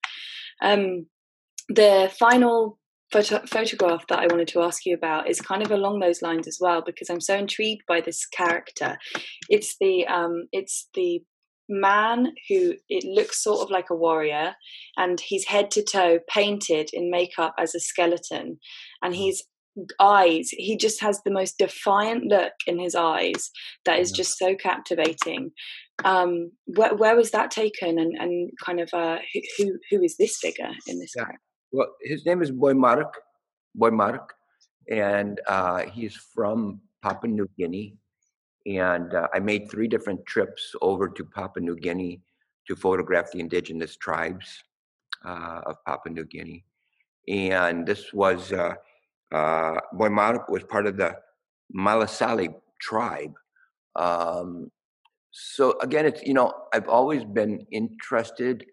Um, 0.61 1.05
the 1.69 2.11
final 2.17 2.79
photo- 3.11 3.45
photograph 3.45 4.05
that 4.07 4.19
I 4.19 4.27
wanted 4.27 4.47
to 4.49 4.61
ask 4.61 4.85
you 4.85 4.95
about 4.95 5.29
is 5.29 5.41
kind 5.41 5.63
of 5.63 5.71
along 5.71 5.99
those 5.99 6.21
lines 6.21 6.47
as 6.47 6.57
well 6.59 6.81
because 6.85 7.09
I'm 7.09 7.21
so 7.21 7.35
intrigued 7.35 7.83
by 7.87 8.01
this 8.01 8.25
character. 8.25 8.97
It's 9.49 9.75
the 9.79 10.05
um, 10.07 10.47
it's 10.51 10.89
the 10.93 11.21
man 11.69 12.33
who 12.49 12.73
it 12.89 13.03
looks 13.03 13.43
sort 13.43 13.61
of 13.61 13.69
like 13.69 13.89
a 13.89 13.95
warrior 13.95 14.55
and 14.95 15.19
he's 15.19 15.45
head 15.45 15.69
to 15.71 15.83
toe 15.83 16.19
painted 16.29 16.89
in 16.93 17.11
makeup 17.11 17.53
as 17.59 17.75
a 17.75 17.79
skeleton 17.79 18.57
and 19.01 19.15
he's 19.15 19.43
eyes 19.99 20.49
he 20.51 20.75
just 20.75 21.01
has 21.01 21.21
the 21.23 21.31
most 21.31 21.57
defiant 21.59 22.23
look 22.25 22.53
in 22.65 22.79
his 22.79 22.95
eyes 22.95 23.51
that 23.85 23.99
is 23.99 24.11
just 24.11 24.37
so 24.37 24.55
captivating 24.55 25.51
um 26.03 26.49
where, 26.65 26.95
where 26.95 27.15
was 27.15 27.29
that 27.31 27.51
taken 27.51 27.99
and 27.99 28.15
and 28.17 28.49
kind 28.65 28.79
of 28.79 28.89
uh 28.93 29.17
who 29.57 29.77
who 29.91 30.01
is 30.01 30.15
this 30.17 30.37
figure 30.41 30.71
in 30.87 30.99
this 30.99 31.11
yeah. 31.15 31.25
character 31.25 31.46
well, 31.77 31.93
his 32.01 32.25
name 32.25 32.41
is 32.41 32.49
Boy 32.49 32.73
Mark, 32.73 33.21
Boy 33.75 33.91
Mark, 33.91 34.33
and 34.89 35.39
uh, 35.47 35.83
he's 35.83 36.15
from 36.15 36.81
Papua 37.03 37.31
New 37.31 37.47
Guinea. 37.55 37.95
And 38.65 39.13
uh, 39.13 39.27
I 39.31 39.37
made 39.37 39.69
three 39.69 39.87
different 39.87 40.25
trips 40.25 40.73
over 40.81 41.07
to 41.07 41.23
Papua 41.23 41.63
New 41.63 41.75
Guinea 41.75 42.19
to 42.67 42.75
photograph 42.75 43.31
the 43.31 43.39
indigenous 43.39 43.95
tribes 43.95 44.63
uh, 45.23 45.61
of 45.67 45.75
Papua 45.85 46.15
New 46.15 46.25
Guinea. 46.25 46.65
And 47.27 47.85
this 47.85 48.11
was 48.11 48.51
uh, 48.51 48.73
uh, 49.31 49.75
Boy 49.93 50.09
Mark 50.09 50.49
was 50.49 50.63
part 50.63 50.87
of 50.87 50.97
the 50.97 51.15
Malasali 51.77 52.55
tribe. 52.81 53.35
Um, 53.95 54.71
so 55.29 55.77
again, 55.81 56.07
it's 56.07 56.23
you 56.23 56.33
know 56.33 56.51
I've 56.73 56.89
always 56.89 57.23
been 57.23 57.67
interested 57.71 58.65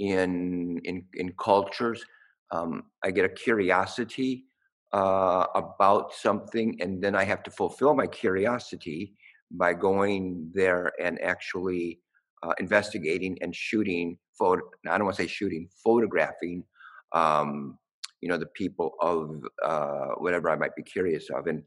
in 0.00 0.80
in 0.84 1.04
in 1.14 1.32
cultures 1.38 2.04
um, 2.50 2.84
I 3.04 3.10
get 3.10 3.24
a 3.24 3.28
curiosity 3.28 4.44
uh, 4.92 5.46
about 5.54 6.14
something, 6.14 6.76
and 6.80 7.02
then 7.02 7.14
I 7.14 7.24
have 7.24 7.42
to 7.44 7.50
fulfill 7.50 7.94
my 7.94 8.06
curiosity 8.06 9.14
by 9.50 9.74
going 9.74 10.50
there 10.54 10.92
and 11.02 11.20
actually 11.22 12.00
uh, 12.42 12.52
investigating 12.58 13.38
and 13.40 13.54
shooting. 13.54 14.18
Photo, 14.38 14.62
I 14.88 14.96
don't 14.96 15.04
want 15.04 15.16
to 15.16 15.22
say 15.22 15.28
shooting, 15.28 15.68
photographing. 15.84 16.64
Um, 17.12 17.78
you 18.20 18.28
know 18.28 18.38
the 18.38 18.46
people 18.46 18.92
of 19.00 19.42
uh, 19.64 20.14
whatever 20.18 20.50
I 20.50 20.56
might 20.56 20.74
be 20.74 20.82
curious 20.82 21.30
of, 21.30 21.46
and 21.46 21.62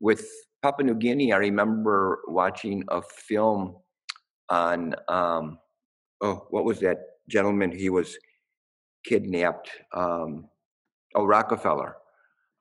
with 0.00 0.26
Papua 0.62 0.86
New 0.86 0.94
Guinea, 0.94 1.32
I 1.32 1.36
remember 1.36 2.20
watching 2.28 2.84
a 2.88 3.02
film 3.02 3.76
on 4.48 4.94
um, 5.08 5.58
oh, 6.20 6.46
what 6.50 6.64
was 6.64 6.80
that 6.80 6.98
gentleman? 7.28 7.70
He 7.70 7.90
was 7.90 8.16
kidnapped. 9.04 9.70
Um, 9.92 10.46
oh, 11.14 11.24
Rockefeller, 11.24 11.96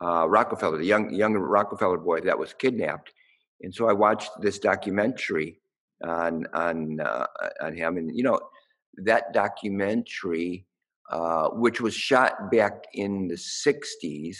uh, 0.03 0.27
Rockefeller, 0.27 0.77
the 0.77 0.85
young 0.85 1.13
young 1.13 1.33
Rockefeller 1.33 1.97
boy 1.97 2.21
that 2.21 2.37
was 2.37 2.53
kidnapped, 2.53 3.13
and 3.61 3.73
so 3.73 3.89
I 3.89 3.93
watched 3.93 4.31
this 4.41 4.59
documentary 4.59 5.61
on 6.03 6.45
on 6.53 6.99
uh, 6.99 7.27
on 7.61 7.75
him, 7.75 7.97
and 7.97 8.15
you 8.15 8.23
know 8.23 8.39
that 9.05 9.33
documentary, 9.33 10.65
uh, 11.09 11.49
which 11.49 11.81
was 11.81 11.93
shot 11.93 12.51
back 12.51 12.83
in 12.93 13.27
the 13.27 13.35
'60s, 13.35 14.37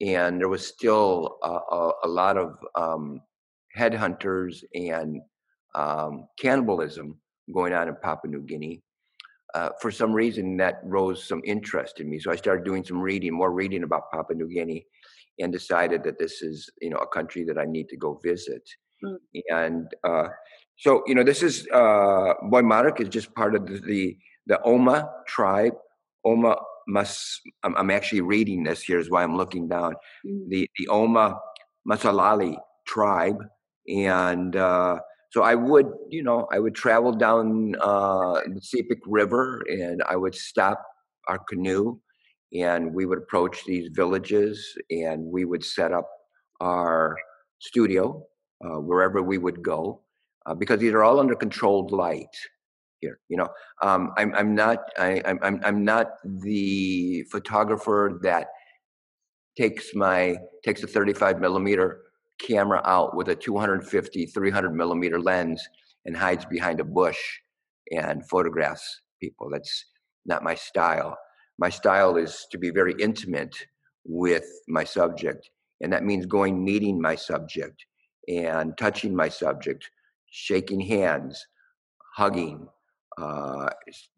and 0.00 0.40
there 0.40 0.48
was 0.48 0.66
still 0.66 1.38
a, 1.42 1.48
a, 1.48 1.92
a 2.04 2.08
lot 2.08 2.36
of 2.36 2.56
um, 2.74 3.20
headhunters 3.76 4.62
and 4.74 5.20
um, 5.74 6.26
cannibalism 6.38 7.16
going 7.52 7.72
on 7.72 7.88
in 7.88 7.96
Papua 8.02 8.30
New 8.30 8.42
Guinea 8.42 8.82
uh, 9.54 9.70
for 9.80 9.90
some 9.90 10.12
reason 10.12 10.56
that 10.58 10.80
rose 10.84 11.26
some 11.26 11.42
interest 11.44 12.00
in 12.00 12.08
me. 12.08 12.18
So 12.18 12.30
I 12.30 12.36
started 12.36 12.64
doing 12.64 12.84
some 12.84 13.00
reading, 13.00 13.34
more 13.34 13.52
reading 13.52 13.82
about 13.82 14.10
Papua 14.12 14.36
New 14.36 14.48
Guinea, 14.48 14.86
and 15.38 15.52
decided 15.52 16.04
that 16.04 16.18
this 16.18 16.42
is 16.42 16.70
you 16.80 16.90
know 16.90 16.98
a 16.98 17.06
country 17.06 17.44
that 17.44 17.58
I 17.58 17.64
need 17.64 17.88
to 17.88 17.96
go 17.96 18.20
visit. 18.22 18.62
Mm. 19.04 19.16
And 19.50 19.86
uh, 20.04 20.28
so 20.76 21.02
you 21.06 21.14
know 21.14 21.24
this 21.24 21.42
is 21.42 21.66
uh, 21.72 22.34
Boy 22.42 22.62
Marik 22.62 23.00
is 23.00 23.08
just 23.08 23.34
part 23.34 23.54
of 23.54 23.66
the, 23.66 23.80
the, 23.80 24.16
the 24.46 24.62
Oma 24.62 25.08
tribe. 25.26 25.74
Oma 26.24 26.56
Mas. 26.86 27.40
I'm, 27.62 27.76
I'm, 27.76 27.90
actually 27.90 28.20
reading 28.20 28.64
this. 28.64 28.82
Here's 28.82 29.10
why 29.10 29.22
I'm 29.22 29.36
looking 29.36 29.68
down. 29.68 29.94
Mm. 30.26 30.48
The 30.48 30.70
the 30.76 30.88
Oma 30.88 31.38
Masalali 31.88 32.56
tribe, 32.86 33.42
and 33.88 34.54
uh, 34.56 34.98
so 35.30 35.42
I 35.42 35.54
would, 35.54 35.86
you 36.08 36.22
know, 36.22 36.48
I 36.52 36.58
would 36.58 36.74
travel 36.74 37.12
down 37.12 37.76
uh, 37.80 38.40
the 38.46 38.60
Sepik 38.60 39.00
River 39.06 39.62
and 39.68 40.02
I 40.08 40.16
would 40.16 40.34
stop 40.34 40.84
our 41.28 41.38
canoe 41.38 41.98
and 42.52 42.92
we 42.92 43.06
would 43.06 43.18
approach 43.18 43.64
these 43.64 43.90
villages 43.92 44.76
and 44.90 45.24
we 45.24 45.44
would 45.44 45.64
set 45.64 45.92
up 45.92 46.08
our 46.60 47.16
studio 47.60 48.24
uh, 48.64 48.80
wherever 48.80 49.22
we 49.22 49.38
would 49.38 49.62
go 49.62 50.00
uh, 50.46 50.54
because 50.54 50.80
these 50.80 50.92
are 50.92 51.04
all 51.04 51.20
under 51.20 51.36
controlled 51.36 51.92
light 51.92 52.34
here. 53.00 53.20
You 53.28 53.36
know, 53.36 53.48
um, 53.82 54.12
I'm 54.16 54.34
I'm 54.34 54.54
not 54.54 54.78
I, 54.98 55.22
I'm 55.24 55.60
I'm 55.64 55.84
not 55.84 56.08
the 56.24 57.24
photographer 57.30 58.18
that 58.22 58.48
takes 59.56 59.94
my 59.94 60.36
takes 60.64 60.82
a 60.82 60.86
35 60.86 61.40
millimeter 61.40 62.02
camera 62.40 62.82
out 62.84 63.16
with 63.16 63.28
a 63.28 63.34
250, 63.34 64.26
300 64.26 64.74
millimeter 64.74 65.20
lens 65.20 65.66
and 66.06 66.16
hides 66.16 66.44
behind 66.44 66.80
a 66.80 66.84
bush 66.84 67.18
and 67.92 68.28
photographs 68.28 69.00
people. 69.20 69.50
That's 69.50 69.86
not 70.26 70.42
my 70.42 70.54
style. 70.54 71.16
My 71.58 71.68
style 71.68 72.16
is 72.16 72.46
to 72.50 72.58
be 72.58 72.70
very 72.70 72.94
intimate 72.98 73.54
with 74.04 74.46
my 74.68 74.84
subject. 74.84 75.50
And 75.82 75.92
that 75.92 76.04
means 76.04 76.26
going 76.26 76.64
meeting 76.64 77.00
my 77.00 77.14
subject 77.14 77.84
and 78.28 78.76
touching 78.78 79.14
my 79.14 79.28
subject, 79.28 79.90
shaking 80.30 80.80
hands, 80.80 81.46
hugging, 82.14 82.66
uh, 83.18 83.70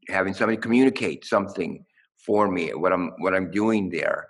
having 0.09 0.35
somebody 0.35 0.57
communicate 0.57 1.25
something 1.25 1.85
for 2.25 2.51
me, 2.51 2.71
what 2.75 2.93
I'm 2.93 3.13
what 3.19 3.35
I'm 3.35 3.51
doing 3.51 3.91
there. 3.91 4.29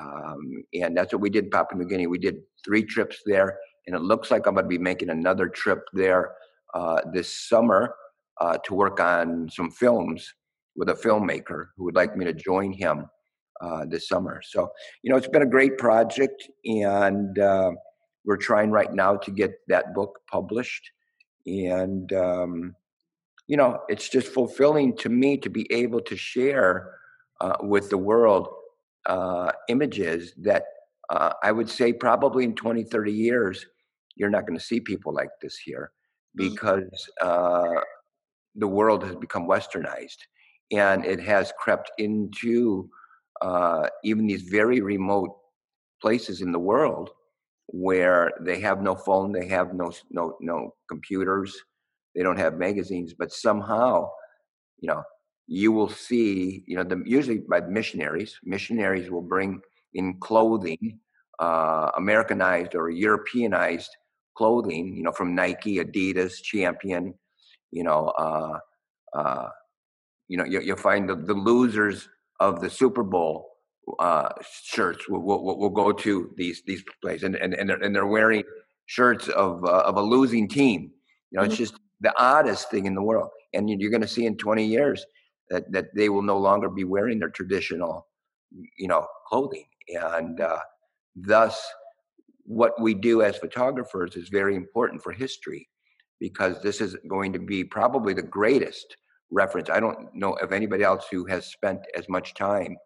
Um, 0.00 0.64
and 0.74 0.96
that's 0.96 1.12
what 1.12 1.22
we 1.22 1.30
did 1.30 1.44
in 1.44 1.50
Papua 1.50 1.78
New 1.78 1.88
Guinea. 1.88 2.06
We 2.06 2.18
did 2.18 2.36
three 2.64 2.82
trips 2.82 3.18
there, 3.26 3.58
and 3.86 3.94
it 3.94 4.02
looks 4.02 4.30
like 4.30 4.46
I'm 4.46 4.54
going 4.54 4.64
to 4.64 4.68
be 4.68 4.78
making 4.78 5.10
another 5.10 5.48
trip 5.48 5.80
there 5.92 6.32
uh, 6.74 7.00
this 7.12 7.48
summer 7.48 7.94
uh, 8.40 8.58
to 8.64 8.74
work 8.74 9.00
on 9.00 9.48
some 9.50 9.70
films 9.70 10.34
with 10.76 10.88
a 10.88 10.94
filmmaker 10.94 11.66
who 11.76 11.84
would 11.84 11.94
like 11.94 12.16
me 12.16 12.24
to 12.24 12.32
join 12.32 12.72
him 12.72 13.06
uh, 13.60 13.84
this 13.88 14.08
summer. 14.08 14.40
So, 14.44 14.70
you 15.02 15.10
know, 15.10 15.16
it's 15.16 15.28
been 15.28 15.42
a 15.42 15.46
great 15.46 15.78
project, 15.78 16.48
and 16.64 17.38
uh, 17.38 17.70
we're 18.24 18.36
trying 18.36 18.70
right 18.70 18.92
now 18.92 19.16
to 19.16 19.30
get 19.30 19.52
that 19.68 19.94
book 19.94 20.18
published. 20.30 20.90
And 21.46 22.12
um, 22.12 22.74
you 23.46 23.56
know, 23.56 23.80
it's 23.88 24.08
just 24.08 24.28
fulfilling 24.28 24.96
to 24.98 25.08
me 25.08 25.36
to 25.38 25.50
be 25.50 25.70
able 25.70 26.00
to 26.00 26.16
share 26.16 26.90
uh, 27.40 27.56
with 27.60 27.90
the 27.90 27.98
world 27.98 28.48
uh, 29.06 29.52
images 29.68 30.32
that 30.38 30.64
uh, 31.10 31.32
I 31.42 31.52
would 31.52 31.68
say 31.68 31.92
probably 31.92 32.44
in 32.44 32.54
20, 32.54 32.84
30 32.84 33.12
years, 33.12 33.66
you're 34.16 34.30
not 34.30 34.46
going 34.46 34.58
to 34.58 34.64
see 34.64 34.80
people 34.80 35.12
like 35.12 35.30
this 35.42 35.56
here 35.56 35.90
mm. 36.38 36.50
because 36.50 37.08
uh, 37.20 37.80
the 38.54 38.68
world 38.68 39.04
has 39.04 39.16
become 39.16 39.46
westernized 39.46 40.18
and 40.72 41.04
it 41.04 41.20
has 41.20 41.52
crept 41.58 41.90
into 41.98 42.88
uh, 43.42 43.88
even 44.04 44.26
these 44.26 44.42
very 44.42 44.80
remote 44.80 45.36
places 46.00 46.40
in 46.40 46.52
the 46.52 46.58
world 46.58 47.10
where 47.68 48.30
they 48.40 48.60
have 48.60 48.82
no 48.82 48.94
phone, 48.94 49.32
they 49.32 49.46
have 49.46 49.74
no 49.74 49.90
no 50.10 50.36
no 50.40 50.74
computers, 50.88 51.56
they 52.14 52.22
don't 52.22 52.38
have 52.38 52.54
magazines, 52.58 53.14
but 53.14 53.32
somehow, 53.32 54.08
you 54.80 54.88
know, 54.88 55.02
you 55.46 55.72
will 55.72 55.88
see, 55.88 56.64
you 56.66 56.76
know, 56.76 56.84
the 56.84 57.02
usually 57.04 57.38
by 57.38 57.60
missionaries, 57.60 58.38
missionaries 58.44 59.10
will 59.10 59.22
bring 59.22 59.60
in 59.92 60.18
clothing, 60.20 60.98
uh, 61.38 61.90
Americanized 61.96 62.74
or 62.74 62.90
Europeanized 62.90 63.90
clothing, 64.36 64.96
you 64.96 65.02
know, 65.02 65.12
from 65.12 65.34
Nike, 65.34 65.76
Adidas, 65.76 66.42
Champion, 66.42 67.14
you 67.70 67.84
know, 67.84 68.06
uh, 68.18 68.58
uh, 69.16 69.48
you 70.28 70.36
know, 70.36 70.44
you, 70.44 70.60
will 70.66 70.76
find 70.76 71.08
the, 71.08 71.16
the 71.16 71.34
losers 71.34 72.08
of 72.40 72.60
the 72.60 72.70
Super 72.70 73.02
Bowl 73.02 73.50
uh, 73.98 74.30
shirts 74.62 75.08
will, 75.08 75.22
will, 75.22 75.58
will 75.58 75.70
go 75.70 75.92
to 75.92 76.30
these 76.36 76.62
these 76.66 76.82
places, 77.02 77.24
and 77.24 77.36
and 77.36 77.54
and 77.54 77.68
they're, 77.68 77.82
and 77.82 77.94
they're 77.94 78.06
wearing 78.06 78.42
shirts 78.86 79.28
of 79.28 79.62
uh, 79.64 79.82
of 79.84 79.96
a 79.96 80.02
losing 80.02 80.48
team. 80.48 80.90
You 81.30 81.36
know, 81.36 81.42
mm-hmm. 81.42 81.50
it's 81.50 81.58
just 81.58 81.74
the 82.00 82.14
oddest 82.18 82.70
thing 82.70 82.86
in 82.86 82.94
the 82.94 83.02
world. 83.02 83.30
And 83.52 83.68
you're 83.68 83.90
going 83.90 84.02
to 84.02 84.08
see 84.08 84.26
in 84.26 84.36
20 84.36 84.64
years 84.64 85.04
that 85.50 85.70
that 85.72 85.94
they 85.94 86.08
will 86.08 86.22
no 86.22 86.38
longer 86.38 86.68
be 86.68 86.84
wearing 86.84 87.18
their 87.18 87.30
traditional, 87.30 88.06
you 88.78 88.88
know, 88.88 89.06
clothing, 89.28 89.66
and 89.88 90.40
uh, 90.40 90.60
thus 91.16 91.60
what 92.44 92.80
we 92.80 92.94
do 92.94 93.22
as 93.22 93.38
photographers 93.38 94.16
is 94.16 94.28
very 94.28 94.54
important 94.54 95.02
for 95.02 95.12
history 95.12 95.68
because 96.20 96.62
this 96.62 96.80
is 96.80 96.96
going 97.08 97.32
to 97.32 97.38
be 97.38 97.64
probably 97.64 98.12
the 98.14 98.22
greatest 98.22 98.96
reference. 99.30 99.70
I 99.70 99.80
don't 99.80 100.14
know 100.14 100.32
of 100.34 100.52
anybody 100.52 100.84
else 100.84 101.06
who 101.10 101.24
has 101.26 101.46
spent 101.46 101.80
as 101.96 102.08
much 102.08 102.34
time 102.34 102.76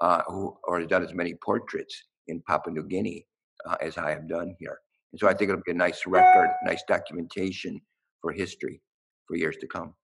uh, 0.00 0.22
who, 0.28 0.56
or 0.64 0.80
has 0.80 0.88
done 0.88 1.04
as 1.04 1.14
many 1.14 1.34
portraits 1.34 2.04
in 2.28 2.42
Papua 2.48 2.74
New 2.74 2.84
Guinea 2.84 3.26
uh, 3.68 3.76
as 3.80 3.98
I 3.98 4.10
have 4.10 4.28
done 4.28 4.54
here. 4.58 4.78
And 5.12 5.20
so 5.20 5.28
I 5.28 5.34
think 5.34 5.50
it'll 5.50 5.62
be 5.64 5.72
a 5.72 5.74
nice 5.74 6.06
record, 6.06 6.48
nice 6.64 6.82
documentation 6.88 7.80
for 8.20 8.32
history 8.32 8.80
for 9.26 9.36
years 9.36 9.56
to 9.58 9.66
come. 9.66 9.94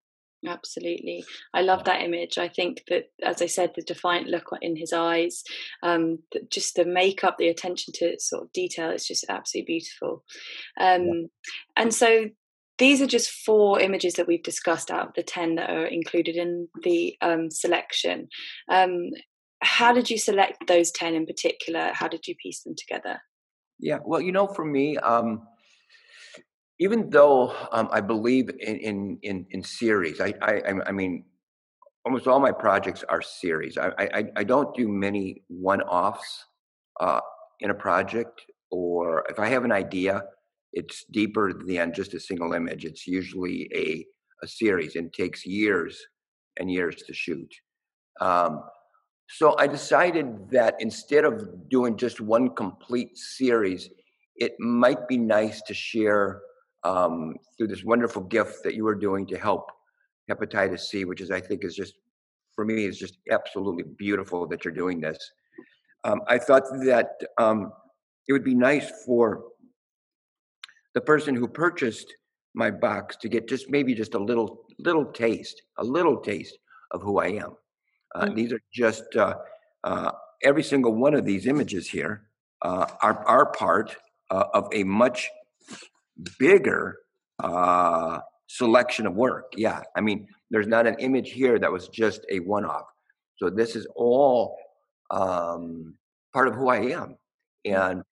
Absolutely. 0.46 1.24
I 1.52 1.62
love 1.62 1.84
that 1.84 2.02
image. 2.02 2.38
I 2.38 2.48
think 2.48 2.84
that, 2.88 3.10
as 3.24 3.42
I 3.42 3.46
said, 3.46 3.72
the 3.74 3.82
defiant 3.82 4.28
look 4.28 4.50
in 4.62 4.76
his 4.76 4.92
eyes, 4.92 5.42
um, 5.82 6.20
just 6.50 6.76
the 6.76 6.84
makeup, 6.84 7.36
the 7.38 7.48
attention 7.48 7.92
to 7.96 8.18
sort 8.20 8.44
of 8.44 8.52
detail, 8.52 8.90
it's 8.90 9.08
just 9.08 9.26
absolutely 9.28 9.74
beautiful. 9.74 10.24
Um, 10.80 11.06
yeah. 11.06 11.22
And 11.76 11.92
so 11.92 12.26
these 12.78 13.02
are 13.02 13.06
just 13.06 13.30
four 13.30 13.80
images 13.80 14.14
that 14.14 14.28
we've 14.28 14.42
discussed 14.42 14.90
out 14.90 15.08
of 15.08 15.14
the 15.14 15.24
10 15.24 15.56
that 15.56 15.70
are 15.70 15.86
included 15.86 16.36
in 16.36 16.68
the 16.82 17.16
um, 17.20 17.50
selection. 17.50 18.28
Um, 18.68 19.10
how 19.60 19.92
did 19.92 20.08
you 20.08 20.18
select 20.18 20.68
those 20.68 20.92
10 20.92 21.14
in 21.14 21.26
particular? 21.26 21.90
How 21.92 22.06
did 22.06 22.28
you 22.28 22.36
piece 22.40 22.62
them 22.62 22.74
together? 22.76 23.20
Yeah, 23.80 23.98
well, 24.04 24.20
you 24.20 24.30
know, 24.30 24.46
for 24.46 24.64
me, 24.64 24.96
um, 24.98 25.42
even 26.78 27.10
though 27.10 27.54
um, 27.72 27.88
I 27.90 28.00
believe 28.00 28.50
in, 28.60 28.76
in, 28.76 29.18
in, 29.22 29.46
in 29.50 29.62
series, 29.62 30.20
I, 30.20 30.32
I, 30.40 30.62
I 30.86 30.92
mean, 30.92 31.24
almost 32.04 32.26
all 32.26 32.38
my 32.38 32.52
projects 32.52 33.04
are 33.08 33.20
series. 33.20 33.76
I, 33.76 33.90
I, 33.98 34.24
I 34.36 34.44
don't 34.44 34.74
do 34.74 34.88
many 34.88 35.42
one 35.48 35.82
offs 35.82 36.46
uh, 37.00 37.20
in 37.60 37.70
a 37.70 37.74
project, 37.74 38.42
or 38.70 39.24
if 39.28 39.38
I 39.38 39.48
have 39.48 39.64
an 39.64 39.72
idea, 39.72 40.22
it's 40.72 41.04
deeper 41.10 41.52
than 41.66 41.92
just 41.92 42.14
a 42.14 42.20
single 42.20 42.52
image. 42.52 42.84
It's 42.84 43.06
usually 43.06 43.68
a, 43.74 44.04
a 44.44 44.48
series 44.48 44.94
and 44.94 45.12
takes 45.12 45.44
years 45.44 46.00
and 46.58 46.70
years 46.70 46.96
to 47.06 47.14
shoot. 47.14 47.52
Um, 48.20 48.62
so 49.30 49.56
I 49.58 49.66
decided 49.66 50.50
that 50.50 50.76
instead 50.78 51.24
of 51.24 51.68
doing 51.68 51.96
just 51.96 52.20
one 52.20 52.54
complete 52.54 53.16
series, 53.16 53.90
it 54.36 54.54
might 54.58 55.08
be 55.08 55.18
nice 55.18 55.60
to 55.62 55.74
share 55.74 56.40
um, 56.84 57.36
through 57.56 57.68
this 57.68 57.84
wonderful 57.84 58.22
gift 58.22 58.62
that 58.64 58.74
you 58.74 58.86
are 58.86 58.94
doing 58.94 59.26
to 59.26 59.38
help 59.38 59.70
hepatitis 60.30 60.80
C, 60.80 61.04
which 61.04 61.20
is 61.20 61.30
I 61.30 61.40
think 61.40 61.64
is 61.64 61.74
just 61.74 61.94
for 62.54 62.64
me 62.64 62.84
is 62.84 62.98
just 62.98 63.18
absolutely 63.30 63.84
beautiful 63.96 64.46
that 64.48 64.64
you're 64.64 64.74
doing 64.74 65.00
this. 65.00 65.18
Um, 66.04 66.20
I 66.28 66.38
thought 66.38 66.64
that 66.84 67.10
um, 67.38 67.72
it 68.26 68.32
would 68.32 68.44
be 68.44 68.54
nice 68.54 68.90
for 69.04 69.44
the 70.94 71.00
person 71.00 71.34
who 71.34 71.48
purchased 71.48 72.12
my 72.54 72.70
box 72.70 73.16
to 73.16 73.28
get 73.28 73.48
just 73.48 73.70
maybe 73.70 73.94
just 73.94 74.14
a 74.14 74.18
little 74.18 74.64
little 74.78 75.04
taste, 75.04 75.62
a 75.78 75.84
little 75.84 76.18
taste 76.18 76.58
of 76.90 77.02
who 77.02 77.18
I 77.18 77.28
am. 77.28 77.56
Uh, 78.14 78.24
mm-hmm. 78.24 78.34
These 78.34 78.52
are 78.52 78.60
just 78.72 79.16
uh, 79.16 79.34
uh, 79.84 80.10
every 80.42 80.62
single 80.62 80.94
one 80.94 81.14
of 81.14 81.24
these 81.24 81.46
images 81.46 81.88
here 81.88 82.28
uh, 82.62 82.86
are 83.02 83.24
are 83.26 83.52
part 83.52 83.96
uh, 84.30 84.44
of 84.54 84.68
a 84.72 84.84
much 84.84 85.28
bigger 86.38 86.96
uh, 87.42 88.20
selection 88.46 89.06
of 89.06 89.14
work. 89.14 89.52
Yeah, 89.56 89.82
I 89.96 90.00
mean, 90.00 90.26
there's 90.50 90.66
not 90.66 90.86
an 90.86 90.96
image 90.98 91.30
here 91.30 91.58
that 91.58 91.70
was 91.70 91.88
just 91.88 92.24
a 92.30 92.40
one-off. 92.40 92.86
So 93.36 93.50
this 93.50 93.76
is 93.76 93.86
all 93.94 94.56
um, 95.10 95.94
part 96.32 96.48
of 96.48 96.54
who 96.54 96.68
I 96.68 96.78
am, 96.78 97.16
mm. 97.66 97.92
and 97.92 98.02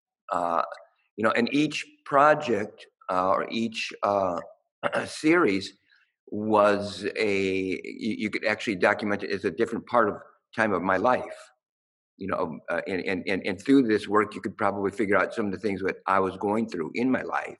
you 1.17 1.25
know, 1.25 1.31
and 1.31 1.53
each 1.53 1.85
project 2.05 2.87
uh, 3.11 3.29
or 3.29 3.47
each 3.51 3.93
uh, 4.03 4.41
series 5.07 5.75
was 6.29 7.07
a 7.17 7.81
you, 7.85 8.15
you, 8.19 8.31
could 8.31 8.45
actually 8.45 8.75
document 8.75 9.23
it 9.23 9.31
as 9.31 9.45
a 9.45 9.51
different 9.51 9.87
part 9.87 10.09
of 10.09 10.17
time 10.55 10.73
of 10.73 10.83
my 10.83 10.97
life 10.97 11.23
you 12.17 12.27
know 12.27 12.59
uh, 12.69 12.81
and, 12.89 13.25
and 13.29 13.47
and 13.47 13.61
through 13.63 13.83
this 13.83 14.09
work 14.09 14.35
you 14.35 14.41
could 14.41 14.57
probably 14.57 14.91
figure 14.91 15.17
out 15.17 15.33
some 15.33 15.47
of 15.47 15.53
the 15.53 15.59
things 15.59 15.81
that 15.83 15.99
i 16.09 16.19
was 16.19 16.37
going 16.39 16.69
through 16.69 16.91
in 16.95 17.09
my 17.09 17.23
life 17.23 17.59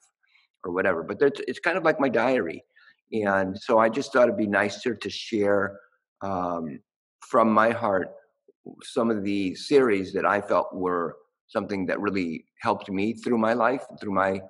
or 0.63 0.71
whatever 0.71 1.03
but 1.03 1.17
it's 1.21 1.59
kind 1.59 1.77
of 1.77 1.83
like 1.83 1.99
my 1.99 2.09
diary 2.09 2.63
and 3.11 3.57
so 3.57 3.79
i 3.79 3.87
just 3.89 4.11
thought 4.11 4.23
it'd 4.23 4.37
be 4.37 4.47
nicer 4.47 4.95
to 4.95 5.09
share 5.09 5.79
um, 6.21 6.79
from 7.21 7.51
my 7.51 7.71
heart 7.71 8.09
some 8.83 9.09
of 9.09 9.23
the 9.23 9.55
series 9.55 10.13
that 10.13 10.25
i 10.25 10.41
felt 10.41 10.73
were 10.73 11.15
something 11.47 11.85
that 11.85 11.99
really 11.99 12.45
helped 12.61 12.89
me 12.89 13.13
through 13.13 13.37
my 13.37 13.53
life, 13.53 13.83
through 13.99 14.13
my 14.13 14.41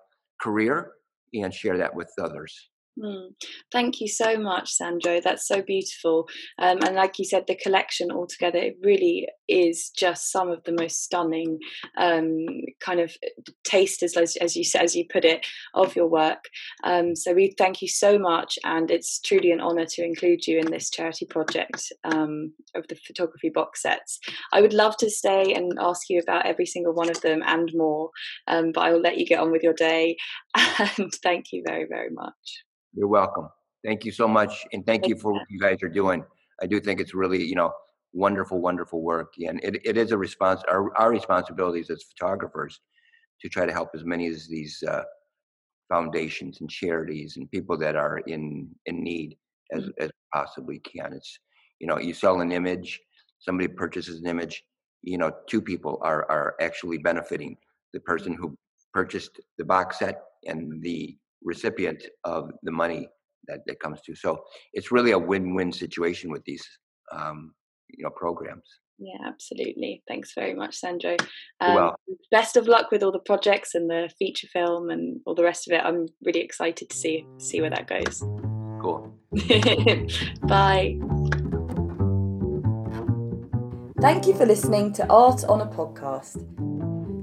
career, 0.41 0.91
and 1.33 1.53
share 1.53 1.77
that 1.77 1.93
with 1.93 2.11
others. 2.19 2.69
Mm. 2.97 3.29
Thank 3.71 4.01
you 4.01 4.07
so 4.07 4.37
much, 4.37 4.71
Sandro. 4.71 5.21
That's 5.21 5.47
so 5.47 5.61
beautiful. 5.61 6.27
Um, 6.57 6.79
and 6.83 6.95
like 6.95 7.19
you 7.19 7.25
said, 7.25 7.45
the 7.47 7.55
collection 7.55 8.11
altogether, 8.11 8.57
it 8.57 8.77
really 8.81 9.27
is 9.47 9.91
just 9.95 10.31
some 10.31 10.49
of 10.49 10.63
the 10.63 10.71
most 10.71 11.03
stunning 11.03 11.59
um, 11.97 12.45
kind 12.79 12.99
of 12.99 13.11
tasters, 13.65 14.17
as, 14.17 14.35
as 14.37 14.55
you 14.55 14.63
as 14.79 14.95
you 14.95 15.05
put 15.11 15.25
it, 15.25 15.45
of 15.75 15.95
your 15.95 16.07
work. 16.07 16.45
Um, 16.83 17.15
so 17.15 17.33
we 17.33 17.53
thank 17.57 17.81
you 17.81 17.87
so 17.87 18.17
much, 18.17 18.57
and 18.63 18.89
it's 18.89 19.19
truly 19.19 19.51
an 19.51 19.61
honour 19.61 19.85
to 19.85 20.03
include 20.03 20.47
you 20.47 20.59
in 20.59 20.71
this 20.71 20.89
charity 20.89 21.25
project 21.25 21.91
um, 22.03 22.53
of 22.75 22.87
the 22.87 22.95
photography 22.95 23.49
box 23.49 23.83
sets. 23.83 24.19
I 24.53 24.61
would 24.61 24.73
love 24.73 24.97
to 24.97 25.09
stay 25.09 25.53
and 25.53 25.73
ask 25.79 26.09
you 26.09 26.19
about 26.19 26.47
every 26.47 26.65
single 26.65 26.93
one 26.93 27.09
of 27.11 27.21
them 27.21 27.43
and 27.45 27.71
more, 27.75 28.09
um, 28.47 28.71
but 28.71 28.81
I 28.81 28.91
will 28.91 29.01
let 29.01 29.17
you 29.19 29.25
get 29.25 29.39
on 29.39 29.51
with 29.51 29.61
your 29.61 29.73
day. 29.73 30.17
And 30.97 31.11
thank 31.23 31.51
you 31.51 31.63
very, 31.65 31.85
very 31.85 32.09
much. 32.09 32.66
You're 32.97 33.07
welcome. 33.07 33.47
Thank 33.85 34.05
you 34.05 34.11
so 34.11 34.27
much, 34.27 34.65
and 34.73 34.83
thank 34.83 35.07
you 35.07 35.15
for 35.15 35.31
what 35.31 35.43
you 35.51 35.59
guys 35.59 35.83
are 35.83 35.89
doing. 35.89 36.25
I 36.63 36.65
do 36.65 36.79
think 36.79 36.99
it's 36.99 37.13
really, 37.13 37.43
you 37.43 37.53
know, 37.53 37.71
wonderful, 38.11 38.59
wonderful 38.59 39.03
work, 39.03 39.33
and 39.37 39.63
it, 39.63 39.79
it 39.85 39.97
is 39.97 40.11
a 40.11 40.17
response. 40.17 40.63
Our, 40.67 40.97
our 40.97 41.11
responsibilities 41.11 41.91
as 41.91 42.01
photographers 42.01 42.81
to 43.41 43.49
try 43.49 43.67
to 43.67 43.71
help 43.71 43.89
as 43.93 44.03
many 44.03 44.25
as 44.25 44.47
these 44.47 44.81
uh, 44.81 45.03
foundations 45.89 46.59
and 46.61 46.71
charities 46.71 47.37
and 47.37 47.51
people 47.51 47.77
that 47.77 47.95
are 47.95 48.17
in 48.25 48.67
in 48.87 49.03
need 49.03 49.37
as 49.71 49.83
mm-hmm. 49.83 50.03
as 50.03 50.09
possibly 50.33 50.79
can. 50.79 51.13
It's 51.13 51.37
you 51.79 51.85
know, 51.85 51.99
you 51.99 52.15
sell 52.15 52.41
an 52.41 52.51
image, 52.51 52.99
somebody 53.37 53.67
purchases 53.67 54.19
an 54.21 54.27
image, 54.27 54.63
you 55.03 55.19
know, 55.19 55.31
two 55.47 55.61
people 55.61 55.99
are 56.01 56.25
are 56.31 56.55
actually 56.59 56.97
benefiting. 56.97 57.57
The 57.93 57.99
person 57.99 58.33
who 58.33 58.57
purchased 58.91 59.39
the 59.59 59.65
box 59.65 59.99
set 59.99 60.23
and 60.47 60.81
the 60.81 61.15
recipient 61.43 62.03
of 62.23 62.51
the 62.63 62.71
money 62.71 63.07
that, 63.47 63.59
that 63.67 63.79
comes 63.79 64.01
to. 64.01 64.15
So 64.15 64.43
it's 64.73 64.91
really 64.91 65.11
a 65.11 65.19
win-win 65.19 65.71
situation 65.71 66.31
with 66.31 66.43
these, 66.45 66.67
um, 67.11 67.53
you 67.89 68.03
know, 68.03 68.11
programs. 68.15 68.65
Yeah, 68.99 69.27
absolutely. 69.27 70.01
Thanks 70.07 70.33
very 70.33 70.55
much, 70.55 70.75
Sandro. 70.75 71.17
Um, 71.61 71.75
well, 71.75 71.95
best 72.31 72.57
of 72.57 72.67
luck 72.67 72.89
with 72.91 73.03
all 73.03 73.11
the 73.11 73.19
projects 73.19 73.75
and 73.75 73.89
the 73.89 74.09
feature 74.17 74.47
film 74.51 74.89
and 74.89 75.19
all 75.25 75.35
the 75.35 75.43
rest 75.43 75.67
of 75.67 75.77
it. 75.77 75.81
I'm 75.83 76.07
really 76.25 76.41
excited 76.41 76.89
to 76.89 76.97
see 76.97 77.25
see 77.37 77.61
where 77.61 77.69
that 77.69 77.87
goes. 77.87 78.21
Cool. 78.81 79.13
Bye. 80.47 80.97
Thank 83.99 84.27
you 84.27 84.33
for 84.33 84.45
listening 84.45 84.93
to 84.93 85.07
Art 85.09 85.43
on 85.45 85.61
a 85.61 85.67
Postcard. 85.67 86.25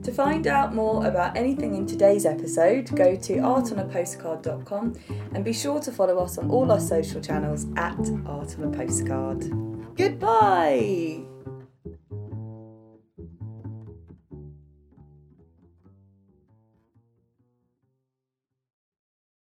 To 0.05 0.13
find 0.13 0.47
out 0.47 0.75
more 0.75 1.07
about 1.07 1.35
anything 1.35 1.75
in 1.75 1.87
today's 1.87 2.27
episode, 2.27 2.95
go 2.95 3.17
to 3.17 3.37
artonapostcard.com 3.37 4.95
and 5.33 5.45
be 5.45 5.53
sure 5.53 5.81
to 5.81 5.91
follow 5.91 6.19
us 6.19 6.37
on 6.37 6.51
all 6.51 6.71
our 6.71 6.81
social 6.81 7.23
channels 7.23 7.67
at 7.77 7.99
Art 8.27 8.55
on 8.59 8.65
a 8.65 8.77
Postcard. 8.77 9.97
Goodbye! 9.97 11.34